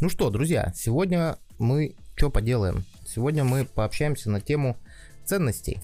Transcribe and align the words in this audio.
Ну 0.00 0.08
что, 0.08 0.30
друзья, 0.30 0.72
сегодня 0.74 1.36
мы 1.58 1.96
что 2.16 2.30
поделаем? 2.30 2.84
Сегодня 3.06 3.44
мы 3.44 3.64
пообщаемся 3.64 4.30
на 4.30 4.40
тему 4.40 4.76
ценностей. 5.24 5.80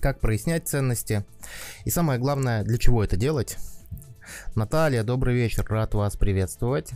Как 0.00 0.20
прояснять 0.20 0.68
ценности. 0.68 1.24
И 1.84 1.90
самое 1.90 2.18
главное, 2.18 2.64
для 2.64 2.78
чего 2.78 3.02
это 3.02 3.16
делать. 3.16 3.56
Наталья, 4.54 5.02
добрый 5.02 5.34
вечер, 5.34 5.64
рад 5.68 5.94
вас 5.94 6.16
приветствовать. 6.16 6.90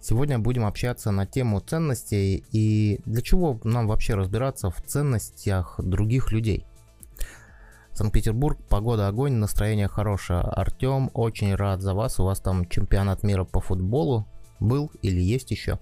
Сегодня 0.00 0.38
будем 0.38 0.66
общаться 0.66 1.10
на 1.10 1.26
тему 1.26 1.60
ценностей 1.60 2.44
и 2.50 3.00
для 3.06 3.22
чего 3.22 3.60
нам 3.62 3.86
вообще 3.86 4.14
разбираться 4.14 4.70
в 4.70 4.82
ценностях 4.82 5.78
других 5.78 6.32
людей. 6.32 6.66
Санкт-Петербург, 7.94 8.58
погода 8.68 9.06
огонь, 9.06 9.34
настроение 9.34 9.86
хорошее. 9.86 10.40
Артем, 10.40 11.10
очень 11.12 11.54
рад 11.54 11.82
за 11.82 11.94
вас. 11.94 12.18
У 12.18 12.24
вас 12.24 12.40
там 12.40 12.66
чемпионат 12.68 13.22
мира 13.22 13.44
по 13.44 13.60
футболу 13.60 14.26
был 14.60 14.90
или 15.02 15.20
есть 15.20 15.50
еще. 15.50 15.78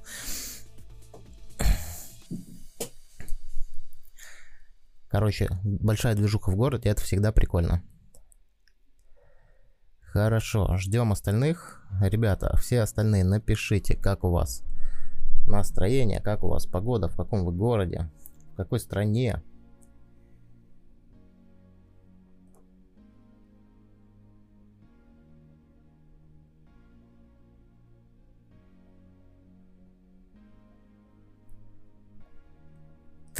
Короче, 5.08 5.48
большая 5.64 6.14
движуха 6.14 6.50
в 6.50 6.56
городе, 6.56 6.88
это 6.88 7.02
всегда 7.02 7.32
прикольно. 7.32 7.82
Хорошо, 10.00 10.76
ждем 10.76 11.12
остальных. 11.12 11.84
Ребята, 12.00 12.56
все 12.56 12.80
остальные 12.80 13.24
напишите, 13.24 13.96
как 13.96 14.24
у 14.24 14.30
вас 14.30 14.64
настроение, 15.46 16.20
как 16.20 16.42
у 16.42 16.48
вас 16.48 16.66
погода, 16.66 17.08
в 17.08 17.16
каком 17.16 17.44
вы 17.44 17.52
городе, 17.52 18.10
в 18.52 18.56
какой 18.56 18.80
стране. 18.80 19.42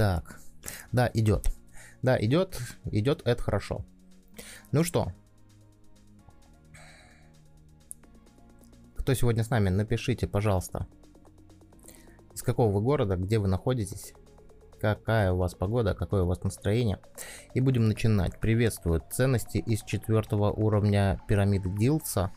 Так, 0.01 0.41
да, 0.93 1.11
идет. 1.13 1.51
Да, 2.01 2.19
идет, 2.19 2.59
идет, 2.87 3.21
это 3.27 3.43
хорошо. 3.43 3.85
Ну 4.73 4.83
что? 4.83 5.13
Кто 8.97 9.13
сегодня 9.13 9.45
с 9.45 9.51
нами, 9.51 9.69
напишите, 9.69 10.27
пожалуйста. 10.27 10.87
Из 12.33 12.43
какого 12.43 12.73
вы 12.73 12.81
города, 12.81 13.17
где 13.17 13.39
вы 13.39 13.49
находитесь, 13.49 14.15
какая 14.81 15.33
у 15.33 15.37
вас 15.37 15.55
погода, 15.55 15.93
какое 15.93 16.23
у 16.23 16.27
вас 16.27 16.43
настроение. 16.43 16.99
И 17.53 17.61
будем 17.61 17.87
начинать. 17.87 18.41
Приветствую 18.41 19.03
ценности 19.11 19.59
из 19.59 19.83
четвертого 19.83 20.51
уровня 20.51 21.21
пирамиды 21.29 21.69
Дилса. 21.69 22.33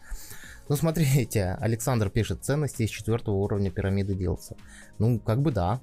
Ну, 0.68 0.76
смотрите, 0.76 1.52
Александр 1.62 2.10
пишет 2.10 2.44
ценности 2.44 2.84
из 2.84 2.90
четвертого 2.90 3.36
уровня 3.36 3.72
пирамиды 3.72 4.16
Дилса. 4.16 4.58
Ну, 5.00 5.18
как 5.18 5.42
бы 5.42 5.54
да, 5.54 5.80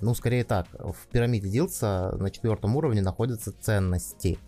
ну, 0.00 0.14
скорее 0.14 0.44
так, 0.44 0.66
в 0.72 1.06
пирамиде 1.08 1.48
Дилса 1.48 2.16
на 2.18 2.30
четвертом 2.30 2.76
уровне 2.76 3.02
находятся 3.02 3.52
ценности. 3.52 4.38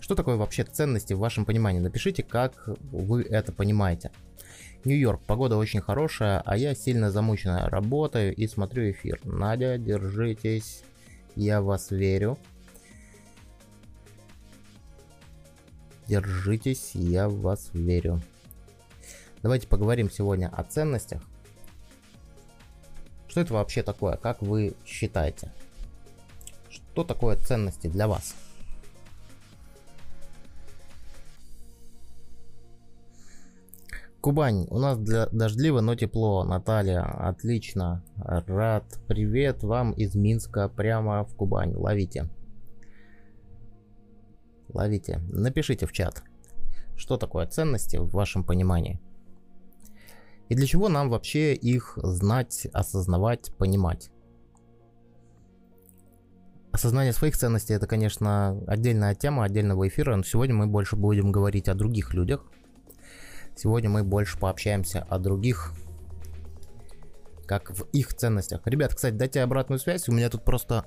Что 0.00 0.14
такое 0.14 0.36
вообще 0.36 0.64
ценности 0.64 1.14
в 1.14 1.18
вашем 1.18 1.44
понимании? 1.44 1.80
Напишите, 1.80 2.22
как 2.22 2.68
вы 2.92 3.22
это 3.22 3.52
понимаете. 3.52 4.10
Нью-Йорк, 4.84 5.22
погода 5.26 5.56
очень 5.56 5.80
хорошая, 5.80 6.42
а 6.44 6.56
я 6.56 6.74
сильно 6.74 7.10
замучена. 7.10 7.68
Работаю 7.68 8.34
и 8.34 8.46
смотрю 8.46 8.90
эфир. 8.90 9.20
Надя, 9.24 9.78
держитесь, 9.78 10.84
я 11.34 11.60
вас 11.60 11.90
верю. 11.90 12.38
Держитесь, 16.06 16.92
я 16.94 17.28
вас 17.28 17.70
верю. 17.72 18.22
Давайте 19.42 19.66
поговорим 19.66 20.08
сегодня 20.08 20.48
о 20.48 20.62
ценностях. 20.62 21.22
Что 23.36 23.42
это 23.42 23.52
вообще 23.52 23.82
такое? 23.82 24.16
Как 24.16 24.40
вы 24.40 24.72
считаете? 24.86 25.52
Что 26.70 27.04
такое 27.04 27.36
ценности 27.36 27.86
для 27.86 28.08
вас? 28.08 28.34
Кубань, 34.22 34.66
у 34.70 34.78
нас 34.78 34.96
для 34.96 35.26
дождливо, 35.26 35.82
но 35.82 35.94
тепло. 35.94 36.44
Наталья, 36.44 37.02
отлично. 37.02 38.02
Рад. 38.16 38.84
Привет 39.06 39.62
вам 39.62 39.92
из 39.92 40.14
Минска 40.14 40.70
прямо 40.70 41.22
в 41.22 41.34
Кубань. 41.34 41.74
Ловите. 41.74 42.30
Ловите. 44.70 45.18
Напишите 45.28 45.84
в 45.84 45.92
чат, 45.92 46.22
что 46.96 47.18
такое 47.18 47.46
ценности 47.46 47.98
в 47.98 48.08
вашем 48.12 48.44
понимании. 48.44 48.98
И 50.48 50.54
для 50.54 50.66
чего 50.66 50.88
нам 50.88 51.10
вообще 51.10 51.54
их 51.54 51.98
знать, 52.02 52.66
осознавать, 52.72 53.52
понимать? 53.56 54.10
Осознание 56.70 57.12
своих 57.12 57.36
ценностей 57.36 57.74
это, 57.74 57.86
конечно, 57.86 58.62
отдельная 58.66 59.14
тема 59.14 59.44
отдельного 59.44 59.88
эфира, 59.88 60.14
но 60.14 60.22
сегодня 60.22 60.54
мы 60.54 60.66
больше 60.66 60.94
будем 60.94 61.32
говорить 61.32 61.68
о 61.68 61.74
других 61.74 62.12
людях. 62.14 62.44
Сегодня 63.56 63.88
мы 63.88 64.04
больше 64.04 64.38
пообщаемся 64.38 65.02
о 65.08 65.18
других, 65.18 65.72
как 67.46 67.70
в 67.70 67.84
их 67.92 68.14
ценностях. 68.14 68.60
Ребят, 68.66 68.94
кстати, 68.94 69.14
дайте 69.14 69.42
обратную 69.42 69.78
связь. 69.78 70.08
У 70.08 70.12
меня 70.12 70.28
тут 70.28 70.44
просто 70.44 70.84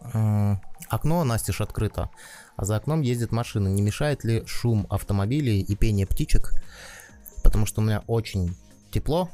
э, 0.00 0.54
окно 0.88 1.24
настежь 1.24 1.60
открыто, 1.60 2.08
а 2.56 2.64
за 2.64 2.76
окном 2.76 3.02
ездит 3.02 3.30
машина. 3.30 3.68
Не 3.68 3.82
мешает 3.82 4.24
ли 4.24 4.46
шум 4.46 4.86
автомобилей 4.88 5.60
и 5.60 5.76
пение 5.76 6.06
птичек 6.06 6.54
потому 7.42 7.66
что 7.66 7.80
у 7.80 7.84
меня 7.84 8.02
очень 8.06 8.56
тепло, 8.90 9.30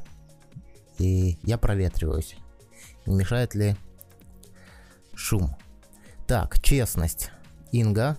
и 0.99 1.39
я 1.43 1.59
проветриваюсь. 1.59 2.37
Не 3.07 3.17
мешает 3.17 3.55
ли 3.55 3.77
шум? 5.15 5.55
Так, 6.27 6.61
честность. 6.63 7.31
Инга. 7.73 8.17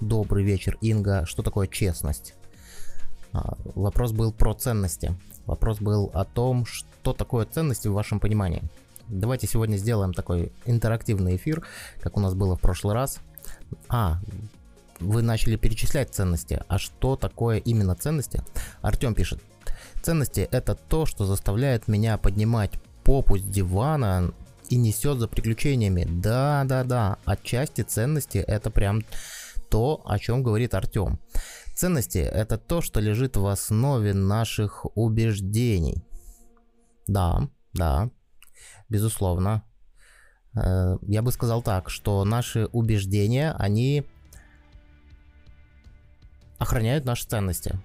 Добрый 0.00 0.44
вечер, 0.44 0.78
Инга. 0.80 1.24
Что 1.26 1.42
такое 1.42 1.66
честность? 1.66 2.34
А, 3.32 3.56
вопрос 3.74 4.12
был 4.12 4.32
про 4.32 4.54
ценности. 4.54 5.18
Вопрос 5.46 5.78
был 5.78 6.10
о 6.14 6.24
том, 6.24 6.66
что 6.66 7.12
такое 7.12 7.46
ценности 7.46 7.88
в 7.88 7.92
вашем 7.92 8.20
понимании. 8.20 8.62
Давайте 9.08 9.46
сегодня 9.46 9.76
сделаем 9.76 10.12
такой 10.12 10.52
интерактивный 10.66 11.36
эфир, 11.36 11.66
как 12.00 12.16
у 12.16 12.20
нас 12.20 12.34
было 12.34 12.56
в 12.56 12.60
прошлый 12.60 12.94
раз. 12.94 13.20
А, 13.88 14.20
вы 15.00 15.22
начали 15.22 15.56
перечислять 15.56 16.14
ценности. 16.14 16.62
А 16.68 16.78
что 16.78 17.16
такое 17.16 17.58
именно 17.58 17.94
ценности? 17.94 18.42
Артем 18.80 19.14
пишет. 19.14 19.42
Ценности 20.02 20.48
это 20.50 20.74
то, 20.74 21.06
что 21.06 21.24
заставляет 21.24 21.88
меня 21.88 22.18
поднимать 22.18 22.72
попу 23.04 23.38
с 23.38 23.42
дивана 23.42 24.32
и 24.68 24.76
несет 24.76 25.18
за 25.18 25.28
приключениями. 25.28 26.06
Да, 26.08 26.64
да, 26.64 26.84
да. 26.84 27.18
Отчасти 27.24 27.82
ценности 27.82 28.38
это 28.38 28.70
прям 28.70 29.02
то, 29.70 30.02
о 30.04 30.18
чем 30.18 30.42
говорит 30.42 30.74
Артем. 30.74 31.18
Ценности 31.74 32.18
это 32.18 32.58
то, 32.58 32.80
что 32.80 33.00
лежит 33.00 33.36
в 33.36 33.46
основе 33.46 34.12
наших 34.14 34.86
убеждений. 34.96 36.02
Да, 37.06 37.48
да, 37.72 38.10
безусловно. 38.88 39.62
Э, 40.56 40.96
я 41.02 41.22
бы 41.22 41.32
сказал 41.32 41.62
так, 41.62 41.88
что 41.88 42.24
наши 42.24 42.66
убеждения, 42.66 43.54
они 43.58 44.04
охраняют 46.58 47.04
наши 47.04 47.26
ценности. 47.26 47.78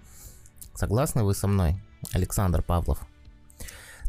Согласны 0.75 1.23
вы 1.23 1.33
со 1.35 1.47
мной, 1.47 1.75
Александр 2.11 2.61
Павлов? 2.61 3.05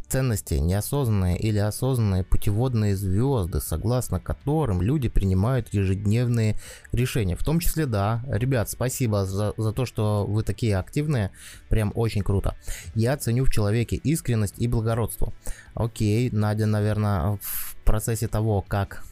Ценности– 0.08 0.54
неосознанные 0.60 1.38
или 1.38 1.58
осознанные 1.58 2.24
путеводные 2.24 2.94
звезды, 2.94 3.60
согласно 3.60 4.20
которым 4.20 4.82
люди 4.82 5.08
принимают 5.08 5.72
ежедневные 5.72 6.56
решения. 6.92 7.36
В 7.36 7.42
том 7.42 7.58
числе, 7.58 7.86
да, 7.86 8.22
ребят, 8.28 8.70
спасибо 8.70 9.24
за, 9.24 9.54
за 9.56 9.72
то, 9.72 9.86
что 9.86 10.26
вы 10.26 10.42
такие 10.42 10.76
активные, 10.76 11.30
прям 11.68 11.90
очень 11.94 12.22
круто. 12.22 12.54
Я 12.94 13.16
ценю 13.16 13.44
в 13.44 13.50
человеке 13.50 13.96
искренность 13.96 14.58
и 14.58 14.68
благородство. 14.68 15.32
Окей, 15.74 16.30
Надя, 16.30 16.66
наверное, 16.66 17.38
в 17.40 17.76
процессе 17.84 18.28
того, 18.28 18.62
как 18.62 19.04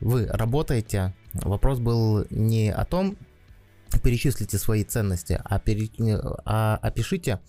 вы 0.00 0.26
работаете, 0.26 1.14
вопрос 1.34 1.78
был 1.78 2.26
не 2.30 2.70
о 2.70 2.84
том, 2.84 3.16
перечислите 4.00 4.58
свои 4.58 4.84
ценности, 4.84 5.40
а, 5.44 5.58
пере... 5.58 5.90
а 6.44 6.78
опишите, 6.82 7.40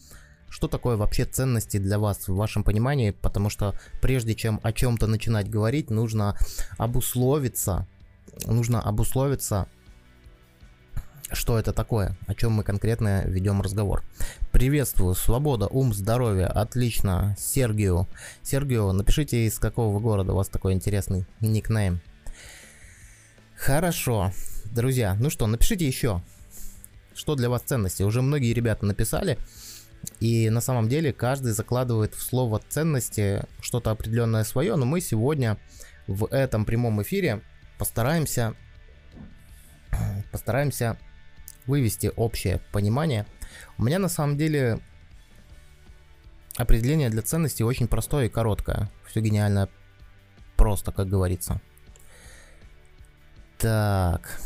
что 0.50 0.68
такое 0.68 0.98
вообще 0.98 1.26
ценности 1.26 1.78
для 1.78 1.98
вас 1.98 2.28
в 2.28 2.36
вашем 2.36 2.64
понимании, 2.64 3.12
потому 3.12 3.50
что 3.50 3.74
прежде 4.02 4.36
чем 4.36 4.60
о 4.64 4.72
чем-то 4.72 5.08
начинать 5.08 5.50
говорить, 5.50 5.90
нужно 5.90 6.38
обусловиться, 6.78 7.88
нужно 8.46 8.82
обусловиться, 8.82 9.68
что 11.32 11.58
это 11.58 11.74
такое, 11.74 12.16
о 12.28 12.36
чем 12.36 12.54
мы 12.54 12.64
конкретно 12.64 13.24
ведем 13.26 13.62
разговор. 13.62 14.04
Приветствую, 14.52 15.16
свобода, 15.16 15.68
ум, 15.68 15.94
здоровье, 15.94 16.46
отлично, 16.46 17.36
Сергию. 17.40 18.08
Сергию, 18.44 18.92
напишите, 18.92 19.48
из 19.48 19.58
какого 19.58 20.00
города 20.00 20.34
у 20.34 20.36
вас 20.36 20.50
такой 20.50 20.74
интересный 20.74 21.26
никнейм. 21.42 22.02
Хорошо, 23.56 24.32
друзья, 24.74 25.16
ну 25.20 25.30
что, 25.30 25.48
напишите 25.48 25.88
еще, 25.88 26.22
Что 27.14 27.36
для 27.36 27.50
вас 27.50 27.62
ценности? 27.62 28.04
Уже 28.04 28.22
многие 28.22 28.54
ребята 28.54 28.86
написали, 28.86 29.38
и 30.20 30.50
на 30.50 30.62
самом 30.62 30.90
деле 30.90 31.14
каждый 31.14 31.52
закладывает 31.52 32.16
в 32.16 32.22
слово 32.22 32.60
ценности 32.68 33.44
что-то 33.62 33.92
определенное 33.92 34.44
свое, 34.44 34.76
но 34.76 34.86
мы 34.86 35.00
сегодня 35.00 35.58
в 36.08 36.26
этом 36.32 36.66
прямом 36.66 37.02
эфире 37.04 37.42
постараемся, 37.78 38.56
постараемся 40.32 40.98
вывести 41.68 42.12
общее 42.16 42.60
понимание. 42.72 43.28
У 43.78 43.84
меня 43.84 44.00
на 44.00 44.10
самом 44.10 44.38
деле 44.38 44.80
определение 46.58 47.10
для 47.10 47.22
ценности 47.22 47.62
очень 47.62 47.88
простое 47.88 48.26
и 48.26 48.30
короткое. 48.30 48.90
Все 49.08 49.22
гениально 49.22 49.70
просто, 50.58 50.92
как 50.92 51.08
говорится. 51.08 51.62
Так. 53.60 54.42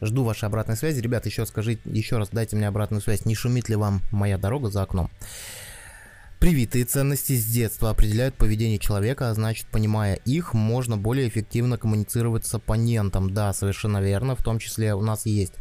Жду 0.00 0.24
вашей 0.24 0.44
обратной 0.44 0.76
связи. 0.76 1.00
Ребят, 1.00 1.26
еще 1.26 1.44
скажите, 1.46 1.80
еще 1.84 2.18
раз 2.18 2.28
дайте 2.30 2.56
мне 2.56 2.68
обратную 2.68 3.00
связь. 3.00 3.24
Не 3.24 3.34
шумит 3.34 3.68
ли 3.68 3.76
вам 3.76 4.02
моя 4.10 4.38
дорога 4.38 4.70
за 4.70 4.82
окном? 4.82 5.10
Привитые 6.38 6.84
ценности 6.84 7.36
с 7.36 7.44
детства 7.46 7.90
определяют 7.90 8.36
поведение 8.36 8.78
человека, 8.78 9.28
а 9.28 9.34
значит, 9.34 9.66
понимая 9.66 10.14
их, 10.14 10.54
можно 10.54 10.96
более 10.96 11.28
эффективно 11.28 11.78
коммуницировать 11.78 12.46
с 12.46 12.54
оппонентом. 12.54 13.34
Да, 13.34 13.52
совершенно 13.52 14.00
верно, 14.00 14.36
в 14.36 14.44
том 14.44 14.60
числе 14.60 14.94
у 14.94 15.00
нас 15.00 15.26
есть 15.26 15.54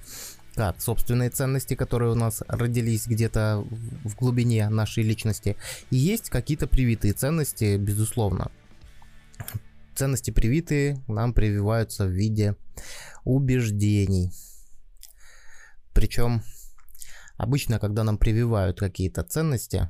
как 0.58 0.82
собственные 0.82 1.30
ценности, 1.30 1.76
которые 1.76 2.12
у 2.12 2.16
нас 2.16 2.44
родились 2.48 3.06
где-то 3.06 3.64
в 4.04 4.16
глубине 4.16 4.70
нашей 4.70 5.04
личности, 5.04 5.56
и 5.92 5.98
есть 5.98 6.30
какие-то 6.30 6.68
привитые 6.68 7.14
ценности, 7.14 7.78
безусловно. 7.78 8.52
Ценности 9.98 10.30
привитые 10.30 11.04
нам 11.08 11.34
прививаются 11.34 12.06
в 12.06 12.12
виде 12.12 12.56
убеждений. 13.24 14.32
Причем 15.92 16.44
обычно, 17.36 17.80
когда 17.80 18.04
нам 18.04 18.20
прививают 18.20 18.80
какие-то 18.80 19.24
ценности, 19.24 19.90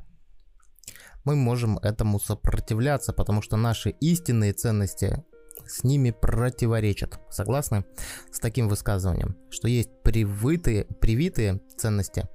мы 1.25 1.35
можем 1.35 1.77
этому 1.79 2.21
сопротивляться, 2.21 3.11
потому 3.11 3.41
что 3.41 3.57
наши 3.57 3.89
истинные 3.89 4.53
ценности 4.53 5.25
с 5.65 5.83
ними 5.83 6.11
противоречат. 6.11 7.19
Согласны 7.29 7.83
с 8.31 8.39
таким 8.39 8.69
высказыванием, 8.69 9.35
что 9.49 9.67
есть 9.67 9.89
привитые, 10.03 10.85
привитые 10.85 11.59
ценности, 11.77 12.29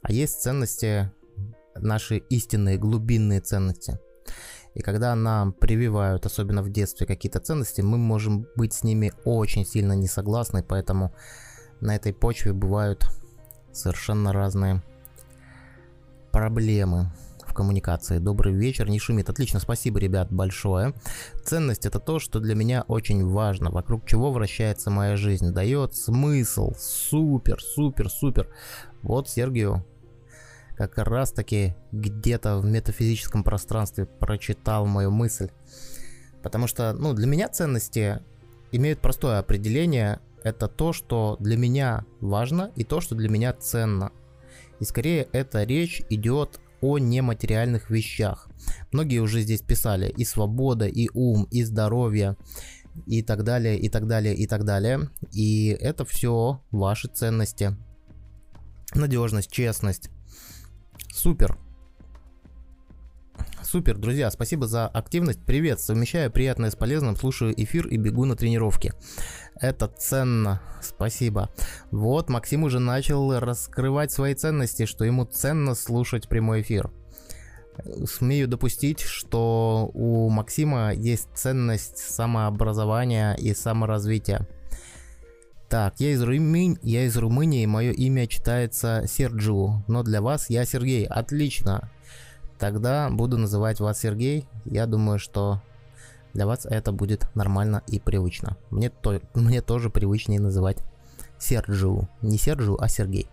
а 0.00 0.12
есть 0.12 0.40
ценности, 0.40 1.12
наши 1.74 2.16
истинные 2.30 2.78
глубинные 2.78 3.42
ценности. 3.42 3.98
И 4.74 4.80
когда 4.80 5.14
нам 5.14 5.52
прививают, 5.52 6.26
особенно 6.26 6.62
в 6.62 6.70
детстве, 6.70 7.06
какие-то 7.06 7.40
ценности, 7.40 7.80
мы 7.82 7.98
можем 7.98 8.46
быть 8.56 8.72
с 8.72 8.82
ними 8.82 9.12
очень 9.24 9.66
сильно 9.66 9.92
не 9.92 10.08
согласны, 10.08 10.62
поэтому 10.62 11.14
на 11.80 11.94
этой 11.96 12.14
почве 12.14 12.52
бывают 12.52 13.06
совершенно 13.72 14.32
разные 14.32 14.82
проблемы 16.30 17.12
в 17.46 17.54
коммуникации. 17.54 18.18
Добрый 18.18 18.54
вечер, 18.54 18.88
не 18.88 18.98
шумит. 18.98 19.28
Отлично, 19.28 19.60
спасибо, 19.60 19.98
ребят, 19.98 20.32
большое. 20.32 20.94
Ценность 21.44 21.84
это 21.84 21.98
то, 21.98 22.18
что 22.18 22.40
для 22.40 22.54
меня 22.54 22.84
очень 22.88 23.26
важно, 23.26 23.70
вокруг 23.70 24.06
чего 24.06 24.32
вращается 24.32 24.90
моя 24.90 25.16
жизнь, 25.16 25.50
дает 25.50 25.94
смысл. 25.94 26.72
Супер, 26.78 27.60
супер, 27.60 28.08
супер. 28.08 28.48
Вот 29.02 29.28
Сергию 29.28 29.84
как 30.88 31.08
раз 31.08 31.32
таки 31.32 31.74
где-то 31.92 32.58
в 32.58 32.64
метафизическом 32.64 33.44
пространстве 33.44 34.06
прочитал 34.06 34.86
мою 34.86 35.10
мысль. 35.10 35.48
Потому 36.42 36.66
что, 36.66 36.92
ну, 36.92 37.14
для 37.14 37.26
меня 37.26 37.48
ценности 37.48 38.20
имеют 38.72 39.00
простое 39.00 39.38
определение. 39.38 40.20
Это 40.42 40.66
то, 40.66 40.92
что 40.92 41.36
для 41.38 41.56
меня 41.56 42.04
важно 42.20 42.72
и 42.74 42.84
то, 42.84 43.00
что 43.00 43.14
для 43.14 43.28
меня 43.28 43.52
ценно. 43.52 44.10
И 44.80 44.84
скорее 44.84 45.28
эта 45.32 45.62
речь 45.62 46.02
идет 46.10 46.60
о 46.80 46.98
нематериальных 46.98 47.90
вещах. 47.90 48.48
Многие 48.90 49.20
уже 49.20 49.40
здесь 49.40 49.62
писали 49.62 50.12
и 50.16 50.24
свобода, 50.24 50.86
и 50.86 51.08
ум, 51.14 51.46
и 51.50 51.62
здоровье, 51.62 52.36
и 53.06 53.22
так 53.22 53.44
далее, 53.44 53.78
и 53.78 53.88
так 53.88 54.08
далее, 54.08 54.34
и 54.34 54.46
так 54.46 54.64
далее. 54.64 55.08
И 55.30 55.68
это 55.68 56.04
все 56.04 56.60
ваши 56.72 57.08
ценности. 57.08 57.76
Надежность, 58.94 59.50
честность. 59.50 60.10
Супер. 61.12 61.58
Супер, 63.62 63.98
друзья, 63.98 64.30
спасибо 64.30 64.66
за 64.66 64.86
активность. 64.88 65.40
Привет, 65.44 65.78
совмещаю 65.78 66.30
приятное 66.32 66.70
с 66.70 66.74
полезным, 66.74 67.16
слушаю 67.16 67.52
эфир 67.62 67.86
и 67.86 67.98
бегу 67.98 68.24
на 68.24 68.34
тренировки. 68.34 68.94
Это 69.60 69.88
ценно, 69.88 70.62
спасибо. 70.80 71.50
Вот, 71.90 72.30
Максим 72.30 72.64
уже 72.64 72.78
начал 72.78 73.38
раскрывать 73.38 74.10
свои 74.10 74.34
ценности, 74.34 74.86
что 74.86 75.04
ему 75.04 75.26
ценно 75.26 75.74
слушать 75.74 76.30
прямой 76.30 76.62
эфир. 76.62 76.90
Смею 78.06 78.48
допустить, 78.48 79.00
что 79.00 79.90
у 79.92 80.30
Максима 80.30 80.94
есть 80.94 81.28
ценность 81.34 81.98
самообразования 81.98 83.34
и 83.34 83.54
саморазвития. 83.54 84.48
Так, 85.72 86.00
я 86.00 86.10
из, 86.10 86.22
Румын... 86.22 86.78
я 86.82 87.06
из 87.06 87.16
Румынии, 87.16 87.64
мое 87.64 87.92
имя 87.92 88.26
читается 88.26 89.04
Серджиу, 89.08 89.82
но 89.88 90.02
для 90.02 90.20
вас 90.20 90.50
я 90.50 90.66
Сергей. 90.66 91.06
Отлично. 91.06 91.90
Тогда 92.58 93.08
буду 93.08 93.38
называть 93.38 93.80
вас 93.80 93.98
Сергей. 93.98 94.46
Я 94.66 94.84
думаю, 94.84 95.18
что 95.18 95.62
для 96.34 96.46
вас 96.46 96.66
это 96.66 96.92
будет 96.92 97.26
нормально 97.34 97.82
и 97.86 97.98
привычно. 97.98 98.58
Мне, 98.68 98.90
то, 98.90 99.18
мне 99.32 99.62
тоже 99.62 99.88
привычнее 99.88 100.40
называть 100.40 100.76
Серджиу. 101.38 102.06
Не 102.20 102.36
Серджиу, 102.36 102.76
а 102.78 102.88
Сергей. 102.88 103.30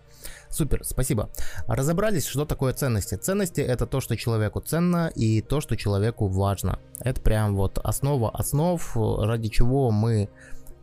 Супер, 0.48 0.80
спасибо. 0.84 1.28
Разобрались, 1.66 2.24
что 2.24 2.46
такое 2.46 2.72
ценности. 2.72 3.16
Ценности 3.16 3.60
это 3.60 3.86
то, 3.86 4.00
что 4.00 4.16
человеку 4.16 4.60
ценно 4.60 5.08
и 5.14 5.42
то, 5.42 5.60
что 5.60 5.76
человеку 5.76 6.26
важно. 6.26 6.78
Это 7.00 7.20
прям 7.20 7.54
вот 7.54 7.78
основа 7.78 8.30
основ, 8.30 8.96
ради 8.96 9.50
чего 9.50 9.90
мы 9.90 10.30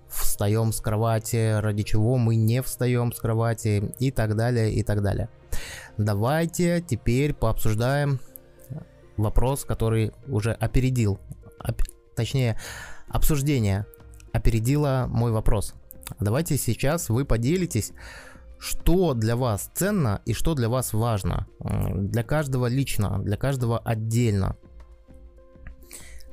встаем 0.10 0.72
с 0.72 0.80
кровати, 0.80 1.60
ради 1.60 1.84
чего 1.84 2.18
мы 2.18 2.36
не 2.36 2.62
встаем 2.62 3.12
с 3.12 3.20
кровати 3.20 3.94
и 4.00 4.12
так 4.12 4.36
далее, 4.36 4.74
и 4.74 4.84
так 4.84 5.02
далее. 5.02 5.30
Давайте 5.98 6.82
теперь 6.82 7.34
пообсуждаем 7.34 8.20
вопрос, 9.18 9.66
который 9.66 10.14
уже 10.28 10.52
опередил, 10.54 11.20
оп, 11.60 11.82
точнее, 12.16 12.60
обсуждение 13.08 13.86
опередило 14.32 15.06
мой 15.10 15.32
вопрос. 15.32 15.74
Давайте 16.20 16.58
сейчас 16.58 17.10
вы 17.10 17.26
поделитесь, 17.26 17.92
что 18.60 19.14
для 19.14 19.36
вас 19.36 19.70
ценно 19.74 20.22
и 20.26 20.34
что 20.34 20.54
для 20.54 20.70
вас 20.70 20.94
важно. 20.94 21.48
Для 21.60 22.24
каждого 22.24 22.68
лично, 22.68 23.20
для 23.20 23.38
каждого 23.38 23.80
отдельно. 23.80 24.56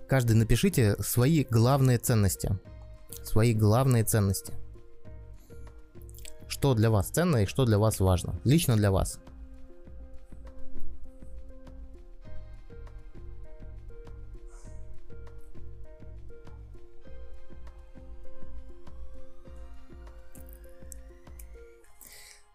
Каждый 0.08 0.37
напишите 0.37 0.96
свои 1.00 1.44
главные 1.44 1.98
ценности. 1.98 2.58
Свои 3.23 3.54
главные 3.54 4.04
ценности. 4.04 4.54
Что 6.49 6.75
для 6.75 6.90
вас 6.90 7.08
ценно 7.08 7.38
и 7.38 7.46
что 7.46 7.64
для 7.64 7.78
вас 7.78 8.00
важно. 8.00 8.40
Лично 8.44 8.76
для 8.76 8.90
вас. 8.90 9.18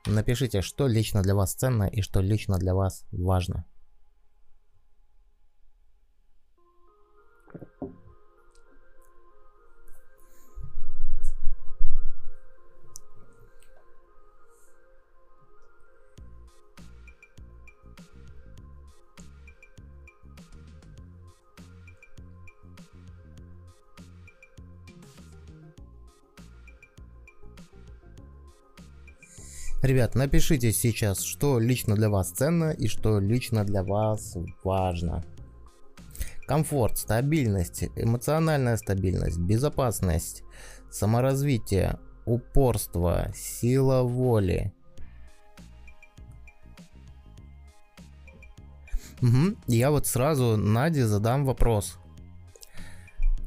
Напишите, 0.06 0.62
что 0.62 0.88
лично 0.88 1.22
для 1.22 1.36
вас 1.36 1.54
ценно 1.54 1.84
и 1.84 2.02
что 2.02 2.22
лично 2.22 2.58
для 2.58 2.74
вас 2.74 3.06
важно. 3.12 3.66
Ребят, 29.82 30.16
напишите 30.16 30.72
сейчас, 30.72 31.22
что 31.22 31.60
лично 31.60 31.96
для 31.96 32.10
вас 32.10 32.32
ценно 32.32 32.72
и 32.72 32.88
что 32.88 33.20
лично 33.20 33.64
для 33.64 33.84
вас 33.84 34.36
важно. 34.64 35.24
Комфорт, 36.46 36.98
стабильность, 36.98 37.84
эмоциональная 37.96 38.78
стабильность, 38.78 39.38
безопасность, 39.38 40.44
саморазвитие, 40.92 41.98
упорство, 42.26 43.32
сила 43.36 44.04
воли, 44.04 44.74
Угу. 49.22 49.58
Я 49.68 49.92
вот 49.92 50.08
сразу 50.08 50.56
Наде 50.58 51.06
задам 51.06 51.46
вопрос. 51.46 51.98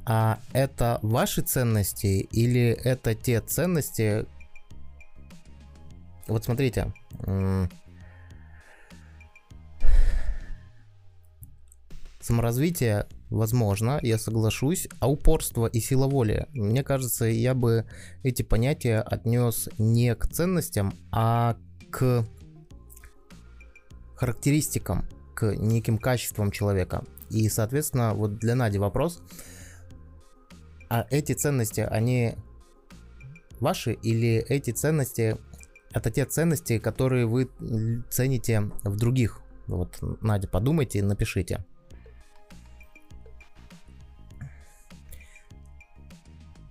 А 0.04 0.38
это 0.52 0.98
ваши 1.02 1.42
ценности 1.42 2.28
или 2.32 2.78
это 2.84 3.14
те 3.14 3.40
ценности? 3.40 4.26
Вот 6.32 6.44
смотрите. 6.44 6.92
Саморазвитие 12.20 13.06
возможно, 13.28 13.98
я 14.02 14.16
соглашусь, 14.16 14.88
а 15.00 15.10
упорство 15.10 15.66
и 15.66 15.80
сила 15.80 16.06
воли, 16.06 16.46
мне 16.52 16.82
кажется, 16.82 17.24
я 17.26 17.54
бы 17.54 17.84
эти 18.22 18.42
понятия 18.42 19.00
отнес 19.00 19.68
не 19.76 20.14
к 20.14 20.28
ценностям, 20.28 20.94
а 21.10 21.56
к 21.90 22.24
характеристикам, 24.14 25.06
к 25.34 25.54
неким 25.56 25.98
качествам 25.98 26.50
человека. 26.50 27.04
И, 27.28 27.48
соответственно, 27.48 28.14
вот 28.14 28.38
для 28.38 28.54
Нади 28.54 28.78
вопрос, 28.78 29.20
а 30.88 31.06
эти 31.10 31.32
ценности, 31.32 31.80
они 31.80 32.36
ваши 33.60 33.92
или 33.92 34.44
эти 34.48 34.70
ценности 34.70 35.36
это 35.94 36.10
те 36.10 36.24
ценности, 36.24 36.78
которые 36.78 37.26
вы 37.26 37.50
цените 38.10 38.70
в 38.84 38.96
других? 38.96 39.40
Вот, 39.66 39.98
Надя, 40.20 40.48
подумайте 40.48 40.98
и 40.98 41.02
напишите. 41.02 41.64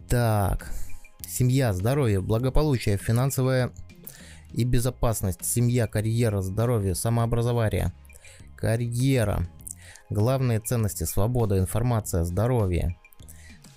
Так, 0.08 0.70
семья, 1.26 1.72
здоровье, 1.72 2.20
благополучие, 2.20 2.98
финансовая 2.98 3.72
и 4.52 4.66
безопасность, 4.66 5.46
семья, 5.46 5.88
карьера, 5.88 6.42
здоровье, 6.42 6.96
самообразование, 6.96 7.94
карьера, 8.58 9.48
главные 10.10 10.60
ценности, 10.60 11.06
свобода, 11.06 11.58
информация, 11.58 12.26
здоровье. 12.26 12.98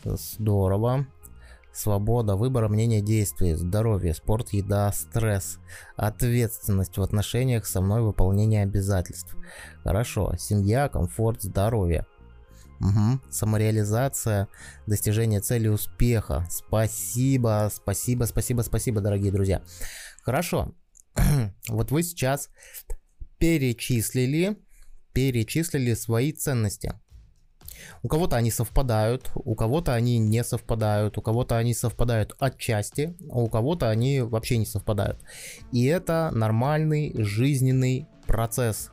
Здорово. 0.02 1.06
Свобода, 1.74 2.36
выбор, 2.36 2.68
мнение, 2.68 3.00
действий, 3.00 3.54
здоровье, 3.54 4.14
спорт, 4.14 4.50
еда, 4.52 4.92
стресс, 4.92 5.58
ответственность 5.96 6.96
в 6.96 7.02
отношениях 7.02 7.66
со 7.66 7.80
мной, 7.80 8.02
выполнение 8.02 8.62
обязательств. 8.62 9.36
Хорошо. 9.82 10.34
Семья, 10.38 10.88
комфорт, 10.88 11.42
здоровье. 11.42 12.06
Угу. 12.80 13.20
Самореализация, 13.28 14.46
достижение 14.86 15.40
цели 15.40 15.66
успеха. 15.66 16.46
Спасибо, 16.48 17.68
спасибо, 17.74 18.24
спасибо, 18.24 18.62
спасибо, 18.62 19.00
дорогие 19.00 19.32
друзья. 19.32 19.60
Хорошо. 20.22 20.74
вот 21.68 21.90
вы 21.90 22.04
сейчас 22.04 22.50
перечислили, 23.38 24.58
перечислили 25.12 25.94
свои 25.94 26.32
ценности. 26.32 26.94
У 28.02 28.08
кого-то 28.08 28.36
они 28.36 28.50
совпадают, 28.50 29.30
у 29.34 29.54
кого-то 29.54 29.94
они 29.94 30.18
не 30.18 30.44
совпадают, 30.44 31.18
у 31.18 31.22
кого-то 31.22 31.56
они 31.56 31.74
совпадают 31.74 32.34
отчасти, 32.38 33.14
а 33.30 33.40
у 33.40 33.48
кого-то 33.48 33.90
они 33.90 34.20
вообще 34.20 34.56
не 34.58 34.66
совпадают. 34.66 35.20
И 35.72 35.84
это 35.84 36.30
нормальный 36.32 37.14
жизненный 37.16 38.06
процесс. 38.26 38.90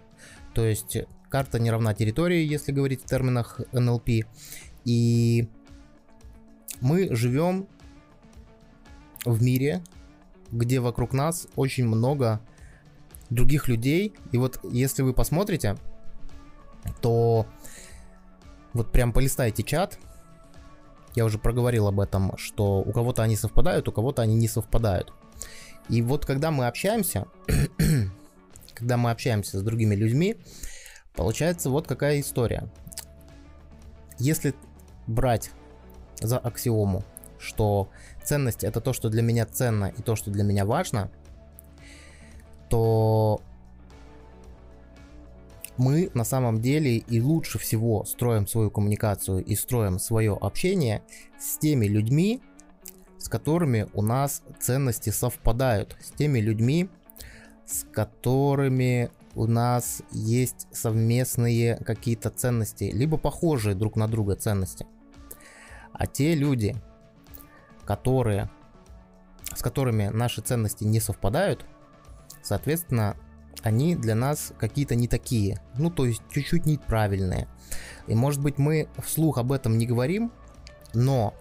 То 0.53 0.65
есть 0.65 0.97
Карта 1.29 1.59
не 1.59 1.71
равна 1.71 1.93
территории, 1.93 2.45
если 2.45 2.73
говорить 2.73 3.03
в 3.03 3.05
терминах 3.05 3.61
NLP. 3.71 4.25
И 4.83 5.47
мы 6.81 7.15
живем 7.15 7.67
в 9.23 9.41
мире, 9.41 9.81
где 10.51 10.79
вокруг 10.79 11.13
нас 11.13 11.47
очень 11.55 11.87
много 11.87 12.41
других 13.29 13.69
людей. 13.69 14.13
И 14.33 14.37
вот 14.37 14.59
если 14.63 15.03
вы 15.03 15.13
посмотрите, 15.13 15.77
то 17.01 17.45
вот 18.73 18.91
прям 18.91 19.13
полистайте 19.13 19.63
чат. 19.63 19.97
Я 21.15 21.25
уже 21.25 21.37
проговорил 21.37 21.87
об 21.87 21.99
этом, 21.99 22.37
что 22.37 22.79
у 22.79 22.91
кого-то 22.91 23.21
они 23.23 23.35
совпадают, 23.35 23.87
у 23.87 23.91
кого-то 23.91 24.21
они 24.21 24.35
не 24.35 24.47
совпадают. 24.47 25.13
И 25.89 26.01
вот 26.01 26.25
когда 26.25 26.51
мы 26.51 26.67
общаемся, 26.67 27.27
когда 28.73 28.97
мы 28.97 29.11
общаемся 29.11 29.59
с 29.59 29.63
другими 29.63 29.95
людьми, 29.95 30.37
Получается 31.15 31.69
вот 31.69 31.87
какая 31.87 32.19
история. 32.19 32.69
Если 34.17 34.55
брать 35.07 35.51
за 36.21 36.37
аксиому, 36.37 37.03
что 37.39 37.89
ценность 38.23 38.63
это 38.63 38.81
то, 38.81 38.93
что 38.93 39.09
для 39.09 39.21
меня 39.21 39.45
ценно 39.45 39.85
и 39.97 40.01
то, 40.01 40.15
что 40.15 40.31
для 40.31 40.43
меня 40.43 40.65
важно, 40.65 41.09
то 42.69 43.41
мы 45.81 46.11
на 46.13 46.23
самом 46.23 46.61
деле 46.61 46.97
и 46.97 47.19
лучше 47.19 47.57
всего 47.57 48.05
строим 48.05 48.45
свою 48.45 48.69
коммуникацию 48.69 49.43
и 49.43 49.55
строим 49.55 49.97
свое 49.97 50.37
общение 50.39 51.01
с 51.39 51.57
теми 51.57 51.87
людьми, 51.87 52.39
с 53.17 53.27
которыми 53.27 53.87
у 53.93 54.03
нас 54.03 54.43
ценности 54.59 55.09
совпадают, 55.09 55.97
с 55.99 56.11
теми 56.11 56.39
людьми, 56.39 56.87
с 57.65 57.83
которыми 57.91 59.09
у 59.33 59.47
нас 59.47 60.03
есть 60.11 60.67
совместные 60.71 61.77
какие-то 61.77 62.29
ценности, 62.29 62.83
либо 62.83 63.17
похожие 63.17 63.73
друг 63.73 63.95
на 63.95 64.07
друга 64.07 64.35
ценности. 64.35 64.85
А 65.93 66.05
те 66.05 66.35
люди, 66.35 66.75
которые, 67.85 68.51
с 69.55 69.63
которыми 69.63 70.09
наши 70.09 70.41
ценности 70.41 70.83
не 70.83 70.99
совпадают, 70.99 71.65
соответственно, 72.43 73.17
они 73.63 73.95
для 73.95 74.15
нас 74.15 74.53
какие-то 74.57 74.95
не 74.95 75.07
такие, 75.07 75.61
ну 75.77 75.89
то 75.89 76.05
есть 76.05 76.21
чуть-чуть 76.31 76.65
неправильные. 76.65 77.47
И 78.07 78.15
может 78.15 78.41
быть 78.41 78.57
мы 78.57 78.87
вслух 79.03 79.37
об 79.37 79.51
этом 79.51 79.77
не 79.77 79.85
говорим, 79.85 80.31
но 80.93 81.33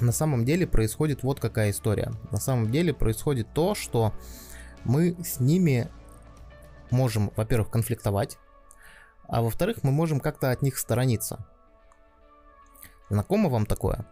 на 0.00 0.12
самом 0.12 0.44
деле 0.44 0.66
происходит 0.66 1.22
вот 1.22 1.40
какая 1.40 1.70
история. 1.70 2.12
На 2.30 2.38
самом 2.38 2.70
деле 2.70 2.94
происходит 2.94 3.48
то, 3.52 3.74
что 3.74 4.12
мы 4.84 5.16
с 5.22 5.40
ними 5.40 5.88
можем, 6.90 7.32
во-первых, 7.36 7.70
конфликтовать, 7.70 8.38
а 9.26 9.42
во-вторых, 9.42 9.78
мы 9.82 9.90
можем 9.90 10.20
как-то 10.20 10.50
от 10.50 10.62
них 10.62 10.78
сторониться. 10.78 11.46
Знакомо 13.10 13.48
вам 13.48 13.66
такое? 13.66 14.06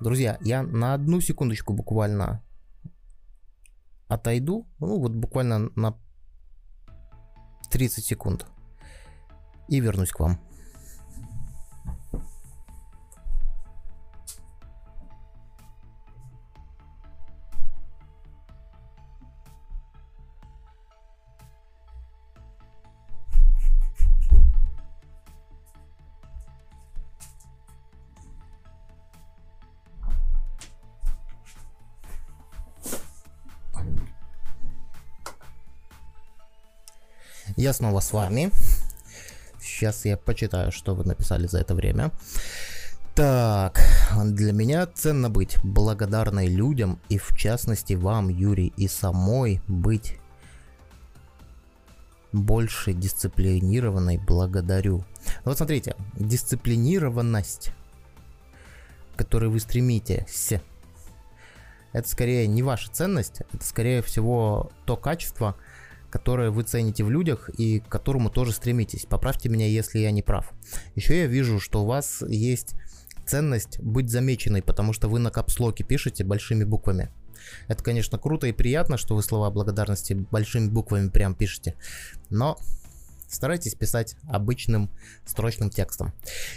Друзья, 0.00 0.38
я 0.40 0.62
на 0.62 0.94
одну 0.94 1.20
секундочку 1.20 1.72
буквально 1.72 2.42
отойду, 4.14 4.66
ну 4.78 4.98
вот 4.98 5.12
буквально 5.12 5.70
на 5.76 5.96
30 7.70 8.04
секунд 8.04 8.46
и 9.68 9.80
вернусь 9.80 10.10
к 10.10 10.20
вам. 10.20 10.38
Я 37.62 37.72
снова 37.72 38.00
с 38.00 38.12
вами. 38.12 38.50
Сейчас 39.60 40.04
я 40.04 40.16
почитаю, 40.16 40.72
что 40.72 40.96
вы 40.96 41.04
написали 41.04 41.46
за 41.46 41.60
это 41.60 41.76
время. 41.76 42.10
Так, 43.14 43.78
для 44.24 44.52
меня 44.52 44.84
ценно 44.86 45.30
быть 45.30 45.58
благодарной 45.62 46.48
людям 46.48 46.98
и 47.08 47.18
в 47.18 47.36
частности 47.36 47.92
вам, 47.92 48.30
Юрий, 48.30 48.72
и 48.76 48.88
самой 48.88 49.62
быть 49.68 50.18
больше 52.32 52.94
дисциплинированной 52.94 54.18
благодарю. 54.18 55.04
Вот 55.44 55.56
смотрите, 55.56 55.94
дисциплинированность, 56.16 57.70
к 59.14 59.18
которой 59.18 59.50
вы 59.50 59.60
стремитесь, 59.60 60.54
это 61.92 62.08
скорее 62.08 62.48
не 62.48 62.64
ваша 62.64 62.90
ценность, 62.90 63.42
это 63.52 63.64
скорее 63.64 64.02
всего 64.02 64.72
то 64.84 64.96
качество, 64.96 65.54
которое 66.12 66.50
вы 66.50 66.62
цените 66.62 67.04
в 67.04 67.10
людях 67.10 67.48
и 67.56 67.80
к 67.80 67.88
которому 67.88 68.28
тоже 68.28 68.52
стремитесь. 68.52 69.06
Поправьте 69.06 69.48
меня, 69.48 69.66
если 69.66 69.98
я 69.98 70.10
не 70.10 70.20
прав. 70.20 70.52
Еще 70.94 71.20
я 71.20 71.26
вижу, 71.26 71.58
что 71.58 71.82
у 71.82 71.86
вас 71.86 72.22
есть 72.28 72.74
ценность 73.26 73.80
быть 73.80 74.10
замеченной, 74.10 74.62
потому 74.62 74.92
что 74.92 75.08
вы 75.08 75.18
на 75.18 75.30
капслоке 75.30 75.84
пишете 75.84 76.22
большими 76.22 76.64
буквами. 76.64 77.10
Это, 77.66 77.82
конечно, 77.82 78.18
круто 78.18 78.46
и 78.46 78.52
приятно, 78.52 78.98
что 78.98 79.16
вы 79.16 79.22
слова 79.22 79.50
благодарности 79.50 80.12
большими 80.12 80.68
буквами 80.68 81.08
прям 81.08 81.34
пишете, 81.34 81.76
но 82.28 82.58
старайтесь 83.26 83.74
писать 83.74 84.16
обычным 84.28 84.90
строчным 85.24 85.70
текстом. 85.70 86.12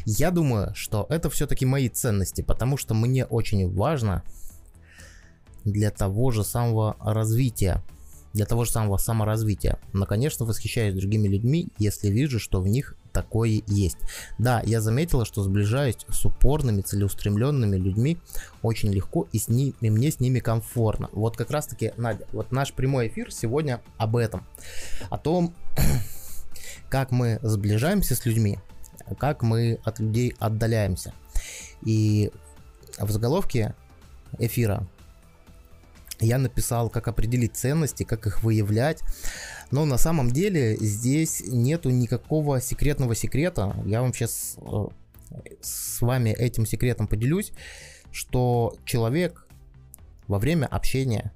Я 0.05 0.31
думаю, 0.31 0.75
что 0.75 1.07
это 1.09 1.29
все-таки 1.29 1.65
мои 1.65 1.87
ценности, 1.87 2.41
потому 2.41 2.75
что 2.75 2.93
мне 2.93 3.25
очень 3.25 3.73
важно 3.73 4.21
для 5.63 5.91
того 5.91 6.31
же 6.31 6.43
самого 6.43 6.97
развития 6.99 7.81
для 8.35 8.45
того 8.45 8.65
же 8.65 8.71
самого 8.71 8.97
саморазвития. 8.97 9.79
Но, 9.93 10.05
конечно, 10.05 10.45
восхищаюсь 10.45 10.93
другими 10.93 11.29
людьми, 11.29 11.69
если 11.77 12.09
вижу, 12.09 12.37
что 12.37 12.59
в 12.61 12.67
них 12.67 12.95
такое 13.13 13.63
есть. 13.65 13.97
Да, 14.37 14.61
я 14.65 14.81
заметила, 14.81 15.23
что 15.23 15.41
сближаюсь 15.41 16.05
с 16.09 16.25
упорными, 16.25 16.81
целеустремленными 16.81 17.77
людьми 17.77 18.17
очень 18.61 18.91
легко 18.91 19.25
и, 19.31 19.39
с 19.39 19.47
ним, 19.47 19.73
и 19.79 19.89
мне 19.89 20.11
с 20.11 20.19
ними 20.19 20.39
комфортно. 20.39 21.09
Вот 21.13 21.37
как 21.37 21.49
раз 21.49 21.67
таки, 21.67 21.93
Надя, 21.95 22.27
вот 22.33 22.51
наш 22.51 22.73
прямой 22.73 23.07
эфир 23.07 23.31
сегодня 23.31 23.81
об 23.97 24.17
этом. 24.17 24.45
О 25.09 25.17
том, 25.17 25.55
как 26.89 27.11
мы 27.11 27.39
сближаемся 27.41 28.15
с 28.15 28.25
людьми, 28.25 28.59
как 29.17 29.43
мы 29.43 29.79
от 29.85 29.99
людей 29.99 30.35
отдаляемся. 30.39 31.13
И 31.85 32.31
в 32.99 33.09
заголовке 33.11 33.75
эфира 34.39 34.85
я 36.19 36.37
написал, 36.37 36.89
как 36.89 37.07
определить 37.07 37.55
ценности, 37.55 38.03
как 38.03 38.27
их 38.27 38.43
выявлять. 38.43 39.01
Но 39.71 39.85
на 39.85 39.97
самом 39.97 40.31
деле 40.31 40.75
здесь 40.77 41.43
нету 41.47 41.89
никакого 41.89 42.61
секретного 42.61 43.15
секрета. 43.15 43.75
Я 43.85 44.01
вам 44.01 44.13
сейчас 44.13 44.57
э, 44.61 44.87
с 45.61 46.01
вами 46.01 46.29
этим 46.29 46.65
секретом 46.65 47.07
поделюсь, 47.07 47.51
что 48.11 48.75
человек 48.85 49.47
во 50.27 50.39
время 50.39 50.65
общения 50.65 51.33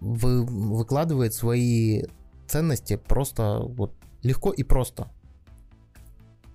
вы, 0.00 0.44
выкладывает 0.44 1.34
свои 1.34 2.04
ценности 2.46 2.96
просто 2.96 3.60
вот 3.60 3.94
легко 4.22 4.52
и 4.52 4.62
просто. 4.62 5.10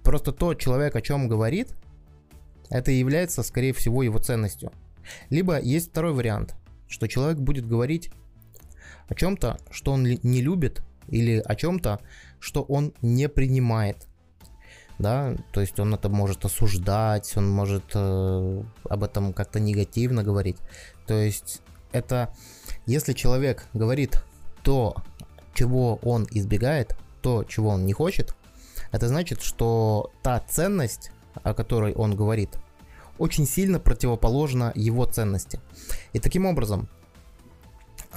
Просто 0.03 0.31
то 0.31 0.53
человек 0.53 0.95
о 0.95 1.01
чем 1.01 1.27
говорит, 1.27 1.75
это 2.69 2.91
является, 2.91 3.43
скорее 3.43 3.73
всего, 3.73 4.03
его 4.03 4.17
ценностью. 4.19 4.71
Либо 5.29 5.59
есть 5.59 5.89
второй 5.91 6.13
вариант, 6.13 6.55
что 6.87 7.07
человек 7.07 7.39
будет 7.39 7.67
говорить 7.67 8.11
о 9.07 9.15
чем-то, 9.15 9.57
что 9.71 9.93
он 9.93 10.03
не 10.03 10.41
любит, 10.41 10.81
или 11.07 11.41
о 11.45 11.55
чем-то, 11.55 11.99
что 12.39 12.63
он 12.63 12.93
не 13.01 13.29
принимает. 13.29 14.07
Да, 14.97 15.35
то 15.51 15.61
есть 15.61 15.79
он 15.79 15.95
это 15.95 16.09
может 16.09 16.45
осуждать, 16.45 17.35
он 17.35 17.49
может 17.49 17.83
э, 17.95 18.63
об 18.87 19.03
этом 19.03 19.33
как-то 19.33 19.59
негативно 19.59 20.23
говорить. 20.23 20.57
То 21.07 21.15
есть 21.15 21.61
это, 21.91 22.33
если 22.85 23.13
человек 23.13 23.65
говорит 23.73 24.23
то, 24.63 24.95
чего 25.55 25.95
он 26.03 26.27
избегает, 26.29 26.95
то, 27.21 27.43
чего 27.43 27.69
он 27.69 27.85
не 27.85 27.93
хочет, 27.93 28.35
это 28.91 29.07
значит, 29.07 29.41
что 29.41 30.11
та 30.21 30.39
ценность, 30.39 31.11
о 31.41 31.53
которой 31.53 31.93
он 31.93 32.15
говорит, 32.15 32.57
очень 33.21 33.45
сильно 33.45 33.79
противоположна 33.79 34.71
его 34.73 35.05
ценности. 35.05 35.59
И 36.11 36.17
таким 36.17 36.47
образом, 36.47 36.89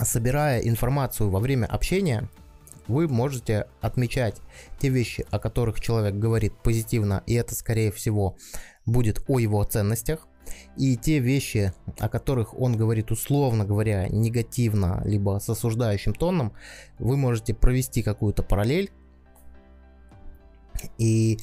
собирая 0.00 0.60
информацию 0.60 1.28
во 1.28 1.40
время 1.40 1.66
общения, 1.66 2.30
вы 2.86 3.06
можете 3.06 3.66
отмечать 3.82 4.36
те 4.78 4.88
вещи, 4.88 5.26
о 5.30 5.38
которых 5.38 5.78
человек 5.78 6.14
говорит 6.14 6.54
позитивно, 6.62 7.22
и 7.26 7.34
это, 7.34 7.54
скорее 7.54 7.92
всего, 7.92 8.36
будет 8.86 9.22
о 9.28 9.38
его 9.38 9.62
ценностях, 9.64 10.26
и 10.78 10.96
те 10.96 11.18
вещи, 11.18 11.74
о 11.98 12.08
которых 12.08 12.58
он 12.58 12.74
говорит 12.74 13.10
условно 13.10 13.66
говоря 13.66 14.08
негативно, 14.08 15.02
либо 15.04 15.38
с 15.38 15.50
осуждающим 15.50 16.14
тоном, 16.14 16.54
вы 16.98 17.18
можете 17.18 17.52
провести 17.52 18.02
какую-то 18.02 18.42
параллель 18.42 18.90
и 20.96 21.38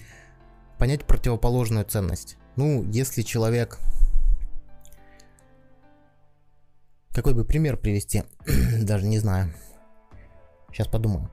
понять 0.79 1.05
противоположную 1.05 1.85
ценность. 1.85 2.37
Ну, 2.55 2.83
если 2.91 3.21
человек... 3.21 3.79
Какой 7.13 7.33
бы 7.33 7.43
пример 7.43 7.77
привести? 7.77 8.23
Даже 8.81 9.05
не 9.05 9.19
знаю. 9.19 9.53
Сейчас 10.71 10.87
подумаю. 10.87 11.29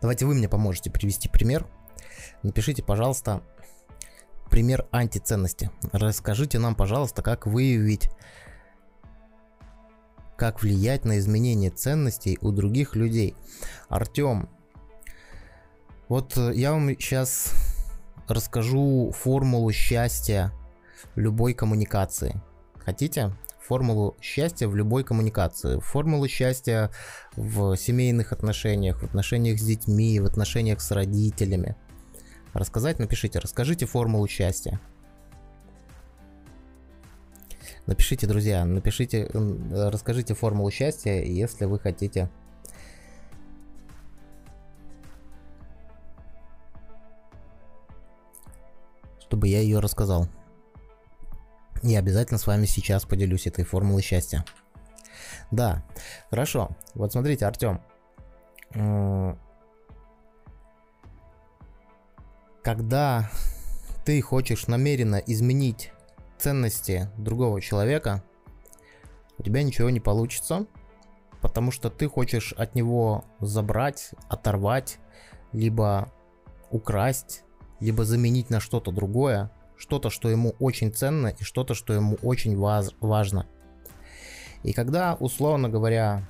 Давайте 0.00 0.26
вы 0.26 0.34
мне 0.34 0.48
поможете 0.48 0.90
привести 0.90 1.28
пример. 1.28 1.66
Напишите, 2.42 2.82
пожалуйста, 2.82 3.42
пример 4.50 4.86
антиценности. 4.90 5.70
Расскажите 5.92 6.58
нам, 6.58 6.74
пожалуйста, 6.74 7.22
как 7.22 7.46
выявить, 7.46 8.10
как 10.36 10.62
влиять 10.62 11.04
на 11.04 11.18
изменение 11.18 11.70
ценностей 11.70 12.38
у 12.40 12.52
других 12.52 12.94
людей. 12.94 13.34
Артем, 13.88 14.48
вот 16.08 16.36
э, 16.36 16.52
я 16.54 16.72
вам 16.72 16.88
сейчас 16.90 17.52
расскажу 18.28 19.12
формулу 19.12 19.72
счастья 19.72 20.52
любой 21.14 21.54
коммуникации. 21.54 22.40
Хотите? 22.78 23.32
Формулу 23.60 24.16
счастья 24.20 24.68
в 24.68 24.76
любой 24.76 25.02
коммуникации. 25.02 25.80
Формулу 25.80 26.28
счастья 26.28 26.90
в 27.34 27.76
семейных 27.76 28.32
отношениях, 28.32 29.00
в 29.00 29.04
отношениях 29.04 29.58
с 29.58 29.64
детьми, 29.64 30.20
в 30.20 30.24
отношениях 30.24 30.80
с 30.80 30.90
родителями. 30.92 31.74
Рассказать? 32.52 33.00
Напишите. 33.00 33.40
Расскажите 33.40 33.86
формулу 33.86 34.28
счастья. 34.28 34.80
Напишите, 37.86 38.26
друзья, 38.26 38.64
напишите, 38.64 39.30
расскажите 39.70 40.34
формулу 40.34 40.70
счастья, 40.72 41.22
если 41.22 41.66
вы 41.66 41.78
хотите 41.78 42.28
чтобы 49.26 49.48
я 49.48 49.60
ее 49.60 49.80
рассказал. 49.80 50.28
Я 51.82 51.98
обязательно 51.98 52.38
с 52.38 52.46
вами 52.46 52.64
сейчас 52.66 53.04
поделюсь 53.04 53.46
этой 53.46 53.64
формулой 53.64 54.02
счастья. 54.02 54.44
Да, 55.50 55.84
хорошо. 56.30 56.70
Вот 56.94 57.12
смотрите, 57.12 57.46
Артем. 57.46 57.80
Когда 62.62 63.30
ты 64.04 64.20
хочешь 64.22 64.66
намеренно 64.68 65.16
изменить 65.16 65.92
ценности 66.38 67.10
другого 67.16 67.60
человека, 67.60 68.22
у 69.38 69.42
тебя 69.42 69.62
ничего 69.62 69.90
не 69.90 70.00
получится, 70.00 70.66
потому 71.40 71.70
что 71.70 71.90
ты 71.90 72.08
хочешь 72.08 72.52
от 72.52 72.74
него 72.74 73.24
забрать, 73.40 74.10
оторвать, 74.28 74.98
либо 75.52 76.12
украсть, 76.70 77.42
либо 77.80 78.04
заменить 78.04 78.50
на 78.50 78.60
что-то 78.60 78.90
другое, 78.90 79.50
что-то, 79.76 80.10
что 80.10 80.28
ему 80.28 80.54
очень 80.58 80.92
ценно 80.92 81.28
и 81.28 81.42
что-то, 81.42 81.74
что 81.74 81.92
ему 81.92 82.16
очень 82.22 82.56
важно. 82.56 83.46
И 84.62 84.72
когда, 84.72 85.14
условно 85.14 85.68
говоря, 85.68 86.26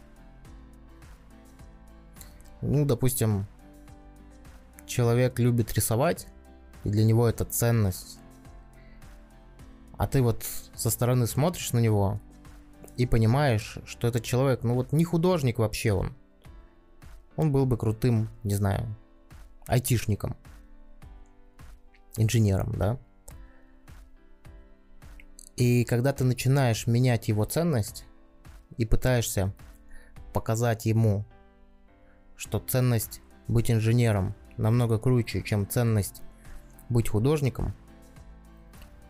ну, 2.61 2.85
допустим, 2.85 3.47
человек 4.87 5.39
любит 5.39 5.73
рисовать, 5.75 6.27
и 6.85 6.91
для 6.91 7.05
него 7.05 7.29
это 7.29 7.45
ценность, 7.45 8.19
а 9.97 10.07
ты 10.07 10.23
вот 10.23 10.45
со 10.75 10.91
стороны 10.91 11.27
смотришь 11.27 11.73
на 11.73 11.79
него 11.79 12.21
и 12.97 13.07
понимаешь, 13.07 13.79
что 13.87 14.09
этот 14.09 14.25
человек, 14.25 14.63
ну 14.63 14.75
вот 14.75 14.93
не 14.93 15.05
художник 15.05 15.59
вообще 15.59 15.93
он. 15.93 16.15
Он 17.37 17.53
был 17.53 17.67
бы 17.67 17.77
крутым, 17.77 18.29
не 18.43 18.55
знаю, 18.55 18.95
айтишником 19.67 20.37
инженером, 22.17 22.73
да. 22.77 22.99
И 25.57 25.85
когда 25.85 26.13
ты 26.13 26.25
начинаешь 26.25 26.87
менять 26.87 27.29
его 27.29 27.45
ценность 27.45 28.05
и 28.77 28.85
пытаешься 28.85 29.55
показать 30.35 30.85
ему, 30.85 31.25
что 32.37 32.59
ценность 32.59 33.23
быть 33.49 33.71
инженером 33.71 34.35
намного 34.59 34.99
круче, 34.99 35.43
чем 35.43 35.69
ценность 35.69 36.21
быть 36.89 37.09
художником, 37.09 37.75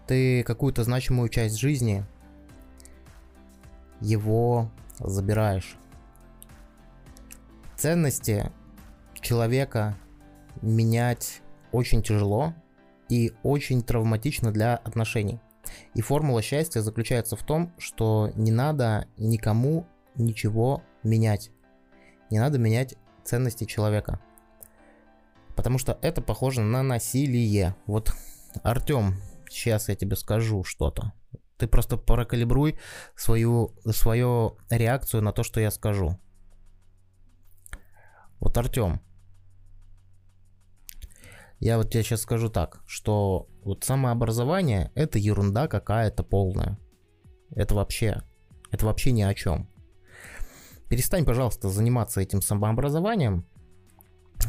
ты 0.07 0.45
какую-то 0.45 0.85
значимую 0.85 1.29
часть 1.29 1.57
жизни 1.57 2.05
его 4.01 4.71
забираешь. 5.01 5.77
Ценности 7.77 8.53
человека 9.21 9.97
менять 10.63 11.43
очень 11.73 12.03
тяжело, 12.03 12.55
и 13.09 13.33
очень 13.43 13.83
травматично 13.83 14.53
для 14.53 14.77
отношений. 14.77 15.41
И 15.95 16.01
формула 16.01 16.43
счастья 16.43 16.81
заключается 16.81 17.37
в 17.37 17.43
том, 17.43 17.73
что 17.79 18.31
не 18.35 18.53
надо 18.53 19.07
никому 19.17 19.87
ничего 20.15 20.83
менять. 21.03 21.51
Не 22.31 22.39
надо 22.39 22.59
менять 22.59 22.97
ценности 23.25 23.65
человека. 23.65 24.21
Потому 25.55 25.79
что 25.79 25.99
это 26.03 26.21
похоже 26.23 26.61
на 26.61 26.83
насилие. 26.83 27.75
Вот, 27.87 28.13
Артем, 28.63 29.17
сейчас 29.49 29.89
я 29.89 29.97
тебе 29.97 30.17
скажу 30.17 30.65
что-то. 30.65 31.13
Ты 31.57 31.67
просто 31.67 31.97
прокалибруй 31.97 32.79
свою, 33.15 33.75
свою 33.91 34.59
реакцию 34.69 35.23
на 35.23 35.33
то, 35.33 35.43
что 35.43 35.61
я 35.61 35.71
скажу. 35.71 36.19
Вот, 38.39 38.57
Артем, 38.59 39.01
Я 41.59 41.79
вот 41.79 41.91
тебе 41.91 42.03
сейчас 42.03 42.23
скажу 42.23 42.51
так, 42.51 42.83
что 42.87 43.49
вот 43.65 43.85
самообразование 43.85 44.93
это 44.95 45.19
ерунда 45.19 45.69
какая-то 45.69 46.23
полная. 46.23 46.79
Это 47.51 47.75
вообще, 47.75 48.23
это 48.71 48.87
вообще 48.87 49.13
ни 49.13 49.23
о 49.23 49.35
чем. 49.35 49.69
Перестань, 50.89 51.25
пожалуйста, 51.25 51.69
заниматься 51.69 52.21
этим 52.21 52.43
самообразованием, 52.43 53.47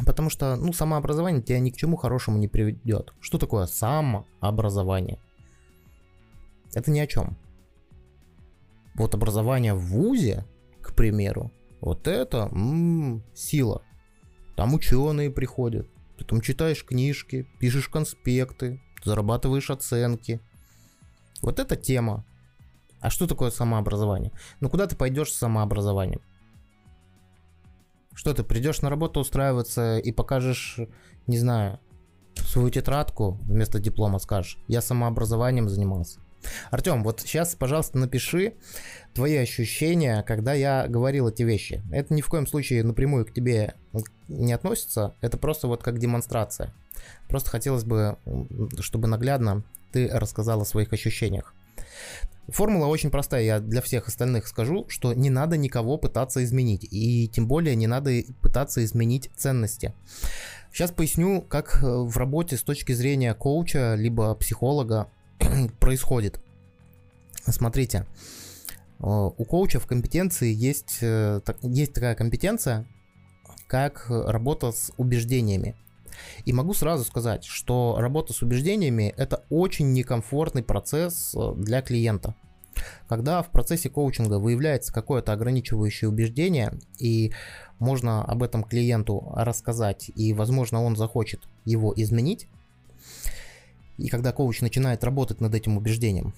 потому 0.05 0.29
что, 0.29 0.55
ну, 0.55 0.73
самообразование 0.73 1.41
тебя 1.41 1.59
ни 1.59 1.71
к 1.71 1.77
чему 1.77 1.95
хорошему 1.95 2.37
не 2.37 2.47
приведет. 2.47 3.13
Что 3.19 3.37
такое 3.37 3.65
самообразование? 3.65 5.19
Это 6.73 6.91
ни 6.91 6.99
о 6.99 7.07
чем. 7.07 7.37
Вот 8.95 9.15
образование 9.15 9.73
в 9.73 9.79
ВУЗе, 9.79 10.45
к 10.81 10.93
примеру, 10.93 11.51
вот 11.81 12.07
это 12.07 12.49
м-м, 12.51 13.23
сила. 13.33 13.81
Там 14.55 14.73
ученые 14.73 15.31
приходят, 15.31 15.87
там 16.23 16.41
читаешь 16.41 16.83
книжки, 16.83 17.47
пишешь 17.59 17.89
конспекты, 17.89 18.81
зарабатываешь 19.03 19.69
оценки. 19.69 20.41
Вот 21.41 21.59
эта 21.59 21.75
тема. 21.75 22.25
А 22.99 23.09
что 23.09 23.27
такое 23.27 23.51
самообразование? 23.51 24.31
Ну 24.59 24.69
куда 24.69 24.87
ты 24.87 24.95
пойдешь 24.95 25.31
с 25.31 25.37
самообразованием? 25.37 26.21
Что 28.13 28.33
ты 28.33 28.43
придешь 28.43 28.81
на 28.81 28.89
работу 28.89 29.19
устраиваться 29.19 29.99
и 29.99 30.11
покажешь, 30.11 30.79
не 31.27 31.37
знаю, 31.37 31.79
свою 32.35 32.69
тетрадку 32.69 33.39
вместо 33.43 33.79
диплома 33.79 34.19
скажешь, 34.19 34.57
я 34.67 34.81
самообразованием 34.81 35.69
занимался. 35.69 36.19
Артем, 36.71 37.03
вот 37.03 37.21
сейчас, 37.21 37.55
пожалуйста, 37.55 37.97
напиши 37.97 38.53
твои 39.13 39.35
ощущения, 39.37 40.23
когда 40.23 40.53
я 40.53 40.87
говорил 40.87 41.27
эти 41.27 41.43
вещи. 41.43 41.81
Это 41.91 42.13
ни 42.13 42.21
в 42.21 42.27
коем 42.27 42.47
случае 42.47 42.83
напрямую 42.83 43.25
к 43.25 43.33
тебе 43.33 43.75
не 44.27 44.53
относится, 44.53 45.15
это 45.21 45.37
просто 45.37 45.67
вот 45.67 45.83
как 45.83 45.99
демонстрация. 45.99 46.73
Просто 47.27 47.49
хотелось 47.49 47.83
бы, 47.83 48.17
чтобы 48.79 49.07
наглядно 49.07 49.63
ты 49.91 50.07
рассказал 50.07 50.61
о 50.61 50.65
своих 50.65 50.93
ощущениях. 50.93 51.53
Формула 52.47 52.85
очень 52.85 53.11
простая, 53.11 53.43
я 53.43 53.59
для 53.59 53.81
всех 53.81 54.07
остальных 54.07 54.47
скажу, 54.47 54.85
что 54.87 55.13
не 55.13 55.29
надо 55.29 55.57
никого 55.57 55.97
пытаться 55.97 56.43
изменить, 56.45 56.87
и 56.89 57.27
тем 57.27 57.45
более 57.45 57.75
не 57.75 57.87
надо 57.87 58.11
пытаться 58.41 58.83
изменить 58.85 59.29
ценности. 59.35 59.93
Сейчас 60.71 60.91
поясню, 60.91 61.41
как 61.41 61.79
в 61.81 62.15
работе 62.17 62.55
с 62.55 62.63
точки 62.63 62.93
зрения 62.93 63.33
коуча 63.33 63.95
либо 63.95 64.33
психолога 64.35 65.09
происходит. 65.79 66.39
Смотрите, 67.45 68.05
э, 68.99 69.03
у 69.03 69.45
коуча 69.45 69.79
в 69.79 69.87
компетенции 69.87 70.53
есть, 70.53 70.99
э, 71.01 71.41
есть 71.61 71.93
такая 71.93 72.15
компетенция, 72.15 72.87
как 73.67 74.05
работа 74.09 74.71
с 74.71 74.91
убеждениями. 74.97 75.75
И 76.45 76.53
могу 76.53 76.73
сразу 76.73 77.03
сказать, 77.03 77.43
что 77.43 77.97
работа 77.99 78.33
с 78.33 78.41
убеждениями 78.41 79.13
это 79.17 79.43
очень 79.49 79.93
некомфортный 79.93 80.63
процесс 80.63 81.35
э, 81.35 81.53
для 81.57 81.81
клиента. 81.81 82.35
Когда 83.07 83.41
в 83.41 83.49
процессе 83.51 83.89
коучинга 83.89 84.39
выявляется 84.39 84.93
какое-то 84.93 85.33
ограничивающее 85.33 86.09
убеждение, 86.09 86.73
и 86.99 87.33
можно 87.79 88.23
об 88.23 88.43
этом 88.43 88.63
клиенту 88.63 89.31
рассказать, 89.35 90.11
и, 90.15 90.33
возможно, 90.33 90.83
он 90.83 90.95
захочет 90.95 91.47
его 91.65 91.93
изменить, 91.95 92.47
и 93.97 94.07
когда 94.09 94.31
коуч 94.31 94.61
начинает 94.61 95.03
работать 95.03 95.41
над 95.41 95.53
этим 95.55 95.77
убеждением, 95.77 96.33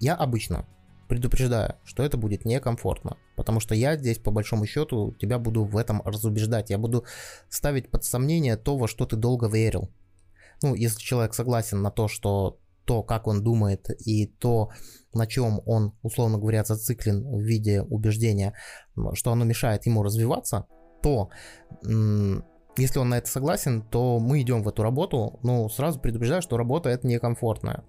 я 0.00 0.14
обычно 0.14 0.66
предупреждаю, 1.08 1.76
что 1.84 2.02
это 2.02 2.16
будет 2.16 2.44
некомфортно, 2.44 3.16
потому 3.34 3.60
что 3.60 3.74
я 3.74 3.96
здесь 3.96 4.18
по 4.18 4.30
большому 4.30 4.66
счету 4.66 5.14
тебя 5.18 5.38
буду 5.38 5.64
в 5.64 5.76
этом 5.76 6.02
разубеждать, 6.04 6.70
я 6.70 6.78
буду 6.78 7.04
ставить 7.48 7.90
под 7.90 8.04
сомнение 8.04 8.56
то, 8.56 8.76
во 8.76 8.86
что 8.86 9.06
ты 9.06 9.16
долго 9.16 9.48
верил. 9.48 9.90
Ну, 10.62 10.74
если 10.74 11.00
человек 11.00 11.34
согласен 11.34 11.82
на 11.82 11.90
то, 11.90 12.08
что 12.08 12.58
то, 12.84 13.02
как 13.02 13.26
он 13.26 13.42
думает, 13.42 13.90
и 14.06 14.26
то, 14.26 14.70
на 15.12 15.26
чем 15.26 15.60
он, 15.66 15.92
условно 16.02 16.38
говоря, 16.38 16.64
зациклен 16.64 17.22
в 17.22 17.40
виде 17.40 17.82
убеждения, 17.82 18.54
что 19.12 19.32
оно 19.32 19.44
мешает 19.44 19.86
ему 19.86 20.02
развиваться, 20.02 20.66
то 21.02 21.30
если 22.78 22.98
он 22.98 23.10
на 23.10 23.18
это 23.18 23.28
согласен, 23.28 23.82
то 23.82 24.18
мы 24.18 24.40
идем 24.40 24.62
в 24.62 24.68
эту 24.68 24.82
работу, 24.82 25.38
но 25.42 25.68
сразу 25.68 26.00
предупреждаю, 26.00 26.42
что 26.42 26.56
работа 26.56 26.88
это 26.88 27.06
некомфортная. 27.06 27.84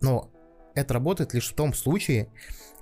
Но 0.00 0.30
это 0.74 0.94
работает 0.94 1.34
лишь 1.34 1.50
в 1.50 1.54
том 1.54 1.74
случае, 1.74 2.30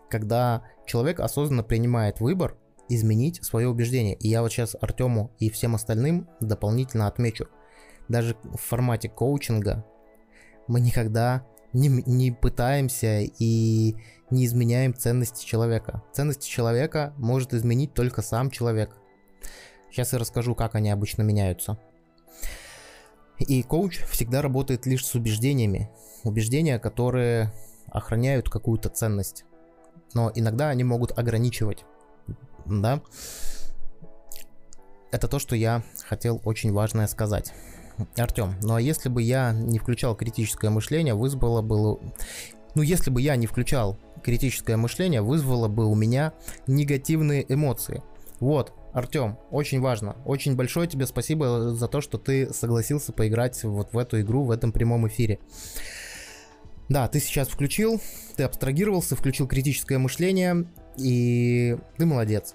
когда 0.09 0.63
человек 0.87 1.21
осознанно 1.21 1.63
принимает 1.63 2.21
выбор 2.21 2.57
изменить 2.89 3.45
свое 3.45 3.69
убеждение. 3.69 4.15
И 4.15 4.29
я 4.29 4.43
вот 4.43 4.53
сейчас 4.53 4.77
Артему 4.81 5.33
и 5.39 5.51
всем 5.51 5.75
остальным 5.75 6.29
дополнительно 6.41 7.09
отмечу. 7.09 7.49
Даже 8.09 8.37
в 8.45 8.59
формате 8.59 9.09
коучинга 9.09 9.85
мы 10.69 10.81
никогда 10.81 11.45
не, 11.73 11.89
не 11.89 12.31
пытаемся 12.31 13.21
и 13.21 13.97
не 14.31 14.47
изменяем 14.47 14.95
ценности 14.95 15.45
человека. 15.45 16.03
Ценности 16.13 16.49
человека 16.49 17.13
может 17.17 17.55
изменить 17.55 17.95
только 17.95 18.23
сам 18.23 18.51
человек. 18.51 18.97
Сейчас 19.97 20.13
я 20.13 20.19
расскажу, 20.19 20.55
как 20.55 20.75
они 20.75 20.91
обычно 20.91 21.23
меняются. 21.23 21.79
И 23.39 23.63
коуч 23.63 24.03
всегда 24.11 24.43
работает 24.43 24.85
лишь 24.85 25.07
с 25.07 25.15
убеждениями. 25.15 25.89
Убеждения, 26.23 26.79
которые 26.79 27.51
охраняют 27.87 28.51
какую-то 28.51 28.91
ценность. 28.91 29.47
Но 30.13 30.31
иногда 30.35 30.69
они 30.69 30.85
могут 30.85 31.19
ограничивать. 31.19 31.87
Да? 32.67 33.01
Это 35.13 35.29
то, 35.29 35.39
что 35.39 35.57
я 35.57 35.83
хотел 36.07 36.43
очень 36.45 36.75
важное 36.75 37.07
сказать. 37.07 37.55
Артем, 38.19 38.55
ну 38.61 38.75
а 38.75 38.81
если 38.83 39.09
бы 39.09 39.23
я 39.23 39.53
не 39.53 39.79
включал 39.79 40.15
критическое 40.15 40.69
мышление, 40.69 41.15
вызвало 41.15 41.63
бы... 41.63 41.99
Ну, 42.75 42.83
если 42.83 43.11
бы 43.11 43.23
я 43.23 43.37
не 43.37 43.47
включал 43.47 43.99
критическое 44.23 44.77
мышление, 44.77 45.23
вызвало 45.23 45.69
бы 45.69 45.87
у 45.87 45.95
меня 45.95 46.35
негативные 46.67 47.51
эмоции. 47.51 48.03
Вот, 48.41 48.75
Артем, 48.97 49.37
очень 49.51 49.83
важно. 49.83 50.17
Очень 50.25 50.57
большое 50.57 50.89
тебе 50.89 51.07
спасибо 51.07 51.75
за 51.75 51.87
то, 51.87 52.01
что 52.01 52.17
ты 52.17 52.51
согласился 52.55 53.13
поиграть 53.13 53.63
вот 53.63 53.93
в 53.93 53.99
эту 53.99 54.23
игру 54.23 54.45
в 54.45 54.51
этом 54.51 54.73
прямом 54.73 55.07
эфире. 55.07 55.39
Да, 56.89 57.07
ты 57.07 57.21
сейчас 57.21 57.49
включил, 57.49 58.01
ты 58.37 58.45
абстрагировался, 58.45 59.15
включил 59.15 59.47
критическое 59.47 59.99
мышление, 59.99 60.65
и 60.97 61.77
ты 61.99 62.07
молодец. 62.07 62.55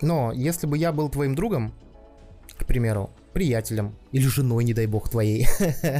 Но 0.00 0.32
если 0.32 0.66
бы 0.66 0.76
я 0.76 0.90
был 0.90 1.08
твоим 1.08 1.36
другом, 1.36 1.72
к 2.56 2.66
примеру, 2.66 3.10
приятелем 3.32 3.96
или 4.10 4.26
женой, 4.26 4.64
не 4.64 4.74
дай 4.74 4.86
бог, 4.86 5.10
твоей, 5.10 5.46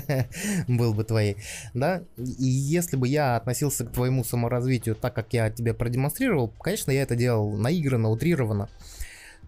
был 0.66 0.92
бы 0.92 1.05
твоей, 1.05 1.37
да, 1.72 2.03
и 2.16 2.44
если 2.44 2.96
бы 2.96 3.07
я 3.07 3.37
относился 3.37 3.85
к 3.85 3.92
твоему 3.92 4.25
саморазвитию 4.25 4.96
так, 4.96 5.14
как 5.14 5.33
я 5.33 5.51
тебе 5.51 5.72
продемонстрировал, 5.72 6.48
конечно, 6.48 6.90
я 6.90 7.03
это 7.03 7.14
делал 7.14 7.53
наигранно, 7.53 8.11
утрированно, 8.11 8.68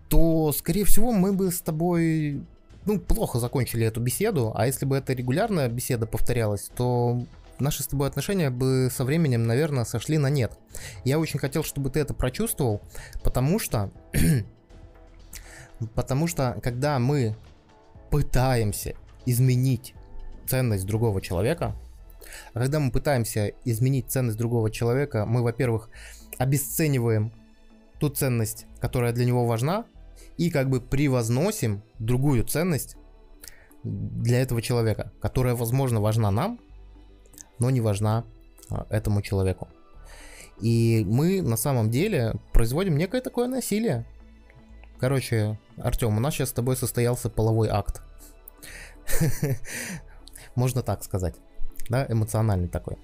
то, 0.09 0.53
скорее 0.53 0.85
всего, 0.85 1.13
мы 1.13 1.33
бы 1.33 1.51
с 1.51 1.61
тобой, 1.61 2.43
ну, 2.85 2.99
плохо 3.01 3.39
закончили 3.39 3.87
эту 3.87 4.01
беседу, 4.01 4.53
а 4.55 4.67
если 4.67 4.87
бы 4.87 4.97
эта 4.97 5.13
регулярная 5.13 5.69
беседа 5.69 6.07
повторялась, 6.07 6.71
то 6.77 7.25
наши 7.59 7.83
с 7.83 7.87
тобой 7.87 8.09
отношения 8.09 8.51
бы 8.51 8.89
со 8.93 9.05
временем, 9.05 9.47
наверное, 9.47 9.85
сошли 9.85 10.19
на 10.19 10.29
нет. 10.29 10.59
Я 11.05 11.19
очень 11.19 11.39
хотел, 11.39 11.65
чтобы 11.65 11.91
ты 11.91 12.01
это 12.01 12.15
прочувствовал, 12.15 12.81
потому 13.23 13.59
что... 13.59 13.91
потому 15.95 16.27
что, 16.27 16.59
когда 16.63 16.99
мы 16.99 17.37
пытаемся 18.11 18.95
изменить 19.27 19.95
ценность 20.47 20.87
другого 20.87 21.21
человека, 21.21 21.75
когда 22.53 22.81
мы 22.81 22.91
пытаемся 22.91 23.53
изменить 23.65 24.11
ценность 24.11 24.39
другого 24.39 24.71
человека, 24.71 25.27
мы, 25.27 25.43
во-первых, 25.43 25.89
обесцениваем 26.39 27.33
ту 27.99 28.09
ценность, 28.09 28.67
которая 28.81 29.13
для 29.13 29.25
него 29.25 29.47
важна, 29.47 29.85
и 30.37 30.51
как 30.51 30.69
бы 30.69 30.81
превозносим 30.81 31.83
другую 31.99 32.45
ценность 32.45 32.97
для 33.83 34.41
этого 34.41 34.63
человека, 34.63 35.13
которая, 35.21 35.55
возможно, 35.55 36.01
важна 36.01 36.31
нам, 36.31 36.59
но 37.59 37.71
не 37.71 37.81
важна 37.81 38.25
а, 38.71 38.87
этому 38.91 39.23
человеку. 39.23 39.69
И 40.61 41.05
мы 41.07 41.43
на 41.43 41.57
самом 41.57 41.91
деле 41.91 42.35
производим 42.53 42.97
некое 42.97 43.21
такое 43.21 43.49
насилие. 43.49 44.07
Короче, 44.99 45.59
Артем, 45.77 46.17
у 46.17 46.21
нас 46.21 46.35
сейчас 46.35 46.51
с 46.51 46.53
тобой 46.53 46.77
состоялся 46.77 47.29
половой 47.29 47.69
акт. 47.69 48.03
Можно 50.55 50.83
так 50.83 51.03
сказать. 51.05 51.35
Да, 51.89 52.07
эмоциональный 52.09 52.69
такой. 52.69 52.97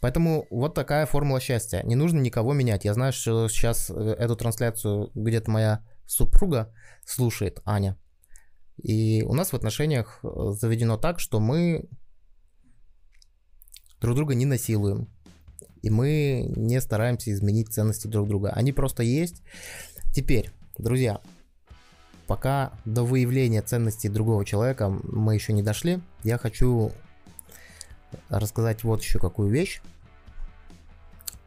Поэтому 0.00 0.46
вот 0.50 0.74
такая 0.74 1.06
формула 1.06 1.40
счастья. 1.40 1.82
Не 1.82 1.94
нужно 1.94 2.20
никого 2.20 2.52
менять. 2.52 2.84
Я 2.84 2.94
знаю, 2.94 3.12
что 3.12 3.48
сейчас 3.48 3.90
э, 3.90 3.94
эту 3.94 4.36
трансляцию 4.36 5.10
где-то 5.14 5.50
моя 5.50 5.84
супруга 6.08 6.72
слушает, 7.04 7.60
Аня. 7.64 7.96
И 8.76 9.22
у 9.22 9.34
нас 9.34 9.52
в 9.52 9.56
отношениях 9.56 10.20
э, 10.22 10.28
заведено 10.52 10.96
так, 10.96 11.20
что 11.20 11.40
мы 11.40 11.88
друг 14.00 14.16
друга 14.16 14.34
не 14.34 14.46
насилуем. 14.46 15.08
И 15.82 15.90
мы 15.90 16.52
не 16.56 16.80
стараемся 16.80 17.32
изменить 17.32 17.72
ценности 17.72 18.06
друг 18.06 18.28
друга. 18.28 18.50
Они 18.50 18.72
просто 18.72 19.02
есть. 19.02 19.42
Теперь, 20.12 20.50
друзья, 20.76 21.20
пока 22.26 22.72
до 22.84 23.04
выявления 23.04 23.62
ценностей 23.62 24.08
другого 24.08 24.44
человека 24.44 24.88
мы 24.88 25.34
еще 25.34 25.52
не 25.52 25.62
дошли, 25.62 26.00
я 26.24 26.38
хочу 26.38 26.92
рассказать 28.28 28.82
вот 28.82 29.02
еще 29.02 29.18
какую 29.18 29.50
вещь. 29.50 29.80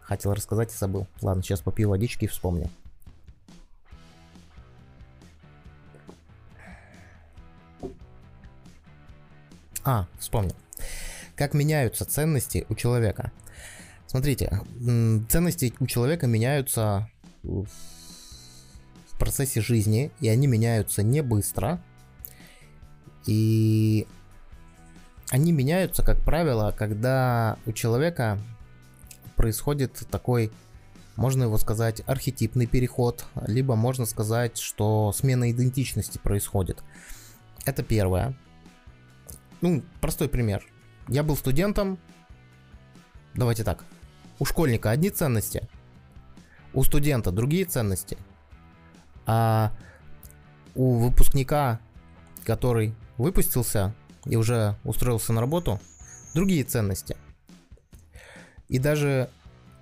Хотел 0.01 0.33
рассказать 0.33 0.73
и 0.73 0.77
забыл. 0.77 1.07
Ладно, 1.21 1.43
сейчас 1.43 1.61
попью 1.61 1.89
водички 1.89 2.25
и 2.25 2.27
вспомню. 2.27 2.69
А, 9.83 10.07
вспомнил. 10.19 10.55
Как 11.35 11.53
меняются 11.53 12.05
ценности 12.05 12.65
у 12.69 12.75
человека. 12.75 13.31
Смотрите, 14.07 14.61
ценности 15.29 15.73
у 15.79 15.87
человека 15.87 16.27
меняются 16.27 17.09
в 17.43 17.67
процессе 19.17 19.61
жизни, 19.61 20.11
и 20.19 20.27
они 20.27 20.47
меняются 20.47 21.03
не 21.03 21.21
быстро. 21.21 21.81
И 23.25 24.07
они 25.29 25.51
меняются, 25.51 26.03
как 26.03 26.19
правило, 26.19 26.75
когда 26.77 27.57
у 27.65 27.71
человека 27.71 28.37
происходит 29.35 30.03
такой, 30.11 30.51
можно 31.15 31.43
его 31.43 31.57
сказать, 31.57 32.01
архетипный 32.05 32.67
переход, 32.67 33.25
либо 33.47 33.75
можно 33.75 34.05
сказать, 34.05 34.57
что 34.57 35.13
смена 35.13 35.51
идентичности 35.51 36.17
происходит. 36.17 36.83
Это 37.65 37.83
первое. 37.83 38.35
Ну, 39.61 39.83
простой 40.01 40.27
пример. 40.27 40.65
Я 41.07 41.23
был 41.23 41.37
студентом, 41.37 41.99
давайте 43.35 43.63
так, 43.63 43.85
у 44.39 44.45
школьника 44.45 44.89
одни 44.89 45.09
ценности, 45.11 45.69
у 46.73 46.83
студента 46.83 47.31
другие 47.31 47.65
ценности, 47.65 48.17
а 49.25 49.71
у 50.73 50.95
выпускника, 50.95 51.79
который 52.43 52.95
выпустился 53.17 53.93
и 54.25 54.35
уже 54.35 54.77
устроился 54.83 55.31
на 55.31 55.41
работу, 55.41 55.79
другие 56.33 56.63
ценности. 56.63 57.15
И 58.67 58.79
даже 58.79 59.29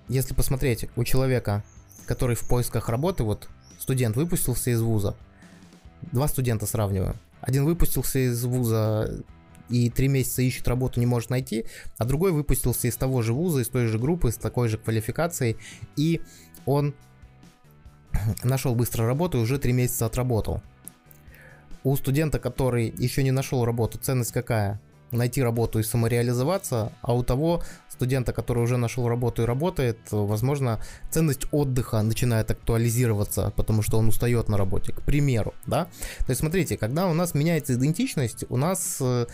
если 0.08 0.34
посмотреть 0.34 0.88
у 0.96 1.04
человека, 1.04 1.64
который 2.06 2.36
в 2.36 2.46
поисках 2.46 2.88
работы, 2.88 3.22
вот 3.22 3.48
студент 3.78 4.16
выпустился 4.16 4.70
из 4.70 4.82
вуза, 4.82 5.16
два 6.12 6.28
студента 6.28 6.66
сравниваю. 6.66 7.14
Один 7.40 7.64
выпустился 7.64 8.18
из 8.18 8.44
вуза 8.44 9.22
и 9.70 9.90
три 9.90 10.08
месяца 10.08 10.42
ищет 10.42 10.68
работу, 10.68 11.00
не 11.00 11.06
может 11.06 11.30
найти, 11.30 11.66
а 11.98 12.04
другой 12.04 12.32
выпустился 12.32 12.88
из 12.88 12.96
того 12.96 13.22
же 13.22 13.32
вуза, 13.32 13.60
из 13.60 13.68
той 13.68 13.86
же 13.86 13.98
группы, 13.98 14.30
с 14.30 14.36
такой 14.36 14.68
же 14.68 14.78
квалификацией, 14.78 15.56
и 15.96 16.20
он 16.66 16.94
нашел 18.42 18.74
быстро 18.74 19.06
работу 19.06 19.38
и 19.38 19.42
уже 19.42 19.58
три 19.58 19.72
месяца 19.72 20.06
отработал. 20.06 20.62
У 21.82 21.96
студента, 21.96 22.38
который 22.38 22.92
еще 22.98 23.22
не 23.22 23.30
нашел 23.30 23.64
работу, 23.64 23.98
ценность 23.98 24.32
какая? 24.32 24.80
Найти 25.12 25.42
работу 25.42 25.80
и 25.80 25.82
самореализоваться, 25.82 26.92
а 27.00 27.14
у 27.14 27.24
того 27.24 27.62
студента, 27.88 28.32
который 28.32 28.62
уже 28.62 28.76
нашел 28.76 29.08
работу 29.08 29.42
и 29.42 29.44
работает, 29.44 29.98
возможно, 30.10 30.80
ценность 31.10 31.46
отдыха 31.50 32.00
начинает 32.00 32.50
актуализироваться, 32.50 33.52
потому 33.56 33.82
что 33.82 33.98
он 33.98 34.08
устает 34.08 34.48
на 34.48 34.56
работе, 34.56 34.92
к 34.92 35.02
примеру, 35.02 35.52
да? 35.66 35.84
То 36.20 36.30
есть 36.30 36.40
смотрите, 36.40 36.78
когда 36.78 37.08
у 37.08 37.12
нас 37.12 37.34
меняется 37.34 37.74
идентичность, 37.74 38.44
у 38.48 38.56
нас 38.56 38.98
э, 39.00 39.26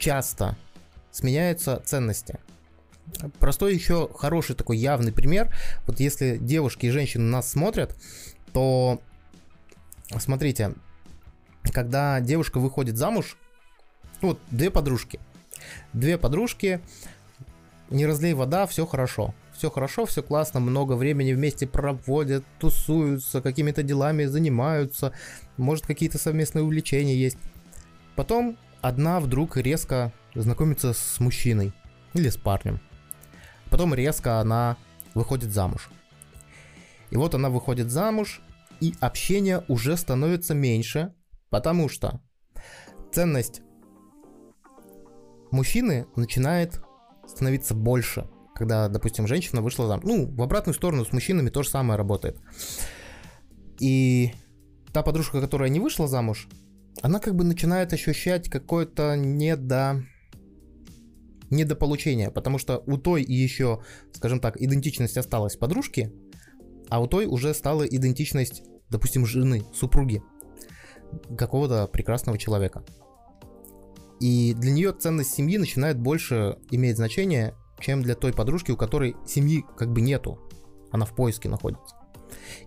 часто 0.00 0.56
сменяются 1.12 1.80
ценности. 1.84 2.40
Простой 3.38 3.74
еще 3.74 4.08
хороший 4.12 4.56
такой 4.56 4.78
явный 4.78 5.12
пример. 5.12 5.54
Вот 5.86 6.00
если 6.00 6.38
девушки 6.38 6.86
и 6.86 6.90
женщины 6.90 7.24
нас 7.24 7.50
смотрят, 7.50 7.96
то 8.52 9.00
смотрите, 10.18 10.74
когда 11.72 12.20
девушка 12.20 12.58
выходит 12.58 12.96
замуж, 12.96 13.36
вот 14.20 14.40
две 14.50 14.70
подружки, 14.70 15.20
две 15.92 16.18
подружки, 16.18 16.80
не 17.90 18.06
разлей 18.06 18.34
вода, 18.34 18.66
все 18.66 18.86
хорошо. 18.86 19.34
Все 19.52 19.70
хорошо, 19.70 20.06
все 20.06 20.22
классно, 20.22 20.58
много 20.58 20.94
времени 20.94 21.34
вместе 21.34 21.66
проводят, 21.66 22.44
тусуются, 22.58 23.42
какими-то 23.42 23.82
делами 23.82 24.24
занимаются, 24.24 25.12
может 25.58 25.86
какие-то 25.86 26.16
совместные 26.16 26.62
увлечения 26.62 27.14
есть. 27.14 27.36
Потом 28.16 28.56
одна 28.82 29.20
вдруг 29.20 29.56
резко 29.56 30.12
знакомится 30.34 30.92
с 30.92 31.20
мужчиной 31.20 31.72
или 32.14 32.28
с 32.28 32.36
парнем. 32.36 32.80
Потом 33.70 33.94
резко 33.94 34.40
она 34.40 34.76
выходит 35.14 35.52
замуж. 35.52 35.90
И 37.10 37.16
вот 37.16 37.34
она 37.34 37.50
выходит 37.50 37.90
замуж, 37.90 38.40
и 38.80 38.94
общение 39.00 39.64
уже 39.68 39.96
становится 39.96 40.54
меньше, 40.54 41.14
потому 41.50 41.88
что 41.88 42.20
ценность 43.12 43.62
мужчины 45.50 46.06
начинает 46.16 46.80
становиться 47.26 47.74
больше, 47.74 48.28
когда, 48.54 48.88
допустим, 48.88 49.26
женщина 49.26 49.60
вышла 49.60 49.86
замуж. 49.86 50.04
Ну, 50.04 50.26
в 50.26 50.42
обратную 50.42 50.74
сторону 50.74 51.04
с 51.04 51.12
мужчинами 51.12 51.50
то 51.50 51.62
же 51.62 51.68
самое 51.68 51.98
работает. 51.98 52.38
И 53.80 54.32
та 54.92 55.02
подружка, 55.02 55.40
которая 55.40 55.68
не 55.68 55.80
вышла 55.80 56.06
замуж, 56.08 56.48
она 57.02 57.18
как 57.18 57.34
бы 57.34 57.44
начинает 57.44 57.92
ощущать 57.92 58.48
какое-то 58.48 59.16
недо 59.16 60.04
недополучение, 61.50 62.30
потому 62.30 62.58
что 62.58 62.82
у 62.86 62.96
той 62.96 63.24
еще, 63.24 63.82
скажем 64.12 64.38
так, 64.38 64.60
идентичность 64.60 65.16
осталась 65.16 65.56
подружки, 65.56 66.12
а 66.88 67.02
у 67.02 67.08
той 67.08 67.26
уже 67.26 67.54
стала 67.54 67.82
идентичность, 67.82 68.62
допустим, 68.88 69.26
жены, 69.26 69.64
супруги 69.74 70.22
какого-то 71.36 71.88
прекрасного 71.88 72.38
человека. 72.38 72.84
И 74.20 74.54
для 74.54 74.70
нее 74.70 74.92
ценность 74.92 75.34
семьи 75.34 75.58
начинает 75.58 75.98
больше 75.98 76.58
иметь 76.70 76.96
значение, 76.96 77.56
чем 77.80 78.02
для 78.02 78.14
той 78.14 78.32
подружки, 78.32 78.70
у 78.70 78.76
которой 78.76 79.16
семьи 79.26 79.64
как 79.76 79.92
бы 79.92 80.02
нету. 80.02 80.38
Она 80.92 81.04
в 81.04 81.16
поиске 81.16 81.48
находится. 81.48 81.96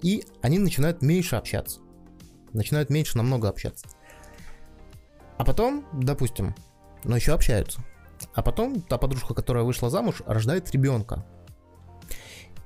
И 0.01 0.25
они 0.41 0.59
начинают 0.59 1.01
меньше 1.01 1.37
общаться. 1.37 1.79
Начинают 2.51 2.89
меньше 2.89 3.17
намного 3.17 3.47
общаться. 3.47 3.87
А 5.37 5.45
потом, 5.45 5.85
допустим, 5.93 6.55
но 7.03 7.15
еще 7.15 7.33
общаются. 7.33 7.81
А 8.33 8.41
потом 8.41 8.81
та 8.81 8.97
подружка, 8.97 9.33
которая 9.33 9.63
вышла 9.63 9.89
замуж, 9.89 10.21
рождает 10.25 10.71
ребенка. 10.71 11.25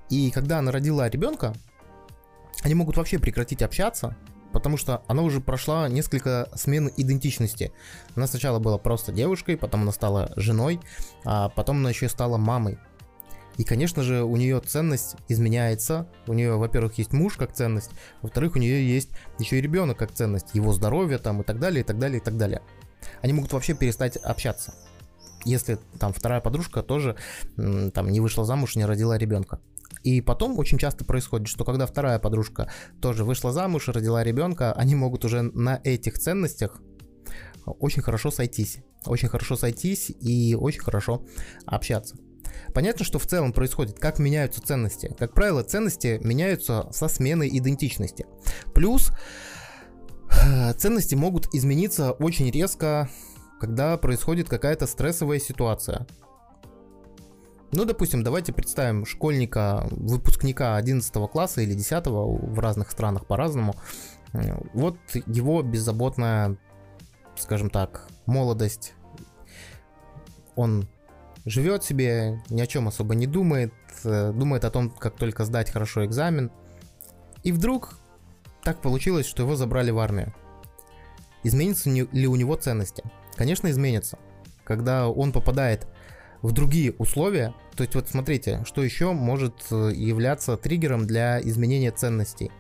И 0.10 0.32
когда 0.32 0.60
она 0.60 0.72
родила 0.72 1.10
ребенка, 1.10 1.54
они 2.64 2.76
могут 2.76 2.98
вообще 2.98 3.20
прекратить 3.20 3.62
общаться, 3.62 4.16
потому 4.54 4.78
что 4.78 5.04
она 5.08 5.22
уже 5.22 5.42
прошла 5.42 5.90
несколько 5.90 6.50
смен 6.56 6.92
идентичности. 6.96 7.72
Она 8.16 8.28
сначала 8.28 8.60
была 8.60 8.78
просто 8.78 9.12
девушкой, 9.12 9.58
потом 9.58 9.82
она 9.82 9.92
стала 9.92 10.32
женой, 10.36 10.80
а 11.26 11.50
потом 11.50 11.78
она 11.78 11.90
еще 11.90 12.10
стала 12.10 12.38
мамой. 12.38 12.80
И, 13.58 13.64
конечно 13.64 14.04
же, 14.04 14.24
у 14.24 14.36
нее 14.36 14.60
ценность 14.60 15.16
изменяется. 15.28 16.08
У 16.28 16.34
нее, 16.34 16.58
во-первых, 16.58 16.98
есть 16.98 17.12
муж 17.12 17.36
как 17.38 17.54
ценность, 17.54 17.92
во-вторых, 18.22 18.56
у 18.56 18.60
нее 18.60 18.88
есть 18.88 19.10
еще 19.40 19.58
и 19.58 19.62
ребенок 19.62 19.98
как 19.98 20.12
ценность, 20.12 20.54
его 20.54 20.72
здоровье 20.74 21.18
там 21.18 21.42
и 21.42 21.44
так 21.44 21.60
далее, 21.60 21.82
и 21.82 21.84
так 21.84 21.98
далее, 21.98 22.20
и 22.20 22.24
так 22.24 22.38
далее. 22.38 22.62
Они 23.22 23.34
могут 23.34 23.54
вообще 23.54 23.74
перестать 23.74 24.18
общаться. 24.18 24.74
Если 25.44 25.78
там 26.00 26.14
вторая 26.14 26.42
подружка 26.42 26.84
тоже 26.84 27.16
там 27.56 28.10
не 28.10 28.20
вышла 28.20 28.46
замуж, 28.46 28.76
не 28.76 28.86
родила 28.86 29.18
ребенка. 29.18 29.60
И 30.04 30.22
потом 30.22 30.58
очень 30.60 30.78
часто 30.78 31.06
происходит, 31.06 31.48
что 31.48 31.66
когда 31.66 31.86
вторая 31.86 32.20
подружка 32.20 32.70
тоже 33.02 33.24
вышла 33.24 33.52
замуж, 33.52 33.88
родила 33.88 34.24
ребенка, 34.24 34.74
они 34.74 34.96
могут 34.96 35.26
уже 35.26 35.42
на 35.42 35.80
этих 35.84 36.20
ценностях 36.20 36.82
очень 37.66 38.02
хорошо 38.02 38.32
сойтись. 38.32 38.80
Очень 39.06 39.30
хорошо 39.30 39.56
сойтись 39.56 40.10
и 40.10 40.56
очень 40.56 40.82
хорошо 40.82 41.26
общаться. 41.66 42.18
Понятно, 42.74 43.06
что 43.06 43.20
в 43.20 43.26
целом 43.26 43.54
происходит, 43.54 44.00
как 44.00 44.20
меняются 44.20 44.62
ценности. 44.62 45.14
Как 45.18 45.34
правило, 45.34 45.64
ценности 45.64 46.20
меняются 46.24 46.88
со 46.92 47.08
сменой 47.08 47.50
идентичности. 47.50 48.26
Плюс 48.74 49.12
э, 50.46 50.74
ценности 50.74 51.16
могут 51.16 51.54
измениться 51.54 52.12
очень 52.12 52.52
резко, 52.52 53.10
когда 53.60 53.98
происходит 53.98 54.50
какая-то 54.50 54.88
стрессовая 54.88 55.40
ситуация. 55.40 56.06
Ну, 57.72 57.84
допустим, 57.84 58.24
давайте 58.24 58.54
представим 58.54 59.06
школьника, 59.06 59.88
выпускника 59.92 60.78
11 60.78 61.14
класса 61.30 61.62
или 61.62 61.74
10 61.74 62.08
в 62.08 62.60
разных 62.60 62.92
странах 62.92 63.26
по-разному. 63.26 63.76
Э, 64.34 64.58
вот 64.74 64.98
его 65.26 65.62
беззаботная, 65.62 66.58
скажем 67.36 67.70
так, 67.70 68.08
молодость. 68.26 68.94
Он 70.56 70.88
живет 71.48 71.84
себе, 71.84 72.44
ни 72.50 72.62
о 72.62 72.68
чем 72.68 72.88
особо 72.88 73.16
не 73.16 73.26
думает, 73.26 73.74
э, 74.04 74.32
думает 74.34 74.66
о 74.66 74.70
том, 74.70 74.90
как 74.90 75.16
только 75.16 75.46
сдать 75.46 75.72
хорошо 75.72 76.06
экзамен. 76.06 76.52
И 77.44 77.52
вдруг 77.52 77.98
так 78.64 78.82
получилось, 78.82 79.26
что 79.26 79.44
его 79.44 79.56
забрали 79.56 79.92
в 79.92 80.00
армию. 80.00 80.34
Изменятся 81.44 81.90
ли 81.90 82.28
у 82.28 82.36
него 82.36 82.56
ценности? 82.56 83.04
Конечно, 83.36 83.72
изменятся. 83.72 84.20
Когда 84.66 85.08
он 85.08 85.32
попадает 85.32 85.88
в 86.42 86.52
другие 86.52 86.92
условия, 86.98 87.54
то 87.76 87.84
есть 87.84 87.96
вот 87.96 88.10
смотрите, 88.10 88.64
что 88.66 88.84
еще 88.84 89.14
может 89.14 89.56
э, 89.72 89.92
являться 89.96 90.58
триггером 90.58 91.08
для 91.08 91.40
изменения 91.42 91.92
ценностей. 91.92 92.52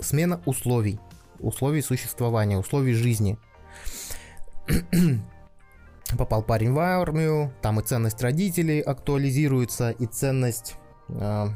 Смена 0.00 0.42
условий. 0.44 0.98
условий 1.38 1.82
существования, 1.82 2.58
условий 2.58 2.94
жизни. 2.94 3.38
Попал 6.18 6.42
парень 6.42 6.72
в 6.72 6.78
армию, 6.78 7.52
там 7.62 7.80
и 7.80 7.82
ценность 7.82 8.20
родителей 8.22 8.80
актуализируется, 8.80 9.90
и 9.90 10.06
ценность 10.06 10.74
э, 11.08 11.46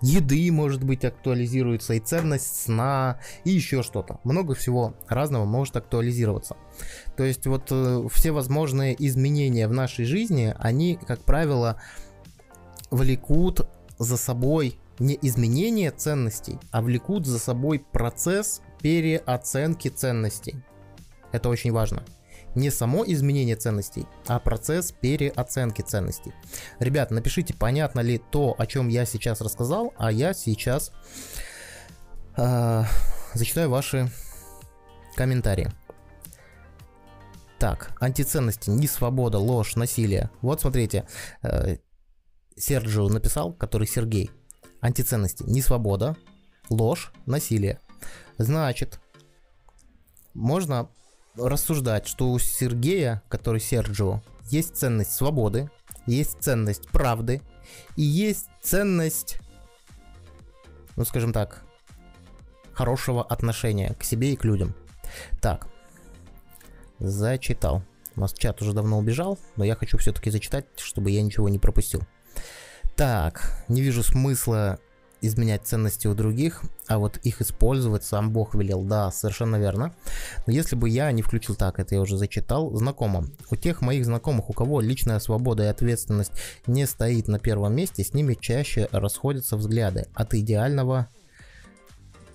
еды, 0.00 0.50
может 0.52 0.84
быть, 0.84 1.04
актуализируется, 1.04 1.94
и 1.94 2.00
ценность 2.00 2.62
сна, 2.64 3.18
и 3.44 3.50
еще 3.50 3.82
что-то. 3.82 4.20
Много 4.24 4.54
всего 4.54 4.94
разного 5.08 5.44
может 5.44 5.76
актуализироваться. 5.76 6.56
То 7.16 7.24
есть 7.24 7.46
вот 7.46 7.68
э, 7.70 8.06
все 8.12 8.32
возможные 8.32 8.94
изменения 9.06 9.68
в 9.68 9.72
нашей 9.72 10.04
жизни, 10.04 10.54
они, 10.58 10.98
как 11.06 11.20
правило, 11.20 11.80
влекут 12.90 13.68
за 13.98 14.16
собой 14.16 14.78
не 14.98 15.18
изменение 15.20 15.90
ценностей, 15.90 16.58
а 16.70 16.80
влекут 16.80 17.26
за 17.26 17.38
собой 17.38 17.84
процесс 17.92 18.62
переоценки 18.80 19.88
ценностей. 19.88 20.56
Это 21.32 21.48
очень 21.48 21.72
важно. 21.72 22.02
Не 22.56 22.70
само 22.70 23.04
изменение 23.06 23.54
ценностей, 23.54 24.06
а 24.26 24.40
процесс 24.40 24.90
переоценки 24.90 25.82
ценностей. 25.82 26.32
Ребят, 26.80 27.10
напишите, 27.10 27.52
понятно 27.52 28.00
ли 28.00 28.18
то, 28.18 28.54
о 28.56 28.66
чем 28.66 28.88
я 28.88 29.04
сейчас 29.04 29.42
рассказал, 29.42 29.92
а 29.98 30.10
я 30.10 30.32
сейчас 30.32 30.90
э, 32.36 32.82
зачитаю 33.34 33.68
ваши 33.68 34.10
комментарии. 35.16 35.70
Так, 37.58 37.94
антиценности, 38.00 38.70
не 38.70 38.86
свобода, 38.86 39.38
ложь, 39.38 39.76
насилие. 39.76 40.30
Вот 40.40 40.62
смотрите, 40.62 41.06
э, 41.42 41.76
Серджио 42.56 43.08
написал, 43.10 43.52
который 43.52 43.86
Сергей. 43.86 44.30
Антиценности, 44.80 45.42
не 45.42 45.60
свобода, 45.60 46.16
ложь, 46.70 47.12
насилие. 47.26 47.80
Значит, 48.38 48.98
можно 50.32 50.88
рассуждать, 51.36 52.06
что 52.06 52.30
у 52.30 52.38
Сергея, 52.38 53.22
который 53.28 53.60
Серджио, 53.60 54.22
есть 54.50 54.76
ценность 54.76 55.12
свободы, 55.12 55.70
есть 56.06 56.38
ценность 56.40 56.88
правды 56.88 57.42
и 57.96 58.02
есть 58.02 58.46
ценность, 58.62 59.38
ну 60.96 61.04
скажем 61.04 61.32
так, 61.32 61.62
хорошего 62.72 63.22
отношения 63.22 63.94
к 63.94 64.04
себе 64.04 64.32
и 64.32 64.36
к 64.36 64.44
людям. 64.44 64.74
Так, 65.40 65.68
зачитал. 66.98 67.82
У 68.14 68.20
нас 68.20 68.32
чат 68.32 68.62
уже 68.62 68.72
давно 68.72 68.98
убежал, 68.98 69.38
но 69.56 69.64
я 69.64 69.74
хочу 69.74 69.98
все-таки 69.98 70.30
зачитать, 70.30 70.66
чтобы 70.76 71.10
я 71.10 71.22
ничего 71.22 71.48
не 71.48 71.58
пропустил. 71.58 72.02
Так, 72.94 73.64
не 73.68 73.82
вижу 73.82 74.02
смысла 74.02 74.78
изменять 75.20 75.66
ценности 75.66 76.06
у 76.06 76.14
других, 76.14 76.62
а 76.86 76.98
вот 76.98 77.18
их 77.18 77.40
использовать 77.40 78.04
сам 78.04 78.30
Бог 78.30 78.54
велел. 78.54 78.82
Да, 78.82 79.10
совершенно 79.10 79.56
верно. 79.56 79.94
Но 80.46 80.52
если 80.52 80.76
бы 80.76 80.88
я 80.88 81.10
не 81.12 81.22
включил 81.22 81.54
так, 81.54 81.78
это 81.78 81.94
я 81.94 82.00
уже 82.00 82.16
зачитал, 82.16 82.74
знакомо. 82.76 83.24
У 83.50 83.56
тех 83.56 83.80
моих 83.80 84.04
знакомых, 84.04 84.50
у 84.50 84.52
кого 84.52 84.80
личная 84.80 85.18
свобода 85.18 85.64
и 85.64 85.68
ответственность 85.68 86.32
не 86.66 86.86
стоит 86.86 87.28
на 87.28 87.38
первом 87.38 87.74
месте, 87.74 88.04
с 88.04 88.14
ними 88.14 88.34
чаще 88.34 88.88
расходятся 88.92 89.56
взгляды 89.56 90.06
от 90.14 90.34
идеального 90.34 91.08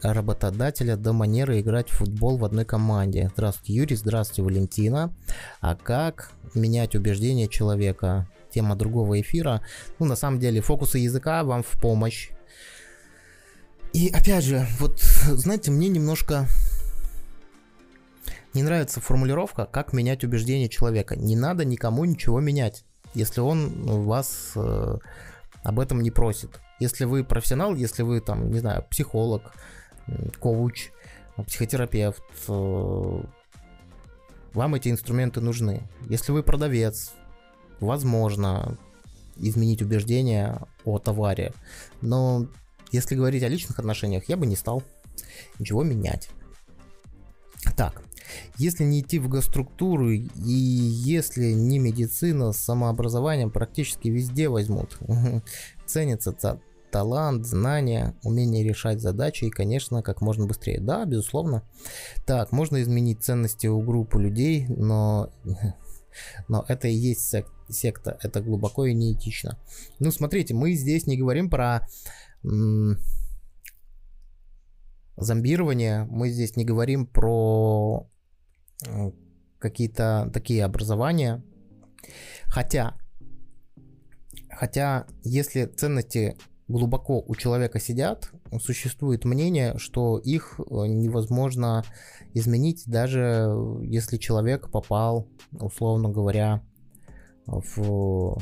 работодателя 0.02 0.98
до 0.98 1.14
манеры 1.14 1.60
играть 1.60 1.90
в 1.90 1.98
футбол 1.98 2.38
в 2.38 2.46
одной 2.46 2.66
команде. 2.66 3.30
Здравствуйте, 3.34 3.74
Юрий, 3.74 3.96
здравствуйте, 3.96 4.42
Валентина. 4.42 5.14
А 5.60 5.76
как 5.76 6.32
менять 6.56 6.96
убеждения 6.96 7.48
человека? 7.48 8.28
Тема 8.52 8.76
другого 8.76 9.22
эфира. 9.22 9.62
Ну, 10.00 10.06
на 10.06 10.16
самом 10.16 10.40
деле, 10.40 10.62
фокусы 10.62 10.98
языка 10.98 11.44
вам 11.44 11.64
в 11.64 11.80
помощь. 11.80 12.32
И 13.94 14.10
опять 14.10 14.44
же, 14.44 14.66
вот, 14.80 15.00
знаете, 15.00 15.72
мне 15.72 15.90
немножко 15.90 16.48
не 18.54 18.64
нравится 18.64 19.02
формулировка, 19.02 19.66
как 19.66 19.94
менять 19.94 20.24
убеждения 20.24 20.70
человека. 20.70 21.16
Не 21.16 21.36
надо 21.36 21.66
никому 21.66 22.06
ничего 22.06 22.40
менять, 22.40 22.84
если 23.14 23.42
он 23.42 24.06
вас 24.06 24.52
э, 24.56 24.98
об 25.64 25.80
этом 25.80 26.02
не 26.02 26.12
просит. 26.12 26.60
Если 26.80 27.06
вы 27.06 27.24
профессионал, 27.24 27.76
если 27.76 28.04
вы 28.04 28.22
там, 28.22 28.52
не 28.52 28.60
знаю, 28.60 28.86
психолог, 28.90 29.54
коуч, 30.40 30.92
психотерапевт, 31.46 32.24
э, 32.48 33.22
вам 34.54 34.76
эти 34.76 34.90
инструменты 34.90 35.42
нужны. 35.42 35.84
Если 36.10 36.32
вы 36.32 36.44
продавец, 36.44 37.14
возможно 37.80 38.78
изменить 39.38 39.82
убеждения 39.82 40.62
о 40.84 41.00
товаре, 41.00 41.54
но 42.02 42.48
если 42.92 43.16
говорить 43.16 43.44
о 43.44 43.48
личных 43.48 43.80
отношениях, 43.80 44.30
я 44.30 44.38
бы 44.38 44.46
не 44.46 44.56
стал 44.56 44.84
ничего 45.60 45.84
менять. 45.84 46.30
Так, 47.78 48.02
если 48.58 48.84
не 48.84 49.02
идти 49.02 49.20
в 49.20 49.30
госструктуру 49.30 50.12
и 50.12 50.26
если 50.36 51.52
не 51.52 51.80
медицина 51.80 52.52
с 52.52 52.58
самообразованием 52.58 53.52
практически 53.52 54.08
везде 54.08 54.50
возьмут. 54.50 54.98
Ценится 55.86 56.32
та 56.32 56.60
талант, 56.92 57.46
знания, 57.46 58.16
умение 58.22 58.64
решать 58.64 59.00
задачи 59.00 59.46
и, 59.46 59.50
конечно, 59.50 60.04
как 60.04 60.22
можно 60.22 60.46
быстрее. 60.46 60.80
Да, 60.82 61.06
безусловно. 61.06 61.64
Так, 62.26 62.52
можно 62.52 62.82
изменить 62.82 63.24
ценности 63.24 63.68
у 63.68 63.80
группы 63.80 64.22
людей, 64.22 64.68
но, 64.68 65.32
но 66.50 66.66
это 66.68 66.90
и 66.90 66.94
есть 66.94 67.22
сек 67.22 67.48
секта. 67.70 68.18
Это 68.22 68.42
глубоко 68.42 68.86
и 68.86 68.94
неэтично. 68.94 69.58
Ну, 70.00 70.12
смотрите, 70.12 70.54
мы 70.54 70.74
здесь 70.74 71.08
не 71.08 71.16
говорим 71.16 71.50
про 71.50 71.88
зомбирование, 75.18 76.06
мы 76.10 76.30
здесь 76.30 76.56
не 76.56 76.66
говорим 76.66 77.06
про 77.06 78.10
э, 78.86 79.12
какие-то 79.60 80.30
такие 80.34 80.66
образования. 80.66 81.44
Хотя, 82.46 82.98
хотя, 84.50 85.06
если 85.24 85.66
ценности 85.66 86.38
глубоко 86.68 87.24
у 87.26 87.36
человека 87.36 87.80
сидят, 87.80 88.32
существует 88.60 89.26
мнение, 89.26 89.78
что 89.78 90.18
их 90.18 90.60
э, 90.60 90.64
невозможно 90.88 91.84
изменить, 92.34 92.84
даже 92.88 93.50
если 93.82 94.18
человек 94.18 94.72
попал, 94.72 95.28
условно 95.52 96.10
говоря, 96.10 96.64
в 97.46 98.38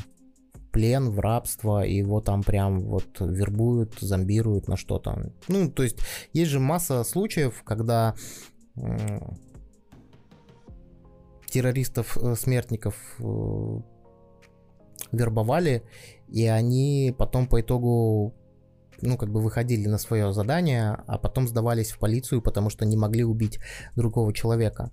плен, 0.70 1.10
в 1.10 1.20
рабство, 1.20 1.84
и 1.84 1.96
его 1.96 2.20
там 2.20 2.42
прям 2.42 2.80
вот 2.80 3.20
вербуют, 3.20 3.98
зомбируют 4.00 4.68
на 4.68 4.76
что-то. 4.76 5.32
Ну, 5.48 5.70
то 5.70 5.82
есть 5.82 5.98
есть 6.32 6.50
же 6.50 6.60
масса 6.60 7.04
случаев, 7.04 7.62
когда 7.64 8.14
э, 8.76 9.20
террористов, 11.50 12.16
э, 12.16 12.34
э, 13.18 13.80
вербовали, 15.12 15.82
и 16.28 16.46
они 16.46 17.14
потом 17.16 17.46
по 17.46 17.60
итогу 17.60 18.34
ну, 19.02 19.16
как 19.16 19.30
бы 19.30 19.40
выходили 19.40 19.88
на 19.88 19.98
свое 19.98 20.32
задание, 20.32 20.98
а 21.06 21.18
потом 21.18 21.48
сдавались 21.48 21.90
в 21.90 21.98
полицию, 21.98 22.42
потому 22.42 22.70
что 22.70 22.84
не 22.84 22.96
могли 22.96 23.24
убить 23.24 23.58
другого 23.96 24.32
человека. 24.32 24.90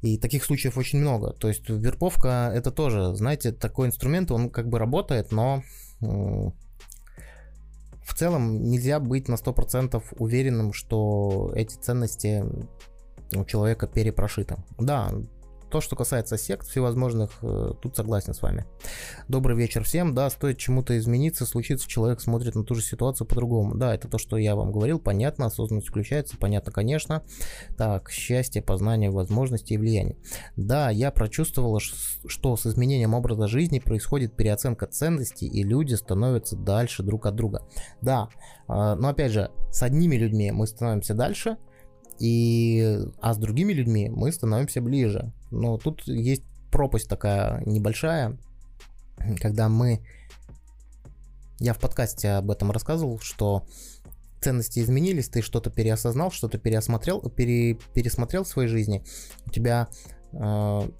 И 0.00 0.16
таких 0.16 0.44
случаев 0.44 0.78
очень 0.78 1.00
много. 1.00 1.32
То 1.32 1.48
есть 1.48 1.68
вербовка 1.68 2.52
это 2.54 2.70
тоже, 2.70 3.14
знаете, 3.14 3.52
такой 3.52 3.88
инструмент, 3.88 4.30
он 4.30 4.50
как 4.50 4.68
бы 4.68 4.78
работает, 4.78 5.32
но 5.32 5.62
в 6.00 6.52
целом 8.14 8.62
нельзя 8.62 9.00
быть 9.00 9.28
на 9.28 9.34
100% 9.34 10.02
уверенным, 10.18 10.72
что 10.72 11.52
эти 11.54 11.74
ценности 11.76 12.44
у 13.34 13.44
человека 13.44 13.86
перепрошиты. 13.86 14.56
Да, 14.78 15.12
то, 15.70 15.80
что 15.80 15.96
касается 15.96 16.38
сект 16.38 16.66
всевозможных, 16.66 17.30
э, 17.42 17.72
тут 17.80 17.96
согласен 17.96 18.34
с 18.34 18.42
вами. 18.42 18.66
Добрый 19.28 19.56
вечер 19.56 19.84
всем. 19.84 20.14
Да, 20.14 20.30
стоит 20.30 20.58
чему-то 20.58 20.96
измениться, 20.98 21.46
случится, 21.46 21.88
человек 21.88 22.20
смотрит 22.20 22.54
на 22.54 22.64
ту 22.64 22.74
же 22.74 22.82
ситуацию 22.82 23.26
по-другому. 23.26 23.74
Да, 23.74 23.94
это 23.94 24.08
то, 24.08 24.18
что 24.18 24.36
я 24.36 24.56
вам 24.56 24.72
говорил, 24.72 24.98
понятно, 24.98 25.46
осознанность 25.46 25.88
включается, 25.88 26.36
понятно, 26.38 26.72
конечно. 26.72 27.22
Так, 27.76 28.10
счастье, 28.10 28.62
познание, 28.62 29.10
возможности 29.10 29.74
и 29.74 29.78
влияние. 29.78 30.16
Да, 30.56 30.90
я 30.90 31.10
прочувствовала, 31.10 31.80
что 31.80 32.56
с 32.56 32.66
изменением 32.66 33.14
образа 33.14 33.46
жизни 33.46 33.78
происходит 33.78 34.36
переоценка 34.36 34.86
ценностей, 34.86 35.46
и 35.46 35.62
люди 35.62 35.94
становятся 35.94 36.56
дальше 36.56 37.02
друг 37.02 37.26
от 37.26 37.34
друга. 37.34 37.62
Да, 38.00 38.28
а, 38.66 38.94
но 38.96 39.08
опять 39.08 39.32
же, 39.32 39.50
с 39.70 39.82
одними 39.82 40.16
людьми 40.16 40.50
мы 40.50 40.66
становимся 40.66 41.14
дальше, 41.14 41.56
и, 42.18 42.98
а 43.20 43.34
с 43.34 43.38
другими 43.38 43.72
людьми 43.72 44.10
мы 44.10 44.32
становимся 44.32 44.80
ближе. 44.80 45.32
Но 45.50 45.78
тут 45.78 46.06
есть 46.06 46.42
пропасть 46.70 47.08
такая 47.08 47.62
небольшая, 47.64 48.38
когда 49.40 49.68
мы... 49.68 50.00
Я 51.60 51.74
в 51.74 51.78
подкасте 51.78 52.30
об 52.30 52.50
этом 52.50 52.70
рассказывал, 52.70 53.18
что 53.18 53.66
ценности 54.40 54.80
изменились, 54.80 55.28
ты 55.28 55.42
что-то 55.42 55.70
переосознал, 55.70 56.30
что-то 56.30 56.58
переосмотрел, 56.58 57.20
пере, 57.30 57.74
пересмотрел 57.94 58.44
в 58.44 58.48
своей 58.48 58.68
жизни, 58.68 59.04
у 59.46 59.50
тебя 59.50 59.88
э, 60.32 60.90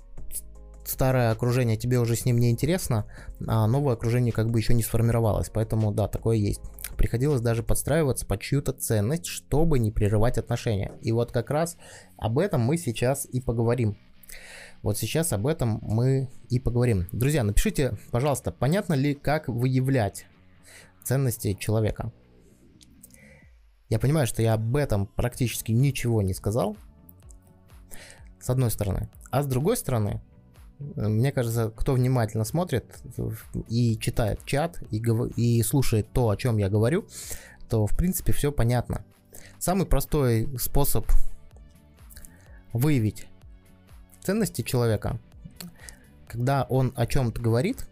старое 0.84 1.30
окружение 1.30 1.76
тебе 1.76 2.01
уже 2.01 2.16
с 2.16 2.24
ним 2.24 2.38
не 2.38 2.51
интересно, 2.51 3.07
а 3.46 3.66
новое 3.66 3.94
окружение 3.94 4.32
как 4.32 4.51
бы 4.51 4.59
еще 4.59 4.74
не 4.74 4.82
сформировалось, 4.82 5.51
поэтому 5.51 5.92
да, 5.92 6.09
такое 6.09 6.36
есть. 6.36 6.61
приходилось 6.96 7.40
даже 7.40 7.62
подстраиваться 7.62 8.26
под 8.26 8.40
чью-то 8.40 8.72
ценность, 8.72 9.26
чтобы 9.26 9.78
не 9.78 9.92
прерывать 9.92 10.38
отношения. 10.38 10.92
И 11.01 11.12
вот 11.12 11.30
как 11.30 11.51
раз 11.51 11.76
об 12.16 12.38
этом 12.38 12.62
мы 12.62 12.76
сейчас 12.76 13.26
и 13.26 13.40
поговорим. 13.40 13.96
Вот 14.82 14.96
сейчас 14.96 15.32
об 15.32 15.46
этом 15.46 15.80
мы 15.82 16.28
и 16.48 16.60
поговорим. 16.60 17.08
Друзья, 17.12 17.42
напишите, 17.42 17.98
пожалуйста, 18.10 18.52
понятно 18.52 18.94
ли, 18.94 19.14
как 19.14 19.48
выявлять 19.48 20.26
ценности 21.02 21.54
человека. 21.54 22.12
Я 23.88 23.98
понимаю, 23.98 24.26
что 24.26 24.42
я 24.42 24.54
об 24.54 24.76
этом 24.76 25.06
практически 25.06 25.72
ничего 25.72 26.22
не 26.22 26.34
сказал, 26.34 26.76
с 28.40 28.50
одной 28.50 28.70
стороны. 28.70 29.08
А 29.30 29.42
с 29.42 29.46
другой 29.46 29.76
стороны, 29.76 30.20
мне 30.78 31.32
кажется, 31.32 31.72
кто 31.74 31.94
внимательно 31.94 32.44
смотрит 32.44 32.84
и 33.68 33.98
читает 33.98 34.44
чат, 34.44 34.82
и, 34.90 35.02
и 35.36 35.62
слушает 35.62 36.12
то, 36.12 36.28
о 36.28 36.36
чем 36.36 36.58
я 36.58 36.68
говорю, 36.68 37.06
то, 37.68 37.86
в 37.86 37.96
принципе, 37.96 38.32
все 38.32 38.52
понятно. 38.52 39.04
Самый 39.58 39.86
простой 39.86 40.48
способ 40.58 41.06
выявить 42.72 43.26
ценности 44.28 44.60
человека, 44.60 45.18
когда 46.26 46.64
он 46.64 46.92
о 46.96 47.06
чем-то 47.06 47.40
говорит, 47.40 47.86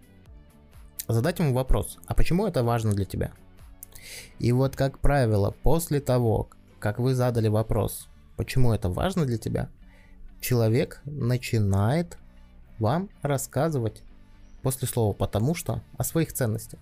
задать 1.09 1.39
ему 1.39 1.55
вопрос, 1.55 1.97
а 2.07 2.13
почему 2.13 2.47
это 2.47 2.63
важно 2.63 2.93
для 2.93 3.07
тебя? 3.07 3.33
И 4.39 4.53
вот, 4.53 4.77
как 4.77 4.99
правило, 4.99 5.55
после 5.63 5.99
того, 5.99 6.51
как 6.79 6.99
вы 6.99 7.15
задали 7.15 7.49
вопрос, 7.49 8.09
почему 8.37 8.75
это 8.75 8.91
важно 8.91 9.25
для 9.25 9.39
тебя, 9.39 9.71
человек 10.43 11.01
начинает 11.07 12.19
вам 12.79 13.09
рассказывать 13.23 14.03
после 14.61 14.87
слова 14.87 15.15
«потому 15.15 15.55
что» 15.55 15.81
о 15.97 16.05
своих 16.05 16.35
ценностях. 16.35 16.81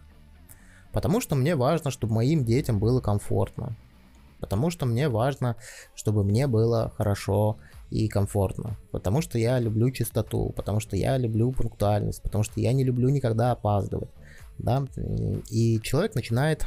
Потому 0.91 1.21
что 1.21 1.37
мне 1.37 1.55
важно, 1.55 1.93
чтобы 1.93 2.15
моим 2.15 2.45
детям 2.45 2.81
было 2.81 3.01
комфортно. 3.01 3.77
Потому 4.41 4.71
что 4.71 4.85
мне 4.85 5.09
важно, 5.09 5.55
чтобы 5.95 6.25
мне 6.25 6.49
было 6.49 6.93
хорошо 6.97 7.57
и 7.95 8.09
комфортно. 8.09 8.77
Потому 8.91 9.21
что 9.21 9.39
я 9.39 9.61
люблю 9.61 9.89
чистоту, 9.93 10.51
потому 10.57 10.81
что 10.81 10.97
я 10.97 11.17
люблю 11.17 11.53
пунктуальность, 11.53 12.23
потому 12.23 12.43
что 12.43 12.61
я 12.61 12.73
не 12.73 12.83
люблю 12.83 13.09
никогда 13.09 13.53
опаздывать. 13.53 14.11
Да? 14.59 14.85
И 15.49 15.81
человек 15.81 16.17
начинает... 16.17 16.67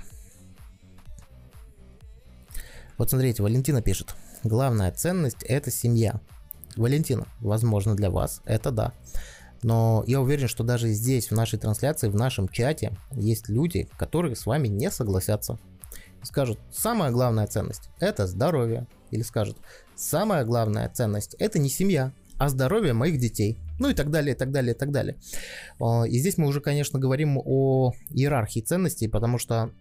Вот 2.97 3.09
смотрите, 3.09 3.43
Валентина 3.43 3.82
пишет. 3.82 4.15
Главная 4.45 4.89
ценность 4.93 5.43
это 5.43 5.69
семья. 5.69 6.21
Валентина, 6.78 7.28
возможно 7.41 7.93
для 7.93 8.09
вас 8.09 8.41
это 8.45 8.71
да. 8.71 8.93
Но 9.63 10.05
я 10.07 10.21
уверен, 10.21 10.47
что 10.47 10.63
даже 10.63 10.88
здесь, 10.93 11.30
в 11.30 11.36
нашей 11.36 11.59
трансляции, 11.59 12.07
в 12.07 12.15
нашем 12.15 12.47
чате, 12.47 12.95
есть 13.11 13.49
люди, 13.49 13.89
которые 13.97 14.38
с 14.38 14.45
вами 14.45 14.69
не 14.69 14.89
согласятся. 14.89 15.59
Скажут, 16.23 16.57
самая 16.71 17.11
главная 17.11 17.47
ценность– 17.47 17.89
это 17.99 18.28
здоровье. 18.28 18.88
Или 19.11 19.23
скажут, 19.23 19.57
самая 19.98 20.45
главная 20.45 20.89
ценность– 20.89 21.36
это 21.39 21.60
не 21.60 21.70
семья, 21.70 22.14
а 22.38 22.50
здоровье 22.50 22.93
моих 22.93 23.20
детей. 23.20 23.58
Ну 23.80 23.89
и 23.89 23.93
так 23.93 24.10
далее, 24.10 24.36
и 24.36 24.38
так 24.38 24.52
далее, 24.52 24.74
и 24.74 24.78
так 24.78 24.91
далее. 24.91 25.18
А, 25.80 26.04
и 26.04 26.18
здесь 26.18 26.38
мы 26.38 26.48
уже, 26.48 26.62
конечно, 26.62 27.00
говорим 27.00 27.38
о 27.43 27.93
иерархии 28.10 28.62
ценностей, 28.62 29.08
потому 29.08 29.38
что 29.38 29.72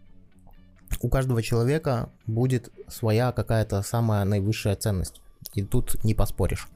у 1.01 1.09
каждого 1.09 1.43
человека 1.43 2.11
будет 2.27 2.71
своя 2.89 3.33
какая-то 3.33 3.83
самая 3.83 4.25
наивысшая 4.25 4.77
ценность. 4.77 5.21
И 5.55 5.63
тут 5.63 6.03
не 6.05 6.15
поспоришь. 6.15 6.69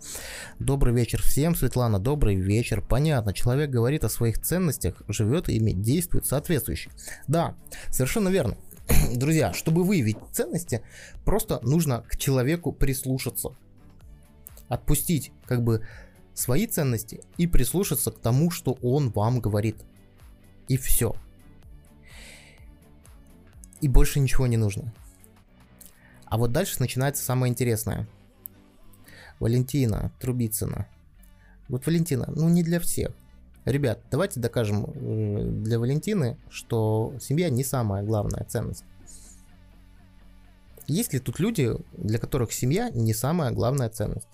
Добрый 0.59 0.95
вечер 0.95 1.23
всем, 1.23 1.55
Светлана, 1.55 1.99
добрый 1.99 2.37
вечер. 2.37 2.83
Понятно, 2.87 3.33
человек 3.33 3.71
говорит 3.71 4.05
о 4.05 4.09
своих 4.09 4.41
ценностях, 4.41 5.03
живет 5.09 5.49
ими, 5.49 5.73
действует 5.73 6.27
соответствующе. 6.27 6.91
Да, 7.27 7.55
совершенно 7.91 8.29
верно. 8.29 8.57
Друзья, 9.15 9.53
чтобы 9.53 9.85
выявить 9.85 10.19
ценности, 10.33 10.83
просто 11.25 11.61
нужно 11.63 12.03
к 12.03 12.17
человеку 12.17 12.73
прислушаться. 12.73 13.51
Отпустить 14.69 15.33
как 15.47 15.63
бы 15.63 15.87
свои 16.35 16.67
ценности 16.67 17.21
и 17.37 17.47
прислушаться 17.47 18.11
к 18.11 18.19
тому, 18.19 18.51
что 18.51 18.79
он 18.83 19.11
вам 19.11 19.41
говорит. 19.41 19.77
И 20.69 20.77
все. 20.77 21.15
И 23.81 23.89
больше 23.89 24.21
ничего 24.21 24.47
не 24.47 24.57
нужно. 24.57 24.93
А 26.27 26.39
вот 26.39 26.53
дальше 26.53 26.77
начинается 26.79 27.25
самое 27.25 27.51
интересное– 27.51 28.09
Валентина 29.41 30.13
Трубицына. 30.21 30.87
Вот 31.69 31.87
Валентина, 31.87 32.27
ну 32.29 32.49
не 32.49 32.63
для 32.63 32.79
всех. 32.79 33.13
Ребят, 33.65 34.01
давайте 34.11 34.41
докажем 34.41 34.87
э, 34.87 35.45
для 35.45 35.79
Валентины, 35.79 36.39
что 36.49 37.15
семья 37.21 37.51
не 37.51 37.63
самая 37.63 38.03
главная 38.03 38.45
ценность. 38.45 38.85
Есть 40.87 41.13
ли 41.13 41.19
тут 41.19 41.39
люди, 41.39 41.77
для 41.93 42.19
которых 42.19 42.53
семья 42.53 42.91
не 42.91 43.13
самая 43.13 43.51
главная 43.51 43.91
ценность? 43.91 44.27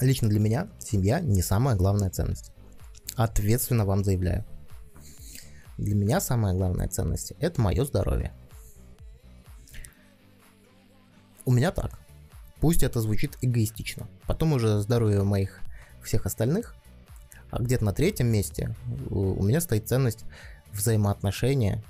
Лично 0.00 0.28
для 0.28 0.40
меня 0.40 0.68
семья 0.78 1.20
не 1.20 1.42
самая 1.42 1.74
главная 1.74 2.10
ценность. 2.10 2.52
Ответственно 3.16 3.86
вам 3.86 4.04
заявляю. 4.04 4.44
Для 5.78 5.94
меня 5.94 6.20
самая 6.20 6.54
главная 6.54 6.88
ценность– 6.88 7.32
это 7.40 7.60
мое 7.60 7.84
здоровье. 7.84 8.32
У 11.44 11.50
меня 11.50 11.72
так. 11.72 11.98
Пусть 12.60 12.82
это 12.82 13.00
звучит 13.00 13.36
эгоистично. 13.40 14.06
Потом 14.26 14.52
уже 14.52 14.78
здоровье 14.80 15.24
моих 15.24 15.61
всех 16.02 16.26
остальных. 16.26 16.74
А 17.50 17.62
где-то 17.62 17.84
на 17.84 17.92
третьем 17.92 18.28
месте 18.28 18.74
у 19.10 19.42
меня 19.44 19.60
стоит 19.60 19.88
ценность 19.88 20.24
взаимоотношения 20.72 21.82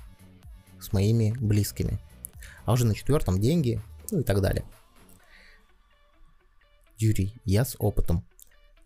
с 0.79 0.91
моими 0.91 1.33
близкими. 1.39 1.99
А 2.65 2.73
уже 2.73 2.85
на 2.85 2.95
четвертом 2.95 3.39
деньги, 3.39 3.81
ну 4.11 4.19
и 4.19 4.23
так 4.23 4.41
далее. 4.41 4.65
Юрий, 6.97 7.33
я 7.45 7.65
с 7.65 7.75
опытом. 7.79 8.25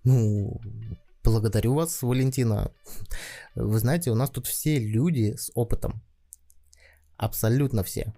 Ну, 0.03 0.61
благодарю 1.23 1.73
вас, 1.73 2.01
Валентина. 2.01 2.71
Вы 3.55 3.79
знаете, 3.79 4.11
у 4.11 4.15
нас 4.15 4.29
тут 4.29 4.47
все 4.47 4.79
люди 4.79 5.35
с 5.35 5.51
опытом. 5.55 6.01
Абсолютно 7.17 7.83
все. 7.83 8.13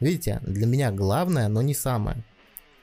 Видите, 0.00 0.40
для 0.42 0.66
меня 0.66 0.92
главное, 0.92 1.48
но 1.48 1.60
не 1.60 1.74
самое. 1.74 2.24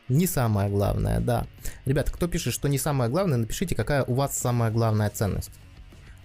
Не 0.08 0.28
самое 0.28 0.70
главное, 0.70 1.20
да. 1.20 1.47
Ребята, 1.86 2.12
кто 2.12 2.28
пишет, 2.28 2.53
что 2.53 2.68
не 2.68 2.78
самое 2.78 3.10
главное, 3.10 3.38
напишите, 3.38 3.76
какая 3.76 4.03
у 4.03 4.14
вас 4.14 4.38
самая 4.38 4.72
главная 4.72 5.10
ценность. 5.10 5.51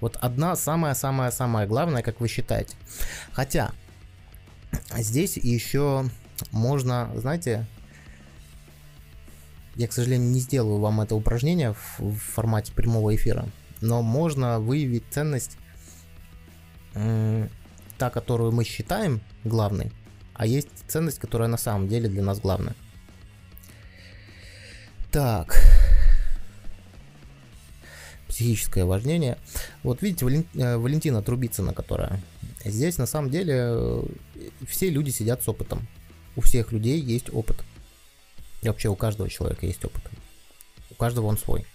Вот 0.01 0.17
одна 0.21 0.57
самая-самая-самая 0.57 1.67
главная, 1.67 2.03
как 2.03 2.21
вы 2.21 2.29
считаете. 2.29 2.77
Хотя, 3.33 3.73
здесь 4.97 5.37
еще 5.37 6.09
можно, 6.53 7.11
знаете, 7.17 7.67
я, 9.77 9.89
к 9.89 9.93
сожалению, 9.93 10.31
не 10.31 10.41
сделаю 10.41 10.79
вам 10.79 11.01
это 11.01 11.15
упражнение 11.15 11.73
в, 11.73 12.01
в 12.01 12.17
формате 12.19 12.73
прямого 12.73 13.15
эфира, 13.15 13.47
но 13.81 14.03
можно 14.03 14.59
выявить 14.59 15.05
ценность, 15.11 15.57
та, 16.93 18.11
которую 18.11 18.53
мы 18.53 18.65
считаем 18.65 19.21
главной, 19.45 19.93
а 20.35 20.47
есть 20.47 20.69
ценность, 20.89 21.19
которая 21.19 21.49
на 21.49 21.57
самом 21.57 21.89
деле 21.89 22.09
для 22.09 22.23
нас 22.23 22.41
главная. 22.41 22.75
Так. 25.11 25.61
Психическое 28.29 28.85
важнение. 28.85 29.39
Вот 29.83 30.03
видите, 30.03 30.47
э, 30.55 30.77
Валентина 30.77 31.21
Трубицына, 31.21 31.75
которая 31.75 32.21
здесь 32.65 32.97
на 32.97 33.07
самом 33.07 33.31
деле 33.31 33.55
э, 33.57 34.03
все 34.69 34.89
люди 34.89 35.11
сидят 35.11 35.43
с 35.43 35.49
опытом. 35.49 35.89
У 36.37 36.43
всех 36.43 36.71
людей 36.71 37.01
есть 37.01 37.33
опыт. 37.33 37.57
И 38.63 38.69
вообще 38.69 38.89
у 38.89 38.95
каждого 38.95 39.29
человека 39.29 39.67
есть 39.67 39.85
опыт. 39.85 40.03
У 40.91 40.95
каждого 40.95 41.27
он 41.27 41.39
свой. 41.39 41.67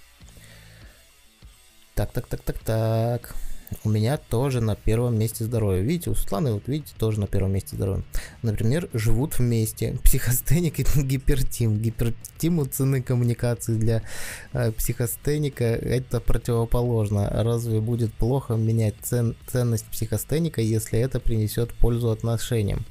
Так, 1.93 2.11
так, 2.13 2.27
так, 2.27 2.41
так, 2.41 2.59
так 2.59 3.35
у 3.83 3.89
меня 3.89 4.17
тоже 4.17 4.61
на 4.61 4.75
первом 4.75 5.17
месте 5.17 5.43
здоровье. 5.43 5.83
Видите, 5.83 6.09
у 6.09 6.15
Светланы, 6.15 6.53
вот 6.53 6.67
видите, 6.67 6.93
тоже 6.97 7.19
на 7.19 7.27
первом 7.27 7.53
месте 7.53 7.75
здоровье. 7.75 8.03
Например, 8.41 8.89
живут 8.93 9.37
вместе 9.39 9.97
психостеник 10.03 10.79
и 10.79 10.85
гипертим. 11.01 11.77
Гипертиму 11.77 12.65
цены 12.65 13.01
коммуникации 13.01 13.75
для 13.75 14.01
э, 14.53 14.71
психостеника 14.71 15.65
это 15.65 16.19
противоположно. 16.19 17.29
Разве 17.29 17.79
будет 17.81 18.13
плохо 18.13 18.55
менять 18.55 18.95
цен, 19.01 19.35
ценность 19.47 19.85
психостеника, 19.85 20.61
если 20.61 20.99
это 20.99 21.19
принесет 21.19 21.73
пользу 21.73 22.11
отношениям? 22.11 22.85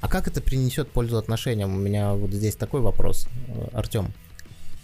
А 0.00 0.08
как 0.08 0.28
это 0.28 0.40
принесет 0.40 0.90
пользу 0.90 1.16
отношениям? 1.16 1.74
У 1.74 1.78
меня 1.78 2.14
вот 2.14 2.32
здесь 2.32 2.54
такой 2.54 2.80
вопрос, 2.80 3.26
э, 3.48 3.68
Артем 3.72 4.12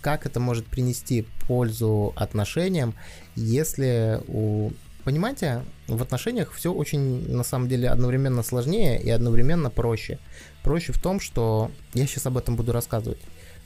как 0.04 0.26
это 0.26 0.38
может 0.38 0.66
принести 0.66 1.26
пользу 1.48 2.12
отношениям, 2.14 2.94
если 3.36 4.20
у... 4.28 4.70
Понимаете, 5.02 5.62
в 5.88 6.02
отношениях 6.02 6.52
все 6.52 6.72
очень, 6.72 7.34
на 7.34 7.42
самом 7.42 7.68
деле, 7.68 7.88
одновременно 7.88 8.42
сложнее 8.42 9.00
и 9.00 9.08
одновременно 9.08 9.70
проще. 9.70 10.18
Проще 10.62 10.92
в 10.92 11.00
том, 11.00 11.20
что... 11.20 11.70
Я 11.94 12.06
сейчас 12.06 12.26
об 12.26 12.36
этом 12.36 12.54
буду 12.54 12.72
рассказывать. 12.72 13.18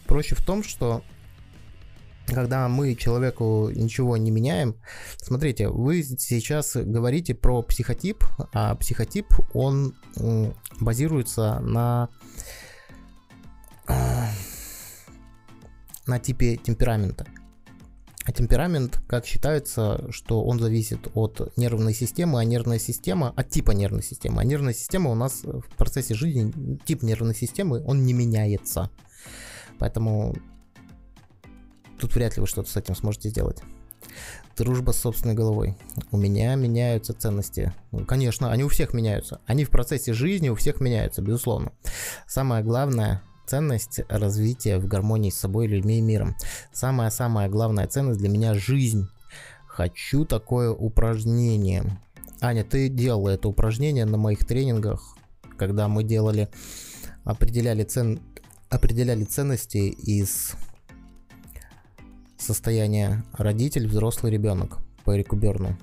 Проще 0.06 0.36
в 0.36 0.44
том, 0.44 0.62
что 0.62 1.02
когда 2.26 2.68
мы 2.68 2.94
человеку 2.94 3.70
ничего 3.74 4.16
не 4.16 4.30
меняем, 4.30 4.76
смотрите, 5.16 5.68
вы 5.68 6.04
сейчас 6.04 6.76
говорите 6.76 7.34
про 7.34 7.62
психотип, 7.62 8.22
а 8.52 8.76
психотип, 8.76 9.26
он 9.54 9.94
базируется 10.78 11.58
на, 11.60 12.10
на 16.08 16.18
типе 16.18 16.56
темперамента. 16.56 17.26
А 18.24 18.32
темперамент, 18.32 19.00
как 19.06 19.24
считается, 19.24 20.10
что 20.10 20.44
он 20.44 20.58
зависит 20.58 21.08
от 21.14 21.56
нервной 21.56 21.94
системы, 21.94 22.40
а 22.40 22.44
нервная 22.44 22.78
система, 22.78 23.32
от 23.34 23.48
типа 23.48 23.70
нервной 23.70 24.02
системы. 24.02 24.42
А 24.42 24.44
нервная 24.44 24.74
система 24.74 25.10
у 25.10 25.14
нас 25.14 25.44
в 25.44 25.64
процессе 25.76 26.14
жизни, 26.14 26.78
тип 26.84 27.02
нервной 27.02 27.34
системы, 27.34 27.82
он 27.86 28.04
не 28.04 28.12
меняется. 28.12 28.90
Поэтому 29.78 30.36
тут 31.98 32.14
вряд 32.14 32.36
ли 32.36 32.42
вы 32.42 32.46
что-то 32.46 32.70
с 32.70 32.76
этим 32.76 32.94
сможете 32.94 33.30
сделать. 33.30 33.62
Дружба 34.58 34.90
с 34.90 34.98
собственной 34.98 35.34
головой. 35.34 35.78
У 36.10 36.18
меня 36.18 36.54
меняются 36.54 37.14
ценности. 37.14 37.72
Ну, 37.92 38.04
конечно, 38.04 38.52
они 38.52 38.62
у 38.62 38.68
всех 38.68 38.92
меняются. 38.92 39.40
Они 39.46 39.64
в 39.64 39.70
процессе 39.70 40.12
жизни 40.12 40.50
у 40.50 40.54
всех 40.54 40.80
меняются, 40.82 41.22
безусловно. 41.22 41.72
Самое 42.26 42.62
главное 42.62 43.22
ценность 43.48 44.00
развития 44.08 44.78
в 44.78 44.86
гармонии 44.86 45.30
с 45.30 45.38
собой, 45.38 45.66
людьми 45.66 45.98
и 45.98 46.02
миром. 46.02 46.36
Самая-самая 46.72 47.48
главная 47.48 47.86
ценность 47.86 48.20
для 48.20 48.28
меня 48.28 48.54
жизнь. 48.54 49.08
Хочу 49.66 50.24
такое 50.24 50.70
упражнение. 50.70 51.84
Аня, 52.40 52.62
ты 52.62 52.88
делала 52.88 53.30
это 53.30 53.48
упражнение 53.48 54.04
на 54.04 54.18
моих 54.18 54.46
тренингах, 54.46 55.16
когда 55.56 55.88
мы 55.88 56.04
делали, 56.04 56.48
определяли, 57.24 57.84
цен, 57.84 58.20
определяли 58.68 59.24
ценности 59.24 59.78
из 59.88 60.52
состояния 62.36 63.24
родитель, 63.32 63.88
взрослый 63.88 64.30
ребенок 64.30 64.78
по 65.04 65.16
Эрику 65.16 65.36
Берну. 65.36 65.76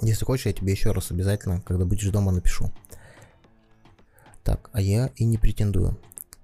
Если 0.00 0.24
хочешь, 0.24 0.46
я 0.46 0.52
тебе 0.52 0.72
еще 0.72 0.90
раз 0.90 1.12
обязательно, 1.12 1.60
когда 1.60 1.84
будешь 1.84 2.10
дома, 2.10 2.32
напишу. 2.32 2.72
Так, 4.44 4.70
а 4.72 4.80
я 4.80 5.10
и 5.16 5.24
не 5.24 5.38
претендую. 5.38 5.96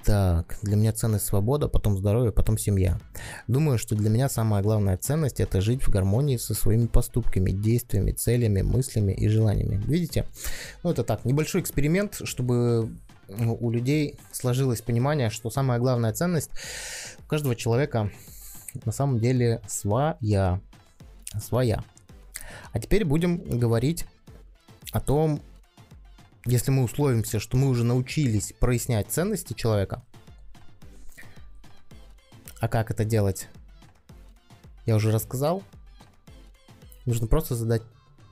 Так, 0.04 0.56
для 0.62 0.76
меня 0.76 0.92
ценность 0.92 1.26
свобода, 1.26 1.68
потом 1.68 1.98
здоровье, 1.98 2.32
потом 2.32 2.56
семья. 2.56 2.98
Думаю, 3.46 3.78
что 3.78 3.94
для 3.94 4.08
меня 4.08 4.28
самая 4.28 4.62
главная 4.62 4.96
ценность 4.96 5.40
это 5.40 5.60
жить 5.60 5.82
в 5.82 5.90
гармонии 5.90 6.36
со 6.36 6.54
своими 6.54 6.86
поступками, 6.86 7.50
действиями, 7.50 8.12
целями, 8.12 8.62
мыслями 8.62 9.12
и 9.12 9.28
желаниями. 9.28 9.82
Видите? 9.86 10.24
Ну 10.82 10.90
это 10.90 11.04
так, 11.04 11.24
небольшой 11.24 11.60
эксперимент, 11.60 12.20
чтобы 12.24 12.90
ну, 13.28 13.56
у 13.60 13.70
людей 13.70 14.18
сложилось 14.32 14.80
понимание, 14.80 15.30
что 15.30 15.50
самая 15.50 15.78
главная 15.78 16.12
ценность 16.12 16.50
у 17.18 17.28
каждого 17.28 17.54
человека 17.54 18.10
на 18.84 18.92
самом 18.92 19.18
деле 19.18 19.60
своя. 19.66 20.60
Своя. 21.38 21.84
А 22.72 22.80
теперь 22.80 23.04
будем 23.04 23.58
говорить 23.58 24.06
о 24.92 25.00
том, 25.00 25.42
если 26.48 26.70
мы 26.70 26.82
условимся, 26.82 27.40
что 27.40 27.58
мы 27.58 27.68
уже 27.68 27.84
научились 27.84 28.54
прояснять 28.58 29.10
ценности 29.10 29.52
человека, 29.52 30.02
а 32.58 32.68
как 32.68 32.90
это 32.90 33.04
делать, 33.04 33.48
я 34.86 34.96
уже 34.96 35.12
рассказал, 35.12 35.62
нужно 37.04 37.26
просто 37.26 37.54
задать 37.54 37.82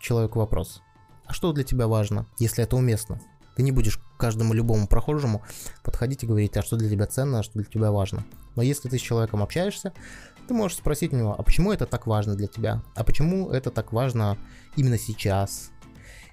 человеку 0.00 0.38
вопрос. 0.38 0.80
А 1.26 1.34
что 1.34 1.52
для 1.52 1.62
тебя 1.62 1.88
важно, 1.88 2.26
если 2.38 2.64
это 2.64 2.76
уместно? 2.76 3.20
Ты 3.54 3.62
не 3.62 3.70
будешь 3.72 4.00
каждому 4.16 4.54
любому 4.54 4.86
прохожему 4.86 5.42
подходить 5.82 6.22
и 6.22 6.26
говорить, 6.26 6.56
а 6.56 6.62
что 6.62 6.76
для 6.76 6.88
тебя 6.88 7.06
ценно, 7.06 7.40
а 7.40 7.42
что 7.42 7.54
для 7.54 7.64
тебя 7.64 7.92
важно. 7.92 8.24
Но 8.54 8.62
если 8.62 8.88
ты 8.88 8.98
с 8.98 9.02
человеком 9.02 9.42
общаешься, 9.42 9.92
ты 10.48 10.54
можешь 10.54 10.78
спросить 10.78 11.12
у 11.12 11.16
него, 11.16 11.34
а 11.38 11.42
почему 11.42 11.70
это 11.70 11.84
так 11.84 12.06
важно 12.06 12.34
для 12.34 12.46
тебя? 12.46 12.82
А 12.94 13.04
почему 13.04 13.50
это 13.50 13.70
так 13.70 13.92
важно 13.92 14.38
именно 14.74 14.96
сейчас? 14.96 15.70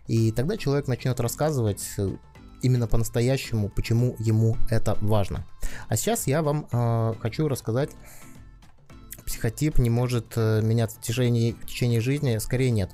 И 0.08 0.32
тогда 0.32 0.58
человек 0.58 0.88
начнет 0.88 1.20
рассказывать 1.20 1.84
э, 1.98 2.10
именно 2.62 2.88
по-настоящему, 2.88 3.70
почему 3.70 4.16
ему 4.20 4.58
это 4.70 4.98
важно. 5.02 5.46
А 5.88 5.96
сейчас 5.96 6.28
я 6.28 6.42
вам 6.42 6.68
э, 6.72 7.14
хочу 7.20 7.48
рассказать, 7.48 7.92
психотип 9.26 9.78
не 9.78 9.90
может 9.90 10.34
э, 10.36 10.62
меняться 10.62 10.98
в 11.00 11.02
течение, 11.02 11.54
в 11.54 11.66
течение 11.66 12.02
жизни, 12.02 12.38
скорее 12.38 12.72
нет. 12.72 12.92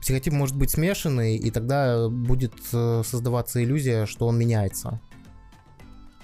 Психотип 0.00 0.32
может 0.32 0.56
быть 0.56 0.70
смешанный, 0.70 1.36
и 1.36 1.50
тогда 1.50 2.08
будет 2.08 2.54
э, 2.72 3.02
создаваться 3.04 3.62
иллюзия, 3.62 4.06
что 4.06 4.26
он 4.26 4.38
меняется. 4.38 5.00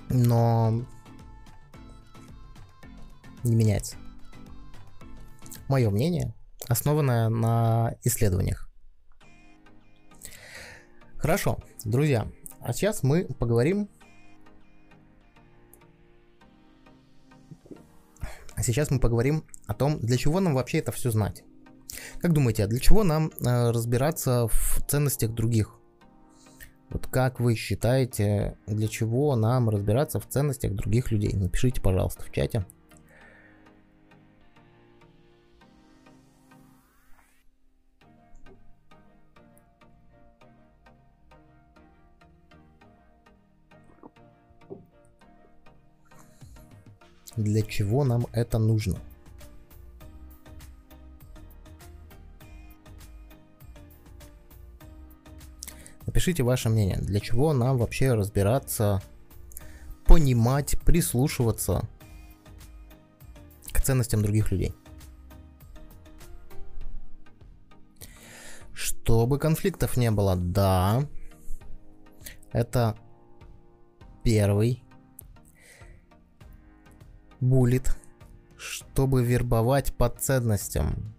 Но 0.09 0.85
не 3.45 3.55
меняется. 3.55 3.97
Мое 5.69 5.91
мнение, 5.91 6.35
основанное 6.67 7.29
на 7.29 7.95
исследованиях. 8.03 8.68
Хорошо, 11.19 11.59
друзья, 11.85 12.29
а 12.61 12.73
сейчас 12.73 13.03
мы 13.03 13.25
поговорим... 13.25 13.89
А 18.55 18.63
сейчас 18.63 18.91
мы 18.91 19.01
поговорим 19.01 19.45
о 19.67 19.75
том, 19.75 19.99
для 19.99 20.17
чего 20.17 20.39
нам 20.39 20.55
вообще 20.55 20.79
это 20.79 20.93
все 20.93 21.11
знать. 21.11 21.43
Как 22.21 22.33
думаете, 22.33 22.65
а 22.65 22.67
для 22.69 22.79
чего 22.79 23.03
нам 23.03 23.33
э, 23.41 23.71
разбираться 23.71 24.47
в 24.49 24.81
ценностях 24.87 25.33
других? 25.33 25.75
Вот 26.91 27.09
как 27.09 27.41
вы 27.41 27.57
считаете, 27.57 28.57
для 28.67 28.89
чего 28.89 29.35
нам 29.35 29.69
разбираться 29.69 30.21
в 30.21 30.29
ценностях 30.29 30.73
других 30.75 31.11
людей? 31.11 31.33
Напишите, 31.35 31.81
пожалуйста, 31.81 32.23
в 32.23 32.31
чате. 32.33 32.65
Для 47.39 47.63
чего 47.63 48.05
нам 48.05 48.27
это 48.33 48.59
нужно. 48.59 48.99
Напишите 56.07 56.43
ваше 56.43 56.69
мнение, 56.69 56.99
для 56.99 57.21
чего 57.21 57.53
нам 57.53 57.79
вообще 57.79 58.15
разбираться, 58.15 59.03
понимать, 60.05 60.81
прислушиваться 60.81 61.89
к 63.73 63.81
ценностям 63.83 64.23
других 64.23 64.51
людей. 64.51 64.75
Чтобы 68.73 69.39
конфликтов 69.39 69.97
не 69.97 70.11
было, 70.11 70.35
да. 70.35 71.07
Это 72.53 72.97
первый 74.23 74.83
булит, 77.41 77.97
чтобы 78.57 79.25
вербовать 79.25 79.95
по 79.95 80.09
ценностям. 80.09 81.15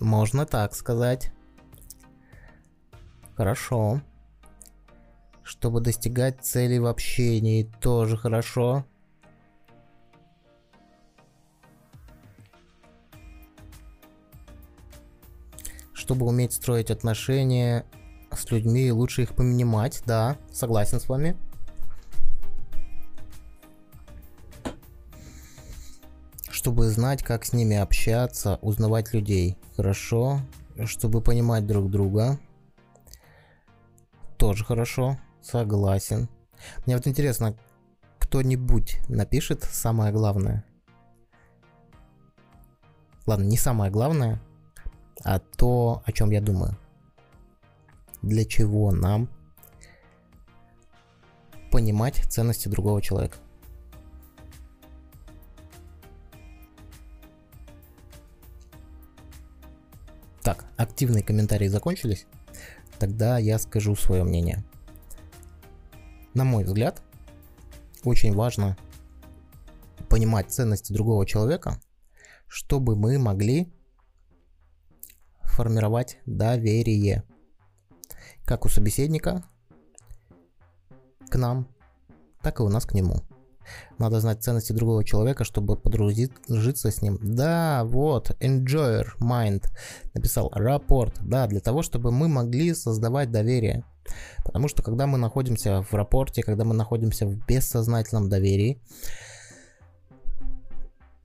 Можно 0.00 0.46
так 0.46 0.74
сказать. 0.74 1.32
Хорошо. 3.36 4.02
Чтобы 5.42 5.80
достигать 5.80 6.44
целей 6.44 6.78
в 6.78 6.86
общении, 6.86 7.70
тоже 7.80 8.16
хорошо. 8.16 8.84
Чтобы 15.92 16.26
уметь 16.26 16.52
строить 16.52 16.90
отношения 16.90 17.84
с 18.32 18.50
людьми 18.50 18.88
и 18.88 18.90
лучше 18.90 19.22
их 19.22 19.34
понимать, 19.34 20.02
да, 20.06 20.36
согласен 20.52 21.00
с 21.00 21.08
вами. 21.08 21.36
Чтобы 26.60 26.90
знать, 26.90 27.22
как 27.22 27.46
с 27.46 27.54
ними 27.54 27.74
общаться, 27.74 28.58
узнавать 28.60 29.14
людей. 29.14 29.56
Хорошо. 29.76 30.42
Чтобы 30.84 31.22
понимать 31.22 31.66
друг 31.66 31.90
друга. 31.90 32.38
Тоже 34.36 34.62
хорошо. 34.62 35.18
Согласен. 35.40 36.28
Мне 36.84 36.96
вот 36.96 37.06
интересно, 37.06 37.56
кто-нибудь 38.18 38.98
напишет 39.08 39.64
самое 39.64 40.12
главное? 40.12 40.62
Ладно, 43.24 43.44
не 43.44 43.56
самое 43.56 43.90
главное, 43.90 44.38
а 45.24 45.38
то, 45.38 46.02
о 46.04 46.12
чем 46.12 46.30
я 46.30 46.42
думаю. 46.42 46.76
Для 48.20 48.44
чего 48.44 48.92
нам 48.92 49.30
понимать 51.70 52.16
ценности 52.30 52.68
другого 52.68 53.00
человека? 53.00 53.38
Активные 60.82 61.22
комментарии 61.22 61.68
закончились. 61.68 62.26
Тогда 62.98 63.38
я 63.38 63.58
скажу 63.58 63.94
свое 63.96 64.24
мнение. 64.24 64.64
На 66.32 66.44
мой 66.44 66.64
взгляд, 66.64 67.02
очень 68.02 68.34
важно 68.34 68.76
понимать 70.08 70.50
ценности 70.50 70.92
другого 70.92 71.26
человека, 71.26 71.80
чтобы 72.46 72.96
мы 72.96 73.18
могли 73.18 73.72
формировать 75.42 76.18
доверие 76.24 77.24
как 78.44 78.64
у 78.64 78.68
собеседника 78.68 79.44
к 81.28 81.36
нам, 81.36 81.68
так 82.42 82.60
и 82.60 82.62
у 82.62 82.68
нас 82.68 82.86
к 82.86 82.94
нему. 82.94 83.22
Надо 83.98 84.20
знать 84.20 84.42
ценности 84.42 84.72
другого 84.72 85.04
человека, 85.04 85.44
чтобы 85.44 85.76
подружиться 85.76 86.90
с 86.90 87.02
ним. 87.02 87.18
Да, 87.20 87.84
вот, 87.84 88.30
enjoyer 88.40 89.06
mind 89.20 89.64
написал 90.14 90.50
рапорт. 90.52 91.18
Да, 91.20 91.46
для 91.46 91.60
того, 91.60 91.82
чтобы 91.82 92.10
мы 92.10 92.28
могли 92.28 92.74
создавать 92.74 93.30
доверие. 93.30 93.84
Потому 94.44 94.68
что 94.68 94.82
когда 94.82 95.06
мы 95.06 95.18
находимся 95.18 95.82
в 95.82 95.92
рапорте, 95.94 96.42
когда 96.42 96.64
мы 96.64 96.74
находимся 96.74 97.26
в 97.26 97.46
бессознательном 97.46 98.28
доверии, 98.28 98.80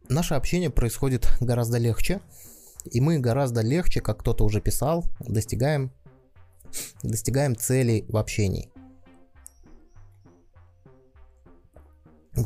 наше 0.10 0.36
общение 0.36 0.70
происходит 0.70 1.28
гораздо 1.40 1.78
легче, 1.78 2.22
и 2.86 3.02
мы 3.02 3.18
гораздо 3.18 3.62
легче, 3.62 4.02
как 4.02 4.20
кто-то 4.20 4.44
уже 4.46 4.62
писал, 4.62 5.06
достигаем, 5.20 5.92
достигаем 7.02 7.56
целей 7.56 8.06
в 8.08 8.18
общении. 8.18 8.72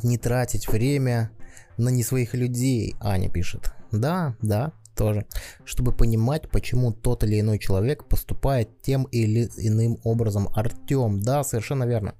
Не 0.03 0.17
тратить 0.17 0.67
время 0.67 1.31
на 1.77 1.89
не 1.89 2.03
своих 2.03 2.33
людей, 2.33 2.95
Аня 2.99 3.29
пишет. 3.29 3.73
Да, 3.91 4.35
да, 4.41 4.73
тоже. 4.95 5.25
Чтобы 5.65 5.93
понимать, 5.93 6.49
почему 6.49 6.91
тот 6.91 7.23
или 7.23 7.39
иной 7.39 7.57
человек 7.57 8.05
поступает 8.05 8.81
тем 8.81 9.03
или 9.05 9.49
иным 9.57 9.97
образом. 10.03 10.49
Артем, 10.53 11.21
да, 11.21 11.43
совершенно 11.43 11.85
верно. 11.85 12.15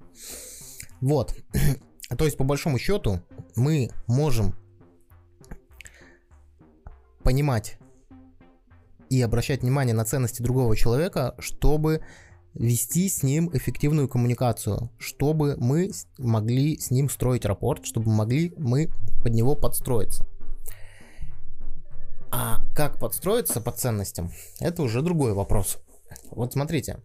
Вот. 1.00 1.36
То 2.18 2.24
есть, 2.24 2.36
по 2.36 2.44
большому 2.44 2.78
счету, 2.78 3.20
мы 3.54 3.90
можем 4.06 4.54
понимать 7.22 7.78
и 9.10 9.20
обращать 9.20 9.62
внимание 9.62 9.94
на 9.94 10.04
ценности 10.04 10.42
другого 10.42 10.76
человека, 10.76 11.34
чтобы 11.38 12.02
вести 12.54 13.08
с 13.08 13.22
ним 13.22 13.50
эффективную 13.52 14.08
коммуникацию, 14.08 14.90
чтобы 14.98 15.56
мы 15.56 15.90
могли 16.18 16.78
с 16.78 16.90
ним 16.90 17.08
строить 17.08 17.44
рапорт, 17.44 17.86
чтобы 17.86 18.10
могли 18.10 18.52
мы 18.56 18.90
под 19.22 19.34
него 19.34 19.54
подстроиться. 19.54 20.26
А 22.32 22.64
как 22.74 22.98
подстроиться 22.98 23.60
по 23.60 23.72
ценностям, 23.72 24.30
это 24.60 24.82
уже 24.82 25.02
другой 25.02 25.32
вопрос. 25.32 25.78
Вот 26.30 26.52
смотрите, 26.52 27.00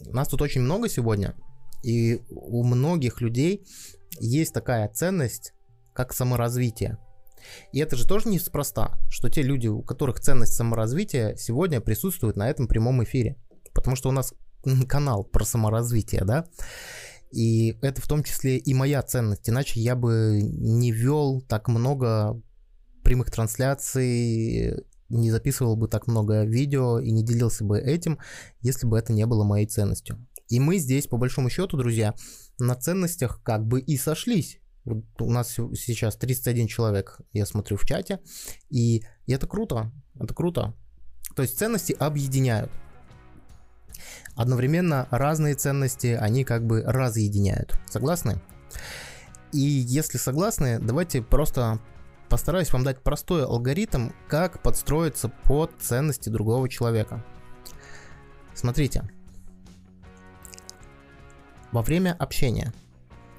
нас 0.00 0.28
тут 0.28 0.42
очень 0.42 0.60
много 0.60 0.88
сегодня, 0.88 1.34
и 1.82 2.22
у 2.30 2.64
многих 2.64 3.20
людей 3.20 3.66
есть 4.20 4.52
такая 4.52 4.88
ценность, 4.88 5.54
как 5.94 6.12
саморазвитие. 6.12 6.98
И 7.72 7.78
это 7.78 7.96
же 7.96 8.06
тоже 8.06 8.28
неспроста, 8.28 8.98
что 9.08 9.30
те 9.30 9.42
люди, 9.42 9.68
у 9.68 9.82
которых 9.82 10.20
ценность 10.20 10.54
саморазвития, 10.54 11.36
сегодня 11.36 11.80
присутствуют 11.80 12.36
на 12.36 12.48
этом 12.50 12.68
прямом 12.68 13.02
эфире. 13.04 13.36
Потому 13.72 13.96
что 13.96 14.08
у 14.08 14.12
нас 14.12 14.34
канал 14.88 15.24
про 15.24 15.44
саморазвитие, 15.44 16.24
да, 16.24 16.46
и 17.30 17.78
это 17.82 18.00
в 18.00 18.08
том 18.08 18.22
числе 18.24 18.56
и 18.56 18.74
моя 18.74 19.02
ценность, 19.02 19.48
иначе 19.48 19.80
я 19.80 19.94
бы 19.96 20.40
не 20.42 20.92
вел 20.92 21.42
так 21.42 21.68
много 21.68 22.40
прямых 23.04 23.30
трансляций, 23.30 24.84
не 25.08 25.30
записывал 25.30 25.76
бы 25.76 25.88
так 25.88 26.06
много 26.06 26.44
видео 26.44 26.98
и 26.98 27.10
не 27.10 27.24
делился 27.24 27.64
бы 27.64 27.78
этим, 27.78 28.18
если 28.60 28.86
бы 28.86 28.98
это 28.98 29.12
не 29.12 29.26
было 29.26 29.44
моей 29.44 29.66
ценностью. 29.66 30.26
И 30.48 30.60
мы 30.60 30.78
здесь, 30.78 31.06
по 31.06 31.18
большому 31.18 31.50
счету, 31.50 31.76
друзья, 31.76 32.14
на 32.58 32.74
ценностях 32.74 33.42
как 33.42 33.66
бы 33.66 33.80
и 33.80 33.96
сошлись. 33.96 34.60
Вот 34.84 35.04
у 35.20 35.30
нас 35.30 35.52
сейчас 35.52 36.16
31 36.16 36.66
человек, 36.66 37.20
я 37.32 37.44
смотрю 37.44 37.76
в 37.76 37.84
чате, 37.84 38.20
и 38.70 39.02
это 39.26 39.46
круто, 39.46 39.92
это 40.18 40.34
круто. 40.34 40.74
То 41.36 41.42
есть 41.42 41.58
ценности 41.58 41.94
объединяют. 41.98 42.70
Одновременно 44.34 45.06
разные 45.10 45.54
ценности, 45.54 46.18
они 46.18 46.44
как 46.44 46.66
бы 46.66 46.82
разъединяют. 46.82 47.78
Согласны? 47.90 48.40
И 49.52 49.60
если 49.60 50.18
согласны, 50.18 50.78
давайте 50.78 51.22
просто 51.22 51.78
постараюсь 52.28 52.72
вам 52.72 52.84
дать 52.84 53.02
простой 53.02 53.44
алгоритм, 53.44 54.10
как 54.28 54.62
подстроиться 54.62 55.28
под 55.28 55.72
ценности 55.80 56.28
другого 56.28 56.68
человека. 56.68 57.24
Смотрите. 58.54 59.08
Во 61.72 61.82
время 61.82 62.14
общения– 62.18 62.72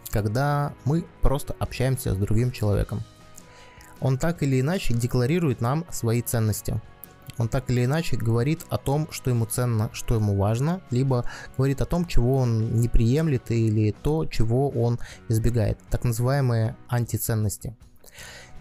когда 0.10 0.74
мы 0.86 1.05
просто 1.22 1.55
общаемся 1.60 2.14
с 2.14 2.18
другим 2.18 2.51
человеком. 2.51 3.01
Он 4.01 4.18
так 4.18 4.43
или 4.43 4.60
иначе 4.60 4.93
декларирует 4.93 5.62
нам 5.62 5.86
свои 5.89 6.22
ценности. 6.22 6.82
Он 7.39 7.47
так 7.47 7.71
или 7.71 7.85
иначе 7.85 8.17
говорит 8.17 8.65
о 8.69 8.77
том, 8.77 9.07
что 9.11 9.29
ему 9.29 9.45
ценно, 9.45 9.89
что 9.93 10.15
ему 10.15 10.35
важно, 10.35 10.81
либо 10.91 11.23
говорит 11.57 11.81
о 11.81 11.85
том, 11.85 12.05
чего 12.05 12.35
он 12.35 12.73
не 12.73 12.89
приемлет 12.89 13.49
или 13.49 13.95
то, 14.03 14.25
чего 14.25 14.69
он 14.69 14.99
избегает. 15.29 15.79
Так 15.89 16.03
называемые 16.03 16.75
антиценности. 16.89 17.75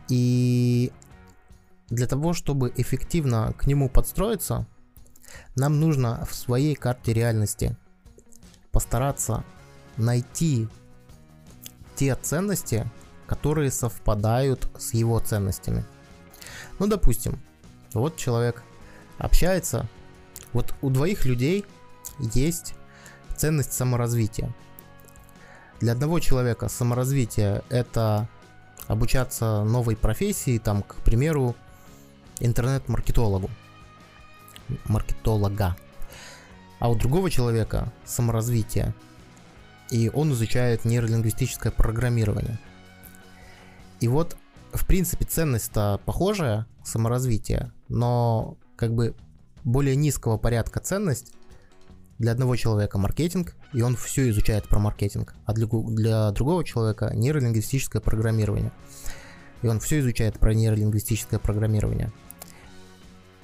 И 0.08 0.92
для 1.88 2.06
того, 2.06 2.32
чтобы 2.32 2.72
эффективно 2.76 3.52
к 3.58 3.66
нему 3.66 3.88
подстроиться, 3.88 4.66
нам 5.56 5.80
нужно 5.80 6.24
в 6.24 6.34
своей 6.34 6.76
карте 6.76 7.12
реальности 7.12 7.76
постараться 8.70 9.44
найти 9.96 10.68
те 11.96 12.14
ценности, 12.14 12.88
которые 13.26 13.72
совпадают 13.72 14.68
с 14.78 14.94
его 14.94 15.18
ценностями. 15.18 15.84
Ну, 16.78 16.86
допустим, 16.86 17.40
вот 17.92 18.16
человек 18.16 18.62
общается, 19.18 19.88
вот 20.52 20.74
у 20.80 20.90
двоих 20.90 21.24
людей 21.24 21.64
есть 22.18 22.74
ценность 23.36 23.72
саморазвития. 23.72 24.52
Для 25.80 25.92
одного 25.92 26.20
человека 26.20 26.68
саморазвитие 26.68 27.62
это 27.68 28.28
обучаться 28.86 29.62
новой 29.64 29.96
профессии, 29.96 30.58
там, 30.58 30.82
к 30.82 30.96
примеру, 30.96 31.54
интернет-маркетологу, 32.40 33.50
маркетолога. 34.86 35.76
А 36.80 36.90
у 36.90 36.94
другого 36.94 37.30
человека 37.30 37.92
саморазвитие 38.04 38.94
и 39.90 40.10
он 40.12 40.32
изучает 40.32 40.84
нейролингвистическое 40.84 41.72
программирование. 41.72 42.58
И 44.00 44.08
вот, 44.08 44.36
в 44.72 44.86
принципе, 44.86 45.24
ценность-то 45.24 46.00
похожая, 46.04 46.66
саморазвитие, 46.84 47.72
но 47.88 48.56
как 48.78 48.94
бы 48.94 49.16
более 49.64 49.96
низкого 49.96 50.38
порядка 50.38 50.78
ценность 50.78 51.32
для 52.18 52.32
одного 52.32 52.56
человека 52.56 52.96
маркетинг, 52.96 53.56
и 53.74 53.82
он 53.82 53.96
все 53.96 54.30
изучает 54.30 54.68
про 54.68 54.78
маркетинг, 54.78 55.34
а 55.44 55.52
для, 55.52 55.66
для 55.66 56.30
другого 56.30 56.64
человека 56.64 57.10
нейролингвистическое 57.14 58.00
программирование. 58.00 58.72
И 59.62 59.66
он 59.66 59.80
все 59.80 59.98
изучает 59.98 60.38
про 60.38 60.54
нейролингвистическое 60.54 61.40
программирование. 61.40 62.12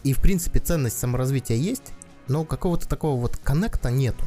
И 0.05 0.12
в 0.12 0.20
принципе 0.20 0.61
ценность 0.61 0.99
саморазвития 0.99 1.57
есть, 1.57 1.93
но 2.28 2.45
какого-то 2.45 2.89
такого 2.89 3.20
вот 3.20 3.37
коннекта 3.37 3.91
нету. 3.91 4.24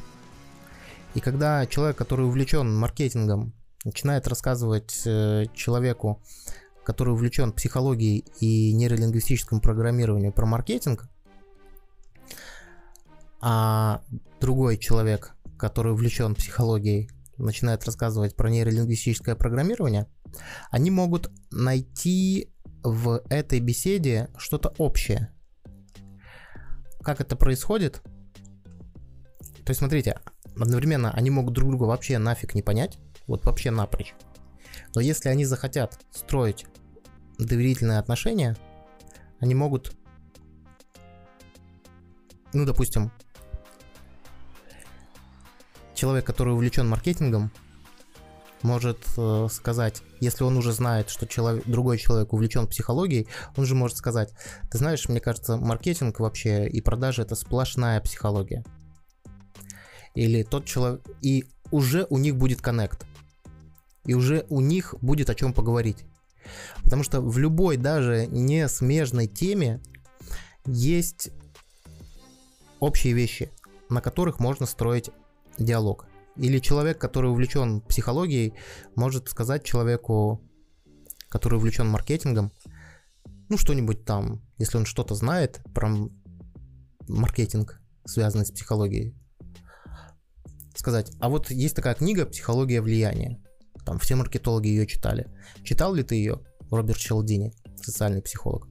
И 1.14 1.22
когда 1.22 1.66
человек, 1.66 1.98
который 1.98 2.26
увлечен 2.26 2.76
маркетингом, 2.76 3.54
начинает 3.86 4.28
рассказывать 4.28 5.02
э, 5.06 5.46
человеку, 5.54 6.22
который 6.88 7.10
увлечен 7.10 7.52
психологией 7.52 8.24
и 8.40 8.72
нейролингвистическим 8.72 9.60
программированием 9.60 10.32
про 10.32 10.46
маркетинг, 10.46 11.10
а 13.42 14.04
другой 14.40 14.78
человек, 14.78 15.36
который 15.60 15.92
увлечен 15.92 16.34
психологией, 16.34 17.10
начинает 17.38 17.84
рассказывать 17.84 18.38
про 18.38 18.50
нейролингвистическое 18.50 19.36
программирование, 19.36 20.08
они 20.72 20.90
могут 20.90 21.30
найти 21.52 22.54
в 22.84 23.22
этой 23.30 23.60
беседе 23.60 24.30
что-то 24.38 24.74
общее. 24.78 25.34
Как 27.02 27.20
это 27.20 27.36
происходит? 27.36 28.02
То 29.66 29.72
есть, 29.72 29.80
смотрите, 29.80 30.22
одновременно 30.56 31.12
они 31.12 31.32
могут 31.32 31.54
друг 31.54 31.70
друга 31.70 31.84
вообще 31.84 32.18
нафиг 32.18 32.56
не 32.56 32.62
понять, 32.62 32.98
вот 33.28 33.46
вообще 33.46 33.72
напрочь. 33.72 34.16
Но 34.96 35.02
если 35.02 35.28
они 35.28 35.44
захотят 35.44 36.00
строить 36.12 36.66
доверительные 37.38 38.00
отношения, 38.00 38.58
они 39.40 39.56
могут, 39.56 39.96
ну, 42.54 42.66
допустим, 42.66 43.12
человек, 45.94 46.26
который 46.26 46.54
увлечен 46.54 46.88
маркетингом, 46.88 47.52
может 48.64 49.00
э, 49.18 49.48
сказать, 49.52 50.02
если 50.20 50.44
он 50.44 50.58
уже 50.58 50.72
знает, 50.74 51.10
что 51.10 51.28
человек, 51.28 51.64
другой 51.66 52.00
человек 52.00 52.34
увлечен 52.34 52.68
психологией, 52.68 53.28
он 53.56 53.66
же 53.66 53.76
может 53.76 53.98
сказать, 53.98 54.34
ты 54.72 54.80
знаешь, 54.80 55.08
мне 55.08 55.20
кажется, 55.20 55.58
маркетинг 55.58 56.20
вообще 56.20 56.68
и 56.68 56.82
продажи 56.82 57.22
это 57.22 57.36
сплошная 57.36 58.02
психология 58.02 58.64
или 60.18 60.42
тот 60.42 60.66
человек, 60.66 61.02
и 61.22 61.46
уже 61.70 62.08
у 62.10 62.18
них 62.18 62.38
будет 62.38 62.60
коннект. 62.60 63.06
И 64.06 64.16
уже 64.16 64.46
у 64.50 64.62
них 64.62 64.96
будет 65.02 65.30
о 65.30 65.36
чем 65.36 65.54
поговорить. 65.54 66.06
Потому 66.84 67.04
что 67.04 67.22
в 67.22 67.38
любой 67.38 67.78
даже 67.78 68.28
не 68.28 68.68
смежной 68.68 69.28
теме 69.28 69.82
есть 70.66 71.30
общие 72.80 73.14
вещи, 73.14 73.52
на 73.90 74.02
которых 74.02 74.40
можно 74.40 74.66
строить 74.66 75.10
диалог. 75.58 76.08
Или 76.36 76.60
человек, 76.60 77.00
который 77.00 77.32
увлечен 77.32 77.82
психологией, 77.82 78.54
может 78.96 79.30
сказать 79.30 79.64
человеку, 79.64 80.42
который 81.30 81.56
увлечен 81.56 81.88
маркетингом, 81.88 82.52
ну 83.50 83.58
что-нибудь 83.58 84.06
там, 84.06 84.42
если 84.58 84.78
он 84.78 84.86
что-то 84.86 85.16
знает 85.16 85.62
про 85.74 85.90
маркетинг, 87.08 87.82
связанный 88.06 88.46
с 88.46 88.52
психологией, 88.52 89.16
сказать, 90.76 91.12
а 91.20 91.30
вот 91.30 91.50
есть 91.50 91.76
такая 91.76 91.96
книга 91.96 92.26
«Психология 92.26 92.82
влияния». 92.82 93.42
Там 93.88 94.00
все 94.00 94.16
маркетологи 94.16 94.68
ее 94.68 94.86
читали. 94.86 95.28
Читал 95.64 95.94
ли 95.94 96.04
ты 96.04 96.16
ее? 96.16 96.42
Роберт 96.70 96.98
Челдини, 96.98 97.54
социальный 97.82 98.22
психолог. 98.22 98.68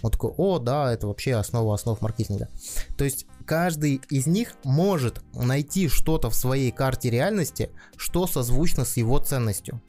Он 0.00 0.12
такой, 0.12 0.30
о, 0.36 0.60
да, 0.60 0.92
это 0.92 1.08
вообще 1.08 1.34
основа 1.34 1.74
основ 1.74 2.00
маркетинга. 2.00 2.48
То 2.96 3.02
есть 3.02 3.26
каждый 3.44 4.00
из 4.10 4.28
них 4.28 4.54
может 4.62 5.22
найти 5.34 5.88
что-то 5.88 6.30
в 6.30 6.36
своей 6.36 6.70
карте 6.70 7.10
реальности, 7.10 7.70
что 7.96 8.28
созвучно 8.28 8.84
с 8.84 8.96
его 8.96 9.18
ценностью. 9.18 9.82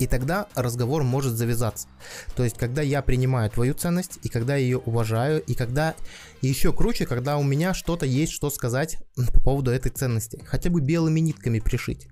И 0.00 0.08
тогда 0.08 0.48
разговор 0.56 1.04
может 1.04 1.34
завязаться. 1.34 1.86
То 2.34 2.42
есть, 2.42 2.58
когда 2.58 2.82
я 2.82 3.02
принимаю 3.02 3.48
твою 3.50 3.74
ценность, 3.74 4.18
и 4.24 4.28
когда 4.28 4.56
я 4.56 4.64
ее 4.64 4.78
уважаю, 4.78 5.40
и 5.44 5.54
когда 5.54 5.94
еще 6.40 6.72
круче, 6.72 7.06
когда 7.06 7.36
у 7.36 7.44
меня 7.44 7.72
что-то 7.72 8.04
есть, 8.04 8.32
что 8.32 8.50
сказать 8.50 8.98
по 9.32 9.40
поводу 9.40 9.70
этой 9.70 9.92
ценности. 9.92 10.42
Хотя 10.44 10.70
бы 10.70 10.80
белыми 10.80 11.20
нитками 11.20 11.60
пришить. 11.60 12.08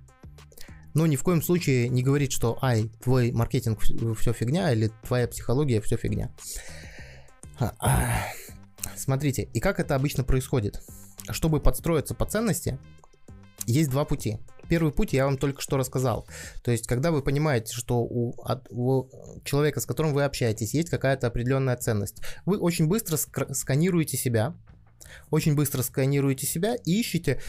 Но 0.95 1.07
ни 1.07 1.17
в 1.17 1.23
коем 1.23 1.43
случае 1.43 1.89
не 1.89 2.03
говорить, 2.03 2.33
что 2.33 2.59
ай, 2.63 2.91
твой 3.03 3.33
маркетинг 3.33 3.81
все 3.81 4.33
фигня, 4.33 4.73
или 4.73 4.91
твоя 5.07 5.29
психология 5.29 5.81
все 5.81 5.97
фигня. 5.97 6.35
А. 7.59 8.27
Смотрите, 8.97 9.49
и 9.53 9.61
как 9.61 9.81
это 9.81 9.95
обычно 9.95 10.25
происходит? 10.25 10.81
Чтобы 11.31 11.61
подстроиться 11.61 12.15
по 12.15 12.27
ценности, 12.27 12.79
есть 13.67 13.91
два 13.91 14.05
пути 14.05 14.39
первый 14.71 14.93
путь 14.93 15.13
я 15.13 15.27
вам 15.27 15.37
только 15.37 15.61
что 15.61 15.77
рассказал. 15.77 16.27
То 16.63 16.71
есть, 16.71 16.87
когда 16.87 17.11
вы 17.11 17.23
понимаете, 17.23 17.75
что 17.75 17.99
у, 17.99 18.41
от, 18.43 18.69
у 18.71 19.11
человека, 19.45 19.81
с 19.81 19.87
которым 19.87 20.15
вы 20.15 20.23
общаетесь, 20.23 20.73
есть 20.73 20.89
какая-то 20.89 21.27
определенная 21.27 21.77
ценность, 21.77 22.23
вы 22.47 22.57
очень 22.57 22.87
быстро 22.87 23.17
сканируете 23.17 24.17
себя, 24.17 24.55
очень 25.31 25.57
быстро 25.57 25.83
сканируете 25.83 26.47
себя 26.47 26.77
и 26.77 27.01
ищете 27.01 27.41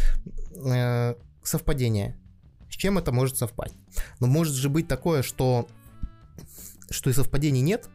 э, 0.66 1.16
совпадение. 1.44 2.18
С 2.72 2.76
чем 2.76 2.98
это 2.98 3.12
может 3.12 3.38
совпасть? 3.38 3.76
Но 4.20 4.28
может 4.28 4.56
же 4.56 4.70
быть 4.70 4.88
такое, 4.88 5.22
что, 5.24 5.68
что 6.90 7.10
и 7.10 7.14
совпадений 7.14 7.62
нет. 7.62 7.90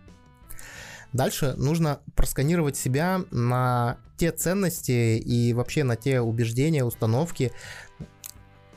Дальше 1.12 1.54
нужно 1.56 2.00
просканировать 2.14 2.76
себя 2.76 3.22
на 3.30 3.98
те 4.18 4.32
ценности 4.32 5.18
и 5.18 5.54
вообще 5.54 5.82
на 5.82 5.96
те 5.96 6.20
убеждения, 6.20 6.84
установки, 6.84 7.52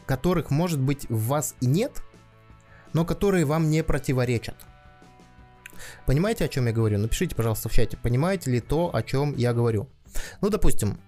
которых, 0.06 0.52
может 0.52 0.80
быть, 0.80 1.08
в 1.10 1.28
вас 1.28 1.56
и 1.60 1.66
нет, 1.66 2.02
но 2.94 3.06
которые 3.06 3.44
вам 3.44 3.70
не 3.70 3.84
противоречат. 3.84 4.56
Понимаете, 6.06 6.46
о 6.46 6.48
чем 6.48 6.68
я 6.68 6.72
говорю? 6.72 6.98
Напишите, 6.98 7.36
пожалуйста, 7.36 7.68
в 7.68 7.74
чате, 7.74 7.98
понимаете 7.98 8.52
ли 8.52 8.62
то, 8.62 8.96
о 8.96 9.04
чем 9.04 9.36
я 9.36 9.54
говорю. 9.54 9.90
Ну, 10.40 10.50
допустим, 10.50 11.00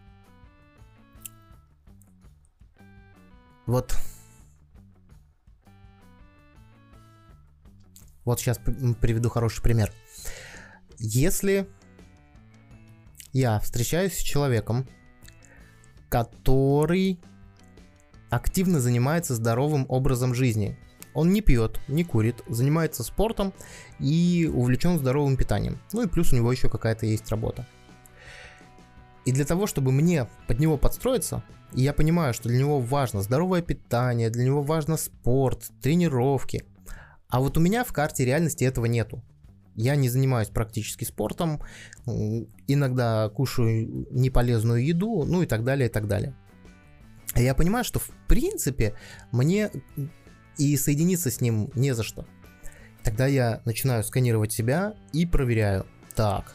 вот, 3.66 3.96
вот 8.26 8.40
сейчас 8.40 8.60
приведу 8.60 9.30
хороший 9.30 9.62
пример. 9.62 9.92
Если 10.98 11.68
я 13.34 13.60
встречаюсь 13.60 14.14
с 14.14 14.22
человеком, 14.22 14.88
который 16.10 17.20
активно 18.32 18.80
занимается 18.80 19.36
здоровым 19.36 19.86
образом 19.90 20.34
жизни. 20.34 20.78
Он 21.14 21.32
не 21.32 21.42
пьет, 21.42 21.80
не 21.90 22.06
курит, 22.06 22.42
занимается 22.48 23.04
спортом 23.04 23.54
и 24.00 24.50
увлечен 24.52 24.98
здоровым 24.98 25.36
питанием. 25.36 25.80
Ну 25.92 26.04
и 26.04 26.08
плюс 26.08 26.32
у 26.32 26.38
него 26.38 26.52
еще 26.52 26.70
какая-то 26.70 27.06
есть 27.06 27.30
работа. 27.30 27.68
И 29.26 29.34
для 29.34 29.46
того, 29.46 29.68
чтобы 29.68 29.92
мне 29.92 30.28
под 30.48 30.60
него 30.60 30.78
подстроиться, 30.78 31.44
и 31.74 31.82
я 31.82 31.94
понимаю, 31.94 32.34
что 32.34 32.50
для 32.50 32.60
него 32.60 32.80
важно 32.80 33.22
здоровое 33.22 33.62
питание, 33.62 34.30
для 34.30 34.46
него 34.46 34.62
важно 34.62 34.98
спорт, 34.98 35.70
тренировки. 35.82 36.64
А 37.32 37.40
вот 37.40 37.58
у 37.58 37.62
меня 37.62 37.84
в 37.84 37.94
карте 37.94 38.26
реальности 38.26 38.64
этого 38.64 38.86
нету. 38.86 39.24
Я 39.76 39.96
не 39.96 40.10
занимаюсь 40.10 40.50
практически 40.50 41.06
спортом, 41.06 41.62
иногда 42.68 43.30
кушаю 43.30 44.06
неполезную 44.12 44.86
еду, 44.86 45.24
ну 45.26 45.42
и 45.42 45.46
так 45.46 45.64
далее, 45.64 45.88
и 45.88 45.92
так 45.92 46.08
далее 46.08 46.36
я 47.36 47.56
понимаю, 47.56 47.86
что 47.86 48.00
в 48.00 48.10
принципе 48.28 48.96
мне 49.32 49.72
и 50.58 50.76
соединиться 50.76 51.32
с 51.32 51.42
ним 51.42 51.72
не 51.76 51.94
за 51.94 52.04
что. 52.04 52.26
Тогда 53.04 53.26
я 53.26 53.62
начинаю 53.66 54.04
сканировать 54.04 54.52
себя 54.52 54.94
и 55.14 55.26
проверяю. 55.26 55.86
Так, 56.16 56.54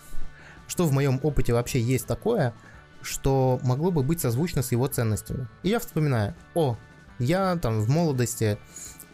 что 0.69 0.85
в 0.85 0.93
моем 0.93 1.19
опыте 1.23 1.53
вообще 1.53 1.81
есть 1.81 2.07
такое, 2.07 2.55
что 3.03 3.59
могло 3.63 3.91
бы 3.91 4.03
быть 4.03 4.21
созвучно 4.21 4.63
с 4.63 4.71
его 4.71 4.87
ценностями. 4.87 5.49
И 5.63 5.71
я 5.71 5.81
вспоминаю, 5.81 6.35
о, 6.55 6.77
я 7.19 7.57
там 7.57 7.81
в 7.81 7.89
молодости 7.89 8.59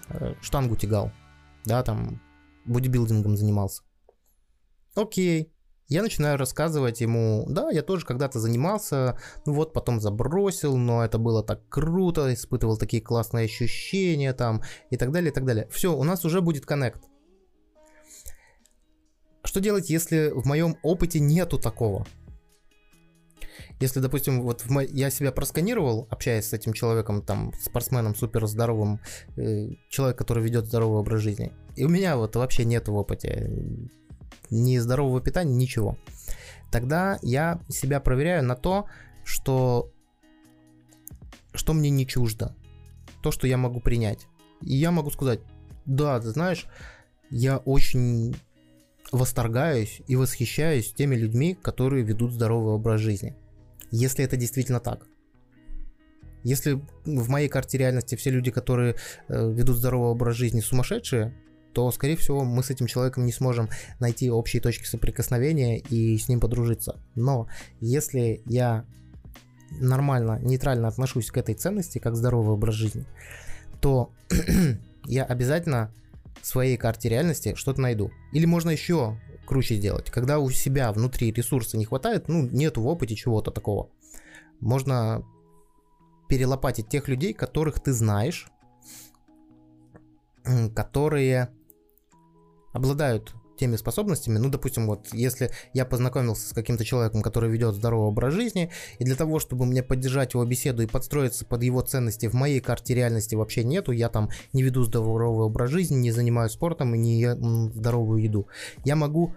э, 0.08 0.34
штангу 0.42 0.76
тягал, 0.76 1.12
да, 1.64 1.82
там 1.82 2.20
бодибилдингом 2.64 3.36
занимался. 3.36 3.82
Окей, 4.94 5.52
я 5.88 6.02
начинаю 6.02 6.38
рассказывать 6.38 7.00
ему, 7.00 7.44
да, 7.48 7.70
я 7.70 7.82
тоже 7.82 8.06
когда-то 8.06 8.38
занимался, 8.40 9.18
ну 9.44 9.52
вот 9.52 9.72
потом 9.72 10.00
забросил, 10.00 10.76
но 10.76 11.04
это 11.04 11.18
было 11.18 11.42
так 11.42 11.68
круто, 11.68 12.32
испытывал 12.32 12.76
такие 12.76 13.02
классные 13.02 13.44
ощущения 13.44 14.32
там 14.32 14.62
и 14.90 14.96
так 14.96 15.12
далее, 15.12 15.30
и 15.30 15.34
так 15.34 15.44
далее. 15.44 15.68
Все, 15.70 15.94
у 15.94 16.02
нас 16.04 16.24
уже 16.24 16.40
будет 16.40 16.66
коннект. 16.66 17.02
Что 19.44 19.60
делать, 19.60 19.90
если 19.90 20.30
в 20.30 20.46
моем 20.46 20.78
опыте 20.82 21.20
нету 21.20 21.58
такого? 21.58 22.06
Если, 23.80 24.00
допустим, 24.00 24.42
вот 24.42 24.68
мо... 24.68 24.82
я 24.82 25.10
себя 25.10 25.32
просканировал, 25.32 26.06
общаясь 26.10 26.48
с 26.48 26.52
этим 26.52 26.72
человеком, 26.72 27.22
там, 27.22 27.52
спортсменом 27.60 28.14
супер 28.14 28.46
здоровым, 28.46 29.00
э, 29.36 29.70
человек, 29.88 30.18
который 30.18 30.42
ведет 30.42 30.66
здоровый 30.66 31.00
образ 31.00 31.20
жизни, 31.20 31.52
и 31.76 31.84
у 31.84 31.88
меня 31.88 32.16
вот 32.16 32.36
вообще 32.36 32.64
нет 32.64 32.88
в 32.88 32.94
опыте 32.94 33.50
ни 34.50 34.78
здорового 34.78 35.20
питания, 35.20 35.54
ничего. 35.54 35.96
Тогда 36.70 37.18
я 37.22 37.60
себя 37.68 38.00
проверяю 38.00 38.44
на 38.44 38.56
то, 38.56 38.86
что, 39.24 39.90
что 41.54 41.72
мне 41.72 41.90
не 41.90 42.06
чуждо, 42.06 42.54
то, 43.22 43.30
что 43.30 43.46
я 43.46 43.56
могу 43.56 43.80
принять. 43.80 44.26
И 44.62 44.76
я 44.76 44.90
могу 44.90 45.10
сказать, 45.10 45.40
да, 45.84 46.20
ты 46.20 46.30
знаешь, 46.30 46.66
я 47.30 47.58
очень 47.58 48.36
восторгаюсь 49.12 50.00
и 50.08 50.16
восхищаюсь 50.16 50.92
теми 50.92 51.14
людьми, 51.14 51.54
которые 51.54 52.02
ведут 52.02 52.32
здоровый 52.32 52.74
образ 52.74 53.00
жизни. 53.00 53.36
Если 53.90 54.24
это 54.24 54.36
действительно 54.36 54.80
так. 54.80 55.06
Если 56.42 56.82
в 57.04 57.28
моей 57.28 57.48
карте 57.48 57.78
реальности 57.78 58.16
все 58.16 58.30
люди, 58.30 58.50
которые 58.50 58.96
э, 59.28 59.52
ведут 59.52 59.76
здоровый 59.76 60.10
образ 60.10 60.34
жизни, 60.34 60.60
сумасшедшие, 60.60 61.34
то, 61.72 61.90
скорее 61.92 62.16
всего, 62.16 62.42
мы 62.42 62.62
с 62.62 62.70
этим 62.70 62.86
человеком 62.86 63.24
не 63.24 63.32
сможем 63.32 63.68
найти 64.00 64.30
общие 64.30 64.60
точки 64.60 64.84
соприкосновения 64.86 65.78
и 65.78 66.18
с 66.18 66.28
ним 66.28 66.40
подружиться. 66.40 67.00
Но 67.14 67.48
если 67.80 68.42
я 68.46 68.84
нормально, 69.70 70.38
нейтрально 70.42 70.88
отношусь 70.88 71.30
к 71.30 71.36
этой 71.36 71.54
ценности, 71.54 71.98
как 71.98 72.16
здоровый 72.16 72.54
образ 72.54 72.74
жизни, 72.74 73.06
то 73.80 74.10
я 75.04 75.24
обязательно 75.24 75.92
в 76.42 76.46
своей 76.46 76.76
карте 76.76 77.08
реальности 77.08 77.54
что-то 77.54 77.80
найду. 77.80 78.10
Или 78.32 78.44
можно 78.44 78.70
еще 78.70 79.18
круче 79.46 79.76
сделать. 79.76 80.10
Когда 80.10 80.38
у 80.38 80.50
себя 80.50 80.92
внутри 80.92 81.32
ресурса 81.32 81.76
не 81.76 81.84
хватает, 81.84 82.28
ну, 82.28 82.42
нету 82.42 82.82
в 82.82 82.86
опыте 82.86 83.14
чего-то 83.14 83.50
такого. 83.50 83.90
Можно 84.60 85.24
перелопатить 86.28 86.88
тех 86.88 87.08
людей, 87.08 87.32
которых 87.32 87.80
ты 87.80 87.92
знаешь, 87.92 88.48
которые 90.74 91.50
обладают 92.72 93.34
теми 93.56 93.76
способностями, 93.76 94.38
ну, 94.38 94.48
допустим, 94.48 94.86
вот, 94.86 95.08
если 95.12 95.50
я 95.72 95.84
познакомился 95.84 96.48
с 96.48 96.52
каким-то 96.52 96.84
человеком, 96.84 97.22
который 97.22 97.50
ведет 97.50 97.74
здоровый 97.74 98.08
образ 98.08 98.34
жизни, 98.34 98.70
и 98.98 99.04
для 99.04 99.14
того, 99.14 99.38
чтобы 99.38 99.66
мне 99.66 99.82
поддержать 99.82 100.34
его 100.34 100.44
беседу 100.44 100.82
и 100.82 100.86
подстроиться 100.86 101.44
под 101.44 101.62
его 101.62 101.80
ценности, 101.80 102.26
в 102.26 102.34
моей 102.34 102.60
карте 102.60 102.94
реальности 102.94 103.34
вообще 103.34 103.64
нету, 103.64 103.92
я 103.92 104.08
там 104.08 104.30
не 104.52 104.62
веду 104.62 104.82
здоровый 104.84 105.46
образ 105.46 105.70
жизни, 105.70 105.96
не 105.96 106.10
занимаюсь 106.10 106.52
спортом 106.52 106.94
и 106.94 106.98
не 106.98 107.20
ем 107.20 107.72
здоровую 107.74 108.22
еду. 108.22 108.46
Я 108.84 108.96
могу 108.96 109.34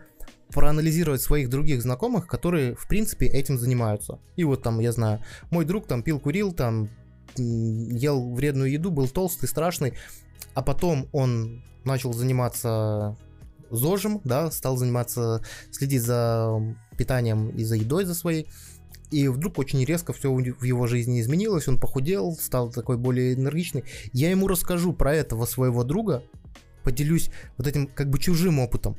проанализировать 0.50 1.22
своих 1.22 1.50
других 1.50 1.82
знакомых, 1.82 2.28
которые, 2.28 2.76
в 2.76 2.88
принципе, 2.88 3.26
этим 3.26 3.58
занимаются. 3.58 4.20
И 4.36 4.44
вот 4.44 4.64
там, 4.64 4.80
я 4.80 4.92
знаю, 4.92 5.22
мой 5.50 5.66
друг 5.66 5.88
там 5.88 6.04
пил, 6.04 6.20
курил, 6.20 6.54
там 6.54 6.90
ел 7.38 8.34
вредную 8.34 8.72
еду, 8.72 8.92
был 8.92 9.08
толстый, 9.08 9.48
страшный, 9.48 9.94
а 10.54 10.62
потом 10.62 11.10
он 11.12 11.64
начал 11.84 12.14
заниматься 12.14 13.18
ЗОЖем, 13.70 14.22
да, 14.24 14.52
стал 14.52 14.78
заниматься, 14.78 15.44
следить 15.72 16.02
за 16.02 16.60
питанием 16.98 17.50
и 17.50 17.64
за 17.64 17.76
едой 17.76 18.06
за 18.06 18.14
своей. 18.14 18.48
И 19.12 19.28
вдруг 19.28 19.60
очень 19.60 19.84
резко 19.86 20.14
все 20.14 20.34
в 20.34 20.64
его 20.64 20.88
жизни 20.88 21.22
изменилось, 21.22 21.68
он 21.68 21.80
похудел, 21.80 22.34
стал 22.34 22.72
такой 22.72 22.98
более 22.98 23.36
энергичный. 23.36 23.84
Я 24.14 24.30
ему 24.30 24.48
расскажу 24.48 24.94
про 24.94 25.14
этого 25.14 25.46
своего 25.46 25.84
друга, 25.84 26.24
поделюсь 26.84 27.30
вот 27.58 27.68
этим 27.68 27.88
как 27.88 28.10
бы 28.10 28.20
чужим 28.20 28.60
опытом. 28.60 28.98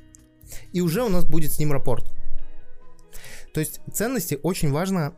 И 0.73 0.81
уже 0.81 1.03
у 1.03 1.09
нас 1.09 1.25
будет 1.25 1.53
с 1.53 1.59
ним 1.59 1.73
рапорт. 1.73 2.13
То 3.53 3.61
есть 3.61 3.81
ценности 3.93 4.39
очень 4.43 4.71
важно 4.71 5.17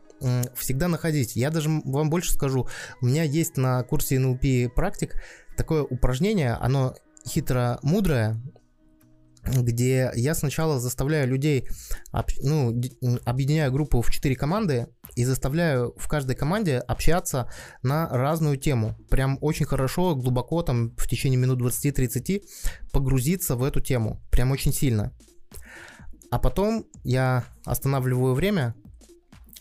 всегда 0.57 0.89
находить. 0.89 1.37
Я 1.37 1.51
даже 1.51 1.69
вам 1.85 2.11
больше 2.11 2.33
скажу. 2.33 2.67
У 3.01 3.07
меня 3.07 3.23
есть 3.23 3.57
на 3.57 3.83
курсе 3.85 4.17
NLP 4.17 4.71
практик 4.71 5.21
такое 5.57 5.83
упражнение, 5.83 6.53
оно 6.55 6.95
хитро-мудрое, 7.27 8.37
где 9.57 10.11
я 10.15 10.35
сначала 10.35 10.81
заставляю 10.81 11.29
людей, 11.29 11.69
ну, 12.43 12.81
объединяю 13.25 13.73
группу 13.73 14.03
в 14.03 14.11
4 14.11 14.37
команды 14.37 14.89
и 15.17 15.25
заставляю 15.25 15.95
в 15.97 16.09
каждой 16.09 16.37
команде 16.37 16.79
общаться 16.79 17.51
на 17.83 18.09
разную 18.09 18.57
тему. 18.57 18.97
Прям 19.11 19.39
очень 19.41 19.67
хорошо, 19.67 20.15
глубоко, 20.15 20.63
там, 20.63 20.95
в 20.97 21.09
течение 21.09 21.39
минут 21.39 21.61
20-30 21.61 22.43
погрузиться 22.93 23.57
в 23.57 23.63
эту 23.63 23.81
тему. 23.81 24.21
Прям 24.31 24.51
очень 24.51 24.73
сильно. 24.73 25.13
А 26.31 26.39
потом 26.39 26.85
я 27.05 27.45
останавливаю 27.65 28.35
время, 28.35 28.75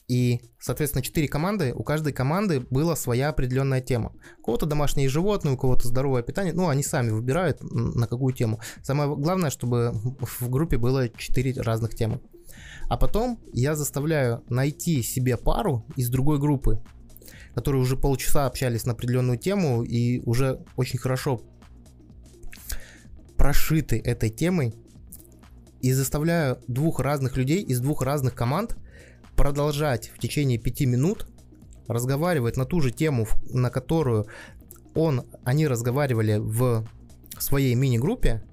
и, 0.08 0.40
соответственно, 0.58 1.04
четыре 1.04 1.28
команды, 1.28 1.74
у 1.76 1.84
каждой 1.84 2.14
команды 2.14 2.62
была 2.62 2.96
своя 2.96 3.28
определенная 3.28 3.82
тема. 3.82 4.14
У 4.40 4.44
кого-то 4.44 4.66
домашние 4.66 5.10
животные, 5.10 5.56
у 5.56 5.58
кого-то 5.58 5.90
здоровое 5.90 6.24
питание. 6.24 6.54
Ну, 6.54 6.70
они 6.70 6.82
сами 6.82 7.10
выбирают, 7.10 7.58
на 7.62 8.08
какую 8.08 8.34
тему. 8.34 8.62
Самое 8.84 9.14
главное, 9.14 9.50
чтобы 9.50 9.92
в 9.94 10.50
группе 10.50 10.78
было 10.78 11.10
четыре 11.10 11.62
разных 11.62 11.94
темы. 11.94 12.22
А 12.88 12.96
потом 12.96 13.42
я 13.52 13.76
заставляю 13.76 14.44
найти 14.48 15.04
себе 15.04 15.36
пару 15.36 15.86
из 15.98 16.10
другой 16.10 16.40
группы, 16.40 16.82
которые 17.54 17.82
уже 17.82 17.98
полчаса 17.98 18.46
общались 18.46 18.86
на 18.86 18.94
определенную 18.94 19.38
тему 19.38 19.84
и 19.84 20.22
уже 20.22 20.64
очень 20.78 21.00
хорошо 21.00 21.42
прошиты 23.36 24.00
этой 24.00 24.30
темой. 24.30 24.74
И 25.82 25.92
заставляю 25.92 26.60
двух 26.68 27.02
разных 27.02 27.36
людей 27.36 27.62
из 27.62 27.82
двух 27.82 28.02
разных 28.02 28.36
команд 28.36 28.78
продолжать 29.38 30.12
в 30.14 30.20
течение 30.20 30.58
пяти 30.58 30.86
минут 30.86 31.28
разговаривать 31.88 32.58
на 32.58 32.66
ту 32.66 32.82
же 32.82 32.92
тему, 32.92 33.28
на 33.50 33.70
которую 33.70 34.28
он, 34.94 35.26
они 35.46 35.68
разговаривали 35.68 36.38
в 36.38 36.86
своей 37.40 37.76
мини-группе. 37.76 38.44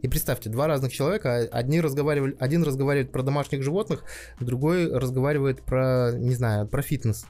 И 0.00 0.08
представьте, 0.08 0.48
два 0.48 0.66
разных 0.66 0.92
человека, 0.92 1.48
одни 1.52 1.80
разговаривали, 1.80 2.36
один 2.38 2.62
разговаривает 2.62 3.12
про 3.12 3.22
домашних 3.22 3.62
животных, 3.62 4.04
другой 4.40 4.90
разговаривает 4.90 5.62
про, 5.62 6.12
не 6.12 6.34
знаю, 6.34 6.66
про 6.66 6.82
фитнес. 6.82 7.26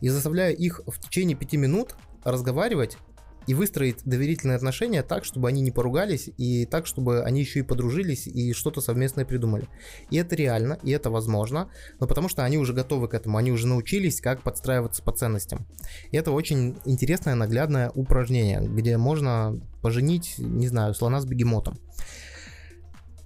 И 0.00 0.08
заставляю 0.08 0.56
их 0.56 0.80
в 0.86 1.00
течение 1.00 1.36
пяти 1.36 1.56
минут 1.56 1.96
разговаривать 2.24 2.98
и 3.46 3.54
выстроить 3.54 4.04
доверительные 4.04 4.56
отношения 4.56 5.02
так, 5.02 5.24
чтобы 5.24 5.48
они 5.48 5.60
не 5.60 5.70
поругались, 5.70 6.30
и 6.36 6.66
так, 6.66 6.86
чтобы 6.86 7.22
они 7.22 7.40
еще 7.40 7.60
и 7.60 7.62
подружились 7.62 8.26
и 8.26 8.52
что-то 8.52 8.80
совместное 8.80 9.24
придумали. 9.24 9.68
И 10.10 10.16
это 10.16 10.34
реально, 10.34 10.78
и 10.82 10.90
это 10.90 11.10
возможно, 11.10 11.70
но 12.00 12.06
потому 12.06 12.28
что 12.28 12.44
они 12.44 12.58
уже 12.58 12.72
готовы 12.72 13.08
к 13.08 13.14
этому, 13.14 13.38
они 13.38 13.52
уже 13.52 13.66
научились, 13.66 14.20
как 14.20 14.42
подстраиваться 14.42 15.02
по 15.02 15.12
ценностям. 15.12 15.66
И 16.10 16.16
это 16.16 16.32
очень 16.32 16.78
интересное, 16.84 17.34
наглядное 17.34 17.90
упражнение, 17.90 18.60
где 18.60 18.96
можно 18.96 19.60
поженить, 19.82 20.34
не 20.38 20.68
знаю, 20.68 20.94
слона 20.94 21.20
с 21.20 21.24
бегемотом. 21.24 21.78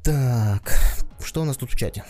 Так, 0.03 0.73
что 1.21 1.43
у 1.43 1.45
нас 1.45 1.57
тут 1.57 1.71
в 1.71 1.77
чате? 1.77 2.05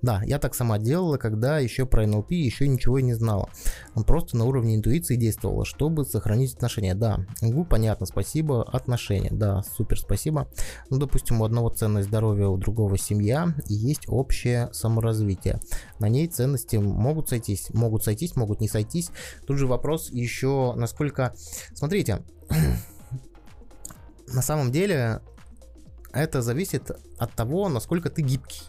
Да, 0.00 0.22
я 0.24 0.38
так 0.38 0.54
сама 0.54 0.78
делала, 0.78 1.16
когда 1.16 1.58
еще 1.58 1.84
про 1.84 2.04
NLP 2.04 2.34
еще 2.34 2.68
ничего 2.68 3.00
не 3.00 3.14
знала. 3.14 3.48
Просто 4.06 4.36
на 4.36 4.44
уровне 4.44 4.76
интуиции 4.76 5.16
действовала, 5.16 5.64
чтобы 5.64 6.04
сохранить 6.04 6.54
отношения. 6.54 6.94
Да, 6.94 7.20
угу, 7.42 7.64
понятно, 7.64 8.06
спасибо, 8.06 8.62
отношения. 8.62 9.30
Да, 9.32 9.62
супер, 9.76 9.98
спасибо. 9.98 10.48
Ну, 10.90 10.98
допустим, 10.98 11.40
у 11.40 11.44
одного 11.44 11.70
ценность 11.70 12.08
здоровья, 12.08 12.46
у 12.46 12.56
другого 12.56 12.96
семья, 12.96 13.54
и 13.68 13.74
есть 13.74 14.04
общее 14.06 14.68
саморазвитие. 14.72 15.60
На 15.98 16.08
ней 16.08 16.28
ценности 16.28 16.76
могут 16.76 17.28
сойтись, 17.28 17.70
могут 17.74 18.04
сойтись, 18.04 18.36
могут 18.36 18.60
не 18.60 18.68
сойтись. 18.68 19.10
Тут 19.46 19.58
же 19.58 19.66
вопрос 19.66 20.10
еще, 20.10 20.74
насколько... 20.76 21.34
Смотрите, 21.74 22.22
на 24.28 24.42
самом 24.42 24.70
деле 24.70 25.20
это 26.12 26.40
зависит 26.40 26.90
от 27.18 27.32
того, 27.32 27.68
насколько 27.68 28.10
ты 28.10 28.22
гибкий 28.22 28.62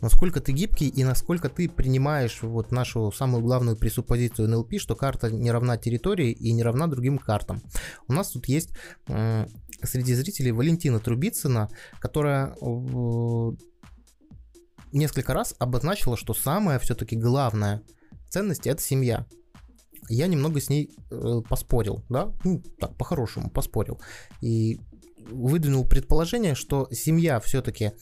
насколько 0.00 0.40
ты 0.40 0.52
гибкий 0.52 0.88
и 0.88 1.04
насколько 1.04 1.48
ты 1.48 1.68
принимаешь 1.68 2.42
вот 2.42 2.72
нашу 2.72 3.12
самую 3.12 3.42
главную 3.42 3.76
пресуппозицию 3.76 4.48
NLP, 4.48 4.78
что 4.78 4.96
карта 4.96 5.30
не 5.30 5.50
равна 5.50 5.76
территории 5.76 6.32
и 6.32 6.52
не 6.52 6.62
равна 6.62 6.86
другим 6.86 7.18
картам. 7.18 7.62
У 8.08 8.12
нас 8.12 8.30
тут 8.30 8.46
есть 8.46 8.70
среди 9.82 10.14
зрителей 10.14 10.52
Валентина 10.52 10.98
Трубицына, 10.98 11.68
которая 11.98 12.54
э, 12.60 13.50
несколько 14.92 15.34
раз 15.34 15.54
обозначила, 15.58 16.16
что 16.16 16.34
самая 16.34 16.78
все-таки 16.78 17.16
главная 17.16 17.82
ценность 18.28 18.66
это 18.66 18.82
семья. 18.82 19.26
Я 20.08 20.26
немного 20.26 20.60
с 20.60 20.68
ней 20.68 20.90
э, 21.10 21.40
поспорил, 21.48 22.04
да, 22.08 22.32
ну, 22.44 22.62
так, 22.78 22.96
по-хорошему 22.96 23.50
поспорил. 23.50 24.00
И 24.40 24.80
выдвинул 25.30 25.86
предположение, 25.86 26.54
что 26.54 26.88
семья 26.90 27.40
все-таки 27.40 27.92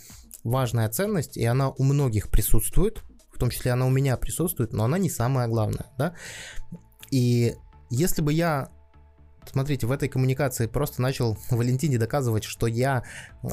важная 0.44 0.88
ценность, 0.88 1.36
и 1.36 1.44
она 1.44 1.70
у 1.70 1.82
многих 1.84 2.30
присутствует, 2.30 3.02
в 3.32 3.38
том 3.38 3.50
числе 3.50 3.72
она 3.72 3.86
у 3.86 3.90
меня 3.90 4.16
присутствует, 4.16 4.72
но 4.72 4.84
она 4.84 4.98
не 4.98 5.10
самая 5.10 5.48
главная, 5.48 5.86
да. 5.98 6.14
И 7.10 7.54
если 7.90 8.22
бы 8.22 8.32
я 8.32 8.70
смотрите, 9.50 9.86
в 9.86 9.92
этой 9.92 10.08
коммуникации 10.08 10.66
просто 10.66 11.02
начал 11.02 11.36
Валентине 11.50 11.98
доказывать, 11.98 12.44
что 12.44 12.66
я, 12.66 13.02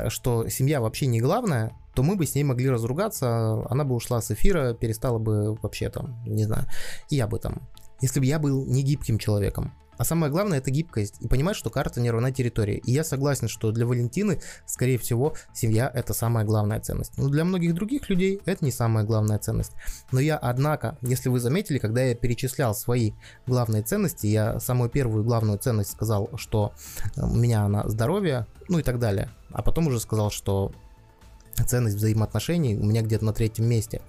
что 0.10 0.48
семья 0.48 0.82
вообще 0.82 1.08
не 1.08 1.20
главная, 1.20 1.74
то 1.96 2.04
мы 2.04 2.16
бы 2.16 2.26
с 2.26 2.36
ней 2.36 2.44
могли 2.44 2.70
разругаться, 2.70 3.66
она 3.70 3.84
бы 3.84 3.96
ушла 3.96 4.22
с 4.22 4.32
эфира, 4.32 4.74
перестала 4.74 5.18
бы 5.18 5.56
вообще 5.56 5.90
там, 5.90 6.24
не 6.26 6.44
знаю, 6.44 6.66
и 7.10 7.16
я 7.16 7.28
бы 7.28 7.40
там, 7.40 7.68
если 8.02 8.20
бы 8.20 8.26
я 8.26 8.40
был 8.40 8.66
не 8.66 8.84
гибким 8.84 9.18
человеком. 9.18 9.74
А 10.00 10.06
самое 10.06 10.32
главное 10.32 10.60
это 10.60 10.72
гибкость 10.72 11.16
и 11.20 11.28
понимать, 11.28 11.58
что 11.58 11.70
карта 11.70 12.00
не 12.00 12.10
равна 12.10 12.32
территории. 12.32 12.78
И 12.86 12.92
я 12.94 13.04
согласен, 13.04 13.50
что 13.50 13.74
для 13.74 13.86
Валентины, 13.86 14.42
скорее 14.66 14.98
всего, 14.98 15.36
семья 15.54 15.92
это 15.94 16.14
самая 16.14 16.46
главная 16.46 16.80
ценность. 16.80 17.18
Но 17.18 17.28
для 17.28 17.44
многих 17.44 17.74
других 17.74 18.10
людей 18.10 18.42
это 18.46 18.64
не 18.64 18.72
самая 18.72 19.04
главная 19.04 19.40
ценность. 19.40 19.74
Но 20.14 20.22
я, 20.22 20.38
однако, 20.38 20.98
если 21.02 21.28
вы 21.28 21.42
заметили, 21.42 21.80
когда 21.80 22.02
я 22.02 22.16
перечислял 22.16 22.74
свои 22.74 23.12
главные 23.46 23.84
ценности, 23.84 24.26
я 24.26 24.62
самую 24.62 24.90
первую 24.90 25.26
главную 25.26 25.60
ценность 25.60 25.92
сказал, 25.92 26.30
что 26.38 26.72
э, 27.18 27.22
у 27.22 27.36
меня 27.36 27.64
она 27.66 27.84
здоровье, 27.90 28.48
ну 28.70 28.80
и 28.80 28.84
так 28.84 29.00
далее. 29.00 29.30
А 29.52 29.62
потом 29.62 29.88
уже 29.88 30.00
сказал, 30.00 30.32
что 30.32 30.72
ценность 31.68 31.98
взаимоотношений 31.98 32.78
у 32.78 32.86
меня 32.86 33.02
где-то 33.02 33.26
на 33.26 33.34
третьем 33.34 33.66
месте. 33.66 34.02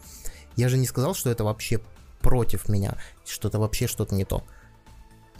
Я 0.54 0.68
же 0.68 0.78
не 0.78 0.86
сказал, 0.86 1.14
что 1.14 1.30
это 1.30 1.42
вообще 1.42 1.80
против 2.20 2.68
меня, 2.68 2.96
что 3.26 3.48
это 3.48 3.58
вообще 3.58 3.88
что-то 3.88 4.14
не 4.14 4.24
то 4.24 4.44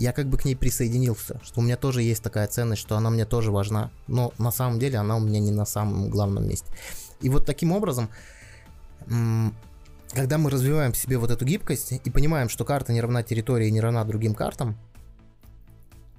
я 0.01 0.13
как 0.15 0.29
бы 0.29 0.39
к 0.39 0.47
ней 0.47 0.57
присоединился, 0.57 1.39
что 1.45 1.61
у 1.61 1.63
меня 1.63 1.77
тоже 1.77 2.01
есть 2.01 2.23
такая 2.23 2.47
ценность, 2.49 2.81
что 2.81 2.97
она 2.97 3.11
мне 3.11 3.27
тоже 3.27 3.53
важна, 3.53 3.91
но 4.07 4.33
на 4.39 4.51
самом 4.51 4.79
деле 4.79 4.97
она 4.97 5.17
у 5.17 5.21
меня 5.21 5.41
не 5.41 5.51
на 5.51 5.67
самом 5.67 6.09
главном 6.09 6.49
месте. 6.49 6.73
И 7.21 7.29
вот 7.29 7.45
таким 7.45 7.71
образом, 7.71 8.09
когда 9.07 10.39
мы 10.39 10.49
развиваем 10.49 10.93
в 10.93 10.97
себе 10.97 11.19
вот 11.19 11.31
эту 11.31 11.45
гибкость 11.45 11.93
и 11.93 12.11
понимаем, 12.11 12.49
что 12.49 12.65
карта 12.65 12.95
не 12.95 13.03
равна 13.03 13.23
территории 13.23 13.69
и 13.69 13.71
не 13.71 13.83
равна 13.83 14.03
другим 14.05 14.35
картам, 14.35 14.79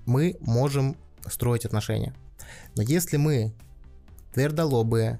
мы 0.06 0.38
можем 0.42 0.96
строить 1.28 1.66
отношения. 1.66 2.14
Но 2.76 2.84
если 2.84 3.18
мы 3.18 3.52
твердолобые, 4.36 5.20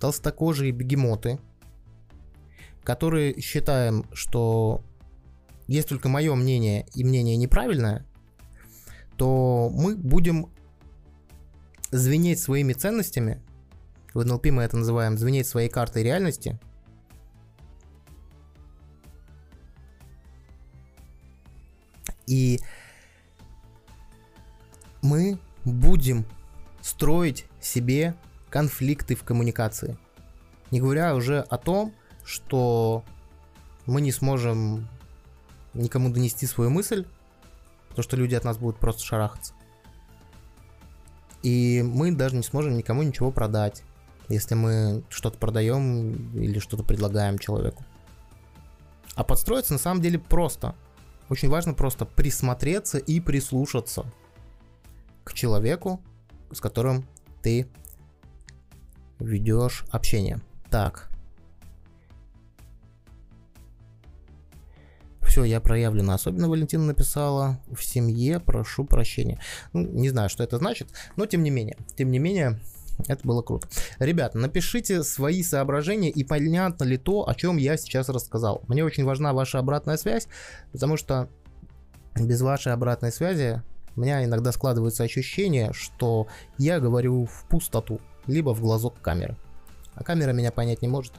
толстокожие 0.00 0.70
бегемоты, 0.70 1.38
которые 2.84 3.40
считаем, 3.40 4.04
что 4.12 4.82
есть 5.66 5.88
только 5.88 6.08
мое 6.08 6.34
мнение 6.34 6.86
и 6.94 7.04
мнение 7.04 7.36
неправильное, 7.36 8.06
то 9.16 9.70
мы 9.72 9.96
будем 9.96 10.50
звенеть 11.90 12.40
своими 12.40 12.72
ценностями, 12.72 13.42
в 14.14 14.20
NLP 14.20 14.50
мы 14.50 14.62
это 14.62 14.76
называем 14.76 15.18
звенеть 15.18 15.46
своей 15.46 15.68
картой 15.68 16.02
реальности, 16.02 16.58
и 22.26 22.60
мы 25.02 25.38
будем 25.64 26.24
строить 26.80 27.46
себе 27.60 28.14
конфликты 28.50 29.14
в 29.14 29.22
коммуникации. 29.22 29.96
Не 30.70 30.80
говоря 30.80 31.14
уже 31.14 31.40
о 31.40 31.58
том, 31.58 31.94
что 32.24 33.04
мы 33.86 34.00
не 34.00 34.12
сможем 34.12 34.88
никому 35.76 36.10
донести 36.10 36.46
свою 36.46 36.70
мысль, 36.70 37.06
потому 37.88 38.02
что 38.02 38.16
люди 38.16 38.34
от 38.34 38.44
нас 38.44 38.58
будут 38.58 38.78
просто 38.78 39.02
шарахаться. 39.04 39.54
И 41.42 41.82
мы 41.82 42.12
даже 42.12 42.36
не 42.36 42.42
сможем 42.42 42.76
никому 42.76 43.02
ничего 43.02 43.30
продать, 43.30 43.82
если 44.28 44.54
мы 44.54 45.04
что-то 45.08 45.38
продаем 45.38 46.34
или 46.34 46.58
что-то 46.58 46.82
предлагаем 46.82 47.38
человеку. 47.38 47.84
А 49.14 49.24
подстроиться 49.24 49.72
на 49.72 49.78
самом 49.78 50.02
деле 50.02 50.18
просто. 50.18 50.74
Очень 51.28 51.48
важно 51.48 51.74
просто 51.74 52.04
присмотреться 52.04 52.98
и 52.98 53.20
прислушаться 53.20 54.04
к 55.24 55.32
человеку, 55.32 56.00
с 56.52 56.60
которым 56.60 57.06
ты 57.42 57.68
ведешь 59.18 59.84
общение. 59.90 60.40
Так. 60.70 61.10
Все, 65.36 65.44
я 65.44 65.60
проявлена. 65.60 66.14
Особенно 66.14 66.48
Валентина 66.48 66.86
написала. 66.86 67.60
В 67.70 67.84
семье 67.84 68.40
прошу 68.40 68.86
прощения. 68.86 69.38
Ну, 69.74 69.82
не 69.82 70.08
знаю, 70.08 70.30
что 70.30 70.42
это 70.42 70.56
значит, 70.56 70.88
но 71.16 71.26
тем 71.26 71.42
не 71.42 71.50
менее. 71.50 71.76
Тем 71.94 72.10
не 72.10 72.18
менее, 72.18 72.58
это 73.06 73.20
было 73.28 73.42
круто. 73.42 73.68
Ребята, 73.98 74.38
напишите 74.38 75.02
свои 75.02 75.42
соображения 75.42 76.08
и 76.08 76.24
понятно 76.24 76.84
ли 76.84 76.96
то, 76.96 77.28
о 77.28 77.34
чем 77.34 77.58
я 77.58 77.76
сейчас 77.76 78.08
рассказал. 78.08 78.62
Мне 78.66 78.82
очень 78.82 79.04
важна 79.04 79.34
ваша 79.34 79.58
обратная 79.58 79.98
связь, 79.98 80.26
потому 80.72 80.96
что 80.96 81.28
без 82.18 82.40
вашей 82.40 82.72
обратной 82.72 83.12
связи 83.12 83.62
у 83.94 84.00
меня 84.00 84.24
иногда 84.24 84.52
складывается 84.52 85.04
ощущение, 85.04 85.70
что 85.74 86.28
я 86.56 86.80
говорю 86.80 87.26
в 87.26 87.46
пустоту, 87.50 88.00
либо 88.26 88.54
в 88.54 88.62
глазок 88.62 89.02
камеры. 89.02 89.36
А 89.94 90.02
камера 90.02 90.32
меня 90.32 90.50
понять 90.50 90.80
не 90.80 90.88
может. 90.88 91.12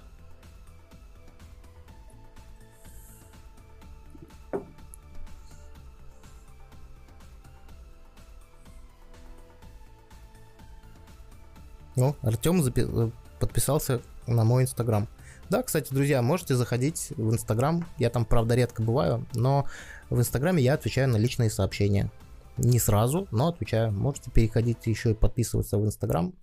О, 11.98 12.16
Артем 12.22 12.62
запи- 12.62 12.88
э, 12.88 13.12
подписался 13.40 14.02
на 14.28 14.44
мой 14.44 14.64
инстаграм. 14.64 15.08
Да, 15.50 15.64
кстати, 15.64 15.94
друзья, 15.94 16.22
можете 16.22 16.56
заходить 16.56 17.12
в 17.18 17.34
инстаграм. 17.34 17.88
Я 17.98 18.10
там, 18.10 18.26
правда, 18.26 18.54
редко 18.54 18.84
бываю, 18.84 19.26
но 19.34 19.66
в 20.10 20.20
инстаграме 20.20 20.62
я 20.62 20.76
отвечаю 20.76 21.10
на 21.10 21.18
личные 21.18 21.50
сообщения. 21.50 22.12
Не 22.58 22.80
сразу, 22.80 23.28
но 23.32 23.48
отвечаю. 23.48 23.92
Можете 23.92 24.30
переходить 24.30 24.86
еще 24.86 25.12
и 25.12 25.16
подписываться 25.16 25.78
в 25.78 25.86
инстаграм. 25.86 26.34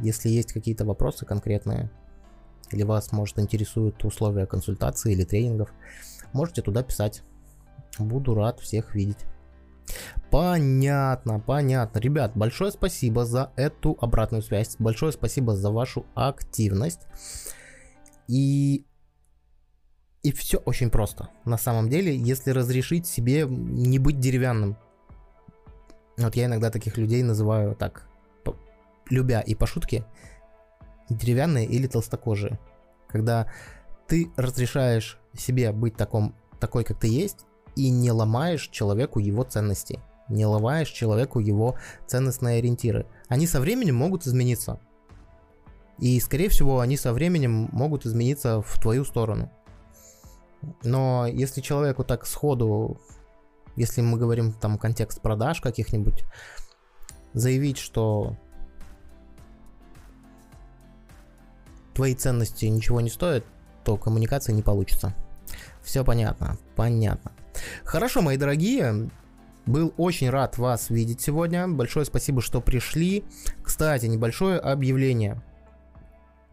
Если 0.00 0.28
есть 0.28 0.52
какие-то 0.52 0.84
вопросы 0.84 1.24
конкретные, 1.24 1.90
или 2.70 2.82
вас, 2.82 3.12
может, 3.12 3.38
интересуют 3.38 4.04
условия 4.04 4.46
консультации 4.46 5.12
или 5.12 5.24
тренингов, 5.24 5.72
можете 6.32 6.62
туда 6.62 6.82
писать. 6.82 7.22
Буду 7.98 8.34
рад 8.34 8.60
всех 8.60 8.94
видеть. 8.94 9.24
Понятно, 10.30 11.40
понятно. 11.40 11.98
Ребят, 11.98 12.32
большое 12.34 12.70
спасибо 12.72 13.24
за 13.24 13.52
эту 13.56 13.96
обратную 14.00 14.42
связь. 14.42 14.76
Большое 14.78 15.12
спасибо 15.12 15.54
за 15.56 15.70
вашу 15.70 16.06
активность. 16.14 17.06
И... 18.28 18.84
И 20.22 20.32
все 20.32 20.58
очень 20.58 20.90
просто. 20.90 21.28
На 21.44 21.56
самом 21.56 21.88
деле, 21.88 22.16
если 22.16 22.50
разрешить 22.50 23.06
себе 23.06 23.46
не 23.48 24.00
быть 24.00 24.18
деревянным. 24.18 24.76
Вот 26.18 26.34
я 26.34 26.46
иногда 26.46 26.70
таких 26.70 26.96
людей 26.96 27.22
называю 27.22 27.76
так, 27.76 28.08
по, 28.42 28.56
любя 29.08 29.40
и 29.40 29.54
по 29.54 29.66
шутке, 29.66 30.04
деревянные 31.08 31.66
или 31.66 31.86
толстокожие. 31.86 32.58
Когда 33.06 33.48
ты 34.08 34.32
разрешаешь 34.36 35.18
себе 35.36 35.70
быть 35.70 35.96
таком, 35.96 36.34
такой, 36.58 36.82
как 36.82 36.98
ты 36.98 37.06
есть, 37.06 37.46
и 37.76 37.90
не 37.90 38.10
ломаешь 38.10 38.68
человеку 38.68 39.20
его 39.20 39.44
ценности, 39.44 40.00
не 40.28 40.44
ломаешь 40.46 40.88
человеку 40.88 41.38
его 41.38 41.78
ценностные 42.06 42.58
ориентиры. 42.58 43.06
Они 43.28 43.46
со 43.46 43.60
временем 43.60 43.94
могут 43.94 44.26
измениться. 44.26 44.80
И, 45.98 46.18
скорее 46.20 46.48
всего, 46.48 46.80
они 46.80 46.96
со 46.96 47.12
временем 47.12 47.68
могут 47.72 48.04
измениться 48.04 48.60
в 48.60 48.80
твою 48.80 49.04
сторону. 49.04 49.50
Но 50.82 51.26
если 51.26 51.60
человеку 51.60 52.04
так 52.04 52.26
сходу, 52.26 53.00
если 53.76 54.00
мы 54.00 54.18
говорим 54.18 54.52
там 54.52 54.78
контекст 54.78 55.20
продаж 55.20 55.60
каких-нибудь, 55.60 56.24
заявить, 57.32 57.78
что 57.78 58.36
твои 61.94 62.14
ценности 62.14 62.66
ничего 62.66 63.00
не 63.00 63.10
стоят, 63.10 63.44
то 63.84 63.96
коммуникация 63.96 64.54
не 64.54 64.62
получится. 64.62 65.14
Все 65.82 66.04
понятно, 66.04 66.58
понятно. 66.74 67.32
Хорошо, 67.84 68.22
мои 68.22 68.36
дорогие, 68.36 69.10
был 69.66 69.92
очень 69.96 70.30
рад 70.30 70.58
вас 70.58 70.90
видеть 70.90 71.20
сегодня. 71.20 71.68
Большое 71.68 72.06
спасибо, 72.06 72.40
что 72.40 72.60
пришли. 72.60 73.24
Кстати, 73.62 74.06
небольшое 74.06 74.58
объявление. 74.58 75.42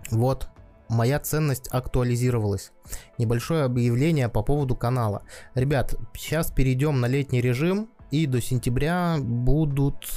Вот, 0.09 0.49
моя 0.89 1.19
ценность 1.19 1.67
актуализировалась. 1.71 2.71
Небольшое 3.17 3.63
объявление 3.63 4.29
по 4.29 4.41
поводу 4.41 4.75
канала. 4.75 5.23
Ребят, 5.55 5.95
сейчас 6.15 6.51
перейдем 6.51 6.99
на 6.99 7.05
летний 7.05 7.41
режим, 7.41 7.89
и 8.11 8.25
до 8.27 8.41
сентября 8.41 9.17
будут 9.19 10.07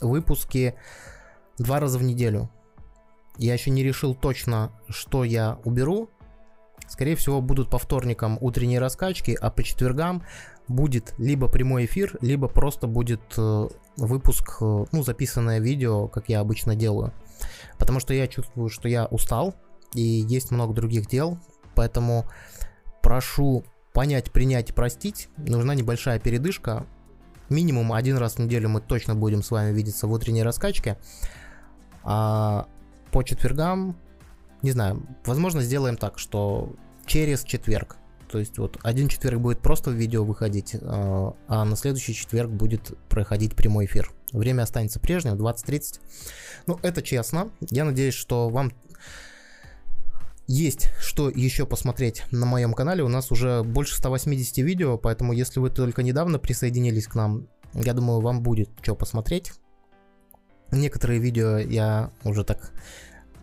выпуски 0.00 0.74
два 1.58 1.80
раза 1.80 1.98
в 1.98 2.02
неделю. 2.02 2.50
Я 3.36 3.54
еще 3.54 3.70
не 3.70 3.82
решил 3.82 4.14
точно, 4.14 4.72
что 4.88 5.24
я 5.24 5.58
уберу, 5.64 6.10
Скорее 6.90 7.14
всего, 7.14 7.40
будут 7.40 7.70
по 7.70 7.78
вторникам 7.78 8.36
утренние 8.40 8.80
раскачки, 8.80 9.38
а 9.40 9.48
по 9.50 9.62
четвергам 9.62 10.24
будет 10.66 11.14
либо 11.18 11.46
прямой 11.46 11.84
эфир, 11.84 12.18
либо 12.20 12.48
просто 12.48 12.88
будет 12.88 13.20
э, 13.38 13.68
выпуск, 13.96 14.56
э, 14.60 14.84
ну, 14.90 15.02
записанное 15.04 15.60
видео, 15.60 16.08
как 16.08 16.28
я 16.28 16.40
обычно 16.40 16.74
делаю. 16.74 17.14
Потому 17.78 18.00
что 18.00 18.12
я 18.12 18.26
чувствую, 18.26 18.68
что 18.70 18.88
я 18.88 19.06
устал, 19.06 19.54
и 19.94 20.02
есть 20.02 20.50
много 20.50 20.74
других 20.74 21.06
дел, 21.06 21.38
поэтому 21.76 22.26
прошу 23.02 23.64
понять, 23.92 24.32
принять, 24.32 24.74
простить. 24.74 25.28
Нужна 25.36 25.76
небольшая 25.76 26.18
передышка. 26.18 26.86
Минимум 27.48 27.92
один 27.92 28.16
раз 28.16 28.34
в 28.34 28.38
неделю 28.40 28.68
мы 28.68 28.80
точно 28.80 29.14
будем 29.14 29.44
с 29.44 29.52
вами 29.52 29.72
видеться 29.72 30.08
в 30.08 30.12
утренней 30.12 30.42
раскачке. 30.42 30.98
А 32.02 32.66
по 33.12 33.22
четвергам 33.22 33.96
не 34.62 34.72
знаю, 34.72 35.06
возможно, 35.24 35.62
сделаем 35.62 35.96
так, 35.96 36.18
что 36.18 36.74
через 37.06 37.42
четверг. 37.44 37.96
То 38.30 38.38
есть 38.38 38.58
вот 38.58 38.78
один 38.82 39.08
четверг 39.08 39.40
будет 39.40 39.60
просто 39.60 39.90
в 39.90 39.94
видео 39.94 40.24
выходить, 40.24 40.76
а, 40.80 41.34
а 41.48 41.64
на 41.64 41.76
следующий 41.76 42.14
четверг 42.14 42.50
будет 42.50 42.96
проходить 43.08 43.56
прямой 43.56 43.86
эфир. 43.86 44.12
Время 44.32 44.62
останется 44.62 45.00
прежним, 45.00 45.34
20.30. 45.34 46.00
Ну, 46.66 46.78
это 46.82 47.02
честно. 47.02 47.50
Я 47.70 47.84
надеюсь, 47.84 48.14
что 48.14 48.48
вам 48.48 48.72
есть 50.46 50.90
что 51.00 51.30
еще 51.30 51.64
посмотреть 51.64 52.24
на 52.32 52.44
моем 52.44 52.74
канале. 52.74 53.04
У 53.04 53.08
нас 53.08 53.30
уже 53.30 53.62
больше 53.62 53.96
180 53.96 54.58
видео, 54.58 54.98
поэтому 54.98 55.32
если 55.32 55.60
вы 55.60 55.70
только 55.70 56.02
недавно 56.02 56.40
присоединились 56.40 57.06
к 57.06 57.14
нам, 57.14 57.46
я 57.72 57.94
думаю, 57.94 58.20
вам 58.20 58.42
будет 58.42 58.68
что 58.82 58.96
посмотреть. 58.96 59.52
Некоторые 60.72 61.20
видео 61.20 61.58
я 61.58 62.10
уже 62.24 62.44
так 62.44 62.72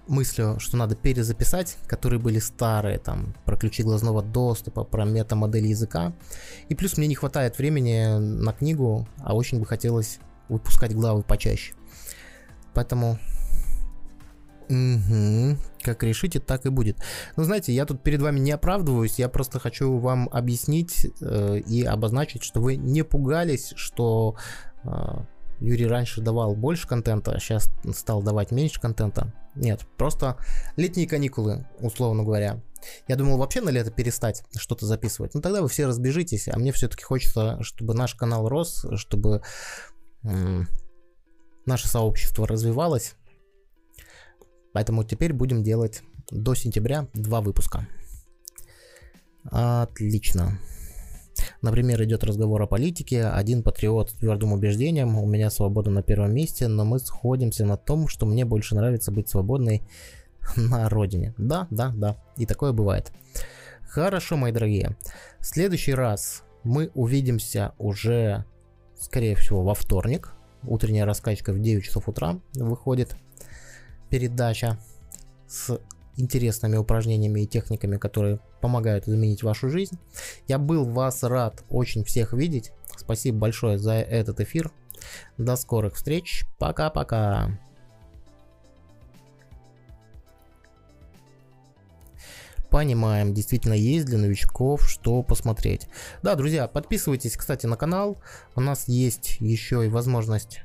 мыслью, 0.08 0.60
что 0.60 0.78
надо 0.78 0.96
перезаписать, 0.96 1.78
которые 1.88 2.20
были 2.20 2.40
старые, 2.40 2.98
там, 3.00 3.36
про 3.46 3.58
ключи 3.58 3.84
глазного 3.84 4.22
доступа, 4.22 4.84
про 4.84 5.06
метамодели 5.06 5.68
языка. 5.68 6.14
И 6.70 6.76
плюс 6.76 6.98
мне 6.98 7.08
не 7.08 7.16
хватает 7.16 7.58
времени 7.58 8.18
на 8.18 8.54
книгу, 8.54 9.08
а 9.20 9.36
очень 9.36 9.60
бы 9.60 9.66
хотелось 9.66 10.20
выпускать 10.50 10.94
главы 10.94 11.24
почаще. 11.24 11.74
Поэтому... 12.74 13.20
Угу. 14.70 15.58
Как 15.82 16.04
решите, 16.04 16.42
так 16.42 16.66
и 16.66 16.70
будет. 16.70 16.98
Ну, 17.38 17.44
знаете, 17.46 17.74
я 17.74 17.86
тут 17.86 18.04
перед 18.04 18.22
вами 18.22 18.40
не 18.40 18.52
оправдываюсь, 18.52 19.18
я 19.18 19.30
просто 19.30 19.60
хочу 19.60 19.98
вам 19.98 20.28
объяснить 20.30 21.08
э, 21.22 21.60
и 21.60 21.84
обозначить, 21.84 22.44
что 22.44 22.60
вы 22.60 22.76
не 22.76 23.04
пугались, 23.04 23.72
что 23.78 24.36
э, 24.84 24.90
Юрий 25.60 25.88
раньше 25.88 26.22
давал 26.22 26.56
больше 26.56 26.88
контента, 26.88 27.32
а 27.32 27.40
сейчас 27.40 27.70
стал 27.96 28.22
давать 28.22 28.52
меньше 28.52 28.82
контента. 28.82 29.34
Нет, 29.58 29.86
просто 29.98 30.38
летние 30.76 31.08
каникулы, 31.08 31.68
условно 31.80 32.24
говоря. 32.24 32.62
Я 33.08 33.16
думал 33.16 33.38
вообще 33.38 33.62
на 33.62 33.70
лето 33.70 33.92
перестать 33.92 34.44
что-то 34.56 34.86
записывать. 34.86 35.34
Ну, 35.34 35.42
тогда 35.42 35.62
вы 35.62 35.68
все 35.68 35.88
разбежитесь, 35.88 36.48
а 36.48 36.58
мне 36.58 36.72
все-таки 36.72 37.04
хочется, 37.04 37.62
чтобы 37.64 37.94
наш 37.94 38.14
канал 38.16 38.48
рос, 38.48 38.86
чтобы 38.96 39.42
наше 41.66 41.88
сообщество 41.88 42.48
развивалось. 42.48 43.16
Поэтому 44.74 45.04
теперь 45.04 45.34
будем 45.34 45.64
делать 45.64 46.04
до 46.30 46.54
сентября 46.54 47.08
два 47.14 47.42
выпуска. 47.42 47.88
Отлично. 49.46 50.60
Например, 51.62 52.04
идет 52.04 52.24
разговор 52.24 52.62
о 52.62 52.68
политике, 52.68 53.26
один 53.26 53.64
патриот 53.64 54.12
с 54.12 54.14
твердым 54.14 54.54
убеждением, 54.54 55.18
у 55.18 55.26
меня 55.26 55.50
свобода 55.50 55.90
на 55.90 56.04
первом 56.04 56.34
месте, 56.34 56.68
но 56.68 56.86
мы 56.86 57.00
сходимся 57.00 57.66
на 57.66 57.78
том, 57.78 58.08
что 58.08 58.26
мне 58.26 58.46
больше 58.46 58.76
нравится 58.76 59.12
быть 59.12 59.30
свободной 59.30 59.82
на 60.56 60.88
родине. 60.90 61.34
Да, 61.38 61.68
да, 61.72 61.92
да, 61.96 62.18
и 62.38 62.46
такое 62.46 62.74
бывает. 62.74 63.12
Хорошо, 63.82 64.38
мои 64.38 64.52
дорогие. 64.52 64.96
В 65.40 65.46
следующий 65.46 65.94
раз 65.94 66.44
мы 66.64 66.92
увидимся 66.94 67.74
уже, 67.80 68.46
скорее 69.00 69.36
всего, 69.36 69.64
во 69.64 69.74
вторник. 69.74 70.34
утренняя 70.64 71.06
раскачка 71.06 71.54
в 71.54 71.60
9 71.60 71.84
часов 71.84 72.08
утра 72.08 72.40
выходит 72.54 73.16
передача 74.10 74.78
с 75.48 75.80
интересными 76.18 76.76
упражнениями 76.78 77.42
и 77.42 77.48
техниками, 77.48 77.98
которые 77.98 78.40
помогают 78.62 79.08
изменить 79.08 79.44
вашу 79.44 79.70
жизнь. 79.70 79.98
Я 80.48 80.58
был 80.58 80.86
вас 80.86 81.24
рад 81.24 81.64
очень 81.70 82.04
всех 82.04 82.34
видеть. 82.34 82.72
Спасибо 82.98 83.38
большое 83.38 83.78
за 83.78 83.94
этот 83.94 84.42
эфир. 84.42 84.72
До 85.38 85.56
скорых 85.56 85.96
встреч. 85.96 86.46
Пока-пока. 86.58 87.60
понимаем, 92.70 93.34
действительно 93.34 93.74
есть 93.74 94.06
для 94.06 94.18
новичков 94.18 94.88
что 94.90 95.24
посмотреть. 95.24 95.88
Да, 96.22 96.36
друзья, 96.36 96.68
подписывайтесь, 96.68 97.38
кстати, 97.38 97.66
на 97.66 97.78
канал. 97.78 98.18
У 98.56 98.62
нас 98.62 98.88
есть 98.88 99.38
еще 99.40 99.86
и 99.86 99.90
возможность 99.90 100.62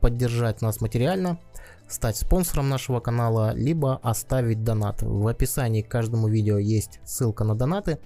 поддержать 0.00 0.60
нас 0.60 0.80
материально, 0.80 1.40
стать 1.88 2.16
спонсором 2.16 2.68
нашего 2.68 3.00
канала, 3.00 3.54
либо 3.54 3.96
оставить 4.02 4.64
донат. 4.64 5.02
В 5.02 5.26
описании 5.28 5.82
к 5.82 5.88
каждому 5.88 6.28
видео 6.28 6.58
есть 6.58 7.00
ссылка 7.04 7.44
на 7.44 7.54
донаты, 7.54 7.98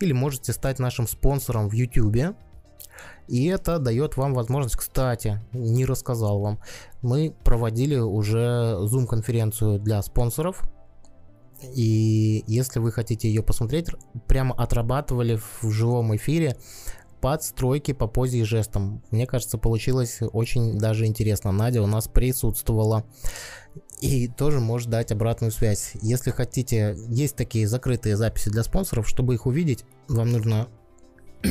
или 0.00 0.12
можете 0.12 0.52
стать 0.52 0.78
нашим 0.78 1.06
спонсором 1.06 1.68
в 1.68 1.72
YouTube. 1.72 2.36
И 3.28 3.46
это 3.46 3.78
дает 3.78 4.16
вам 4.16 4.34
возможность, 4.34 4.76
кстати, 4.76 5.40
не 5.52 5.84
рассказал 5.84 6.40
вам, 6.40 6.60
мы 7.02 7.34
проводили 7.44 7.96
уже 7.96 8.76
Zoom-конференцию 8.80 9.80
для 9.80 10.00
спонсоров, 10.02 10.62
и 11.62 12.44
если 12.46 12.78
вы 12.80 12.92
хотите 12.92 13.28
ее 13.28 13.42
посмотреть, 13.42 13.88
прямо 14.26 14.54
отрабатывали 14.54 15.36
в 15.60 15.70
живом 15.70 16.14
эфире 16.16 16.56
подстройки 17.26 17.90
по 17.90 18.06
позе 18.06 18.38
и 18.38 18.44
жестам. 18.44 19.02
Мне 19.10 19.26
кажется, 19.26 19.58
получилось 19.58 20.20
очень 20.32 20.78
даже 20.78 21.06
интересно. 21.06 21.50
Надя 21.50 21.82
у 21.82 21.86
нас 21.88 22.06
присутствовала 22.06 23.04
и 24.00 24.28
тоже 24.28 24.60
может 24.60 24.90
дать 24.90 25.10
обратную 25.10 25.50
связь. 25.50 25.94
Если 26.02 26.30
хотите, 26.30 26.96
есть 27.08 27.34
такие 27.34 27.66
закрытые 27.66 28.16
записи 28.16 28.48
для 28.48 28.62
спонсоров, 28.62 29.08
чтобы 29.08 29.34
их 29.34 29.46
увидеть, 29.46 29.84
вам 30.06 30.30
нужно 30.30 30.68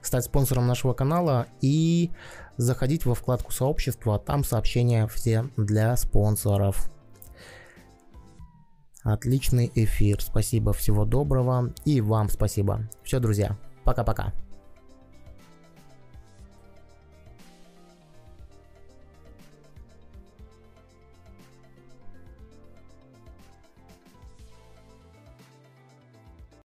стать 0.00 0.24
спонсором 0.24 0.66
нашего 0.66 0.94
канала 0.94 1.46
и 1.60 2.10
заходить 2.56 3.04
во 3.04 3.14
вкладку 3.14 3.52
сообщества, 3.52 4.18
там 4.18 4.44
сообщения 4.44 5.06
все 5.08 5.46
для 5.58 5.94
спонсоров. 5.98 6.90
Отличный 9.02 9.70
эфир. 9.74 10.22
Спасибо, 10.22 10.72
всего 10.72 11.04
доброго. 11.04 11.74
И 11.84 12.00
вам 12.00 12.30
спасибо. 12.30 12.88
Все, 13.04 13.20
друзья. 13.20 13.58
Пока-пока. 13.84 14.32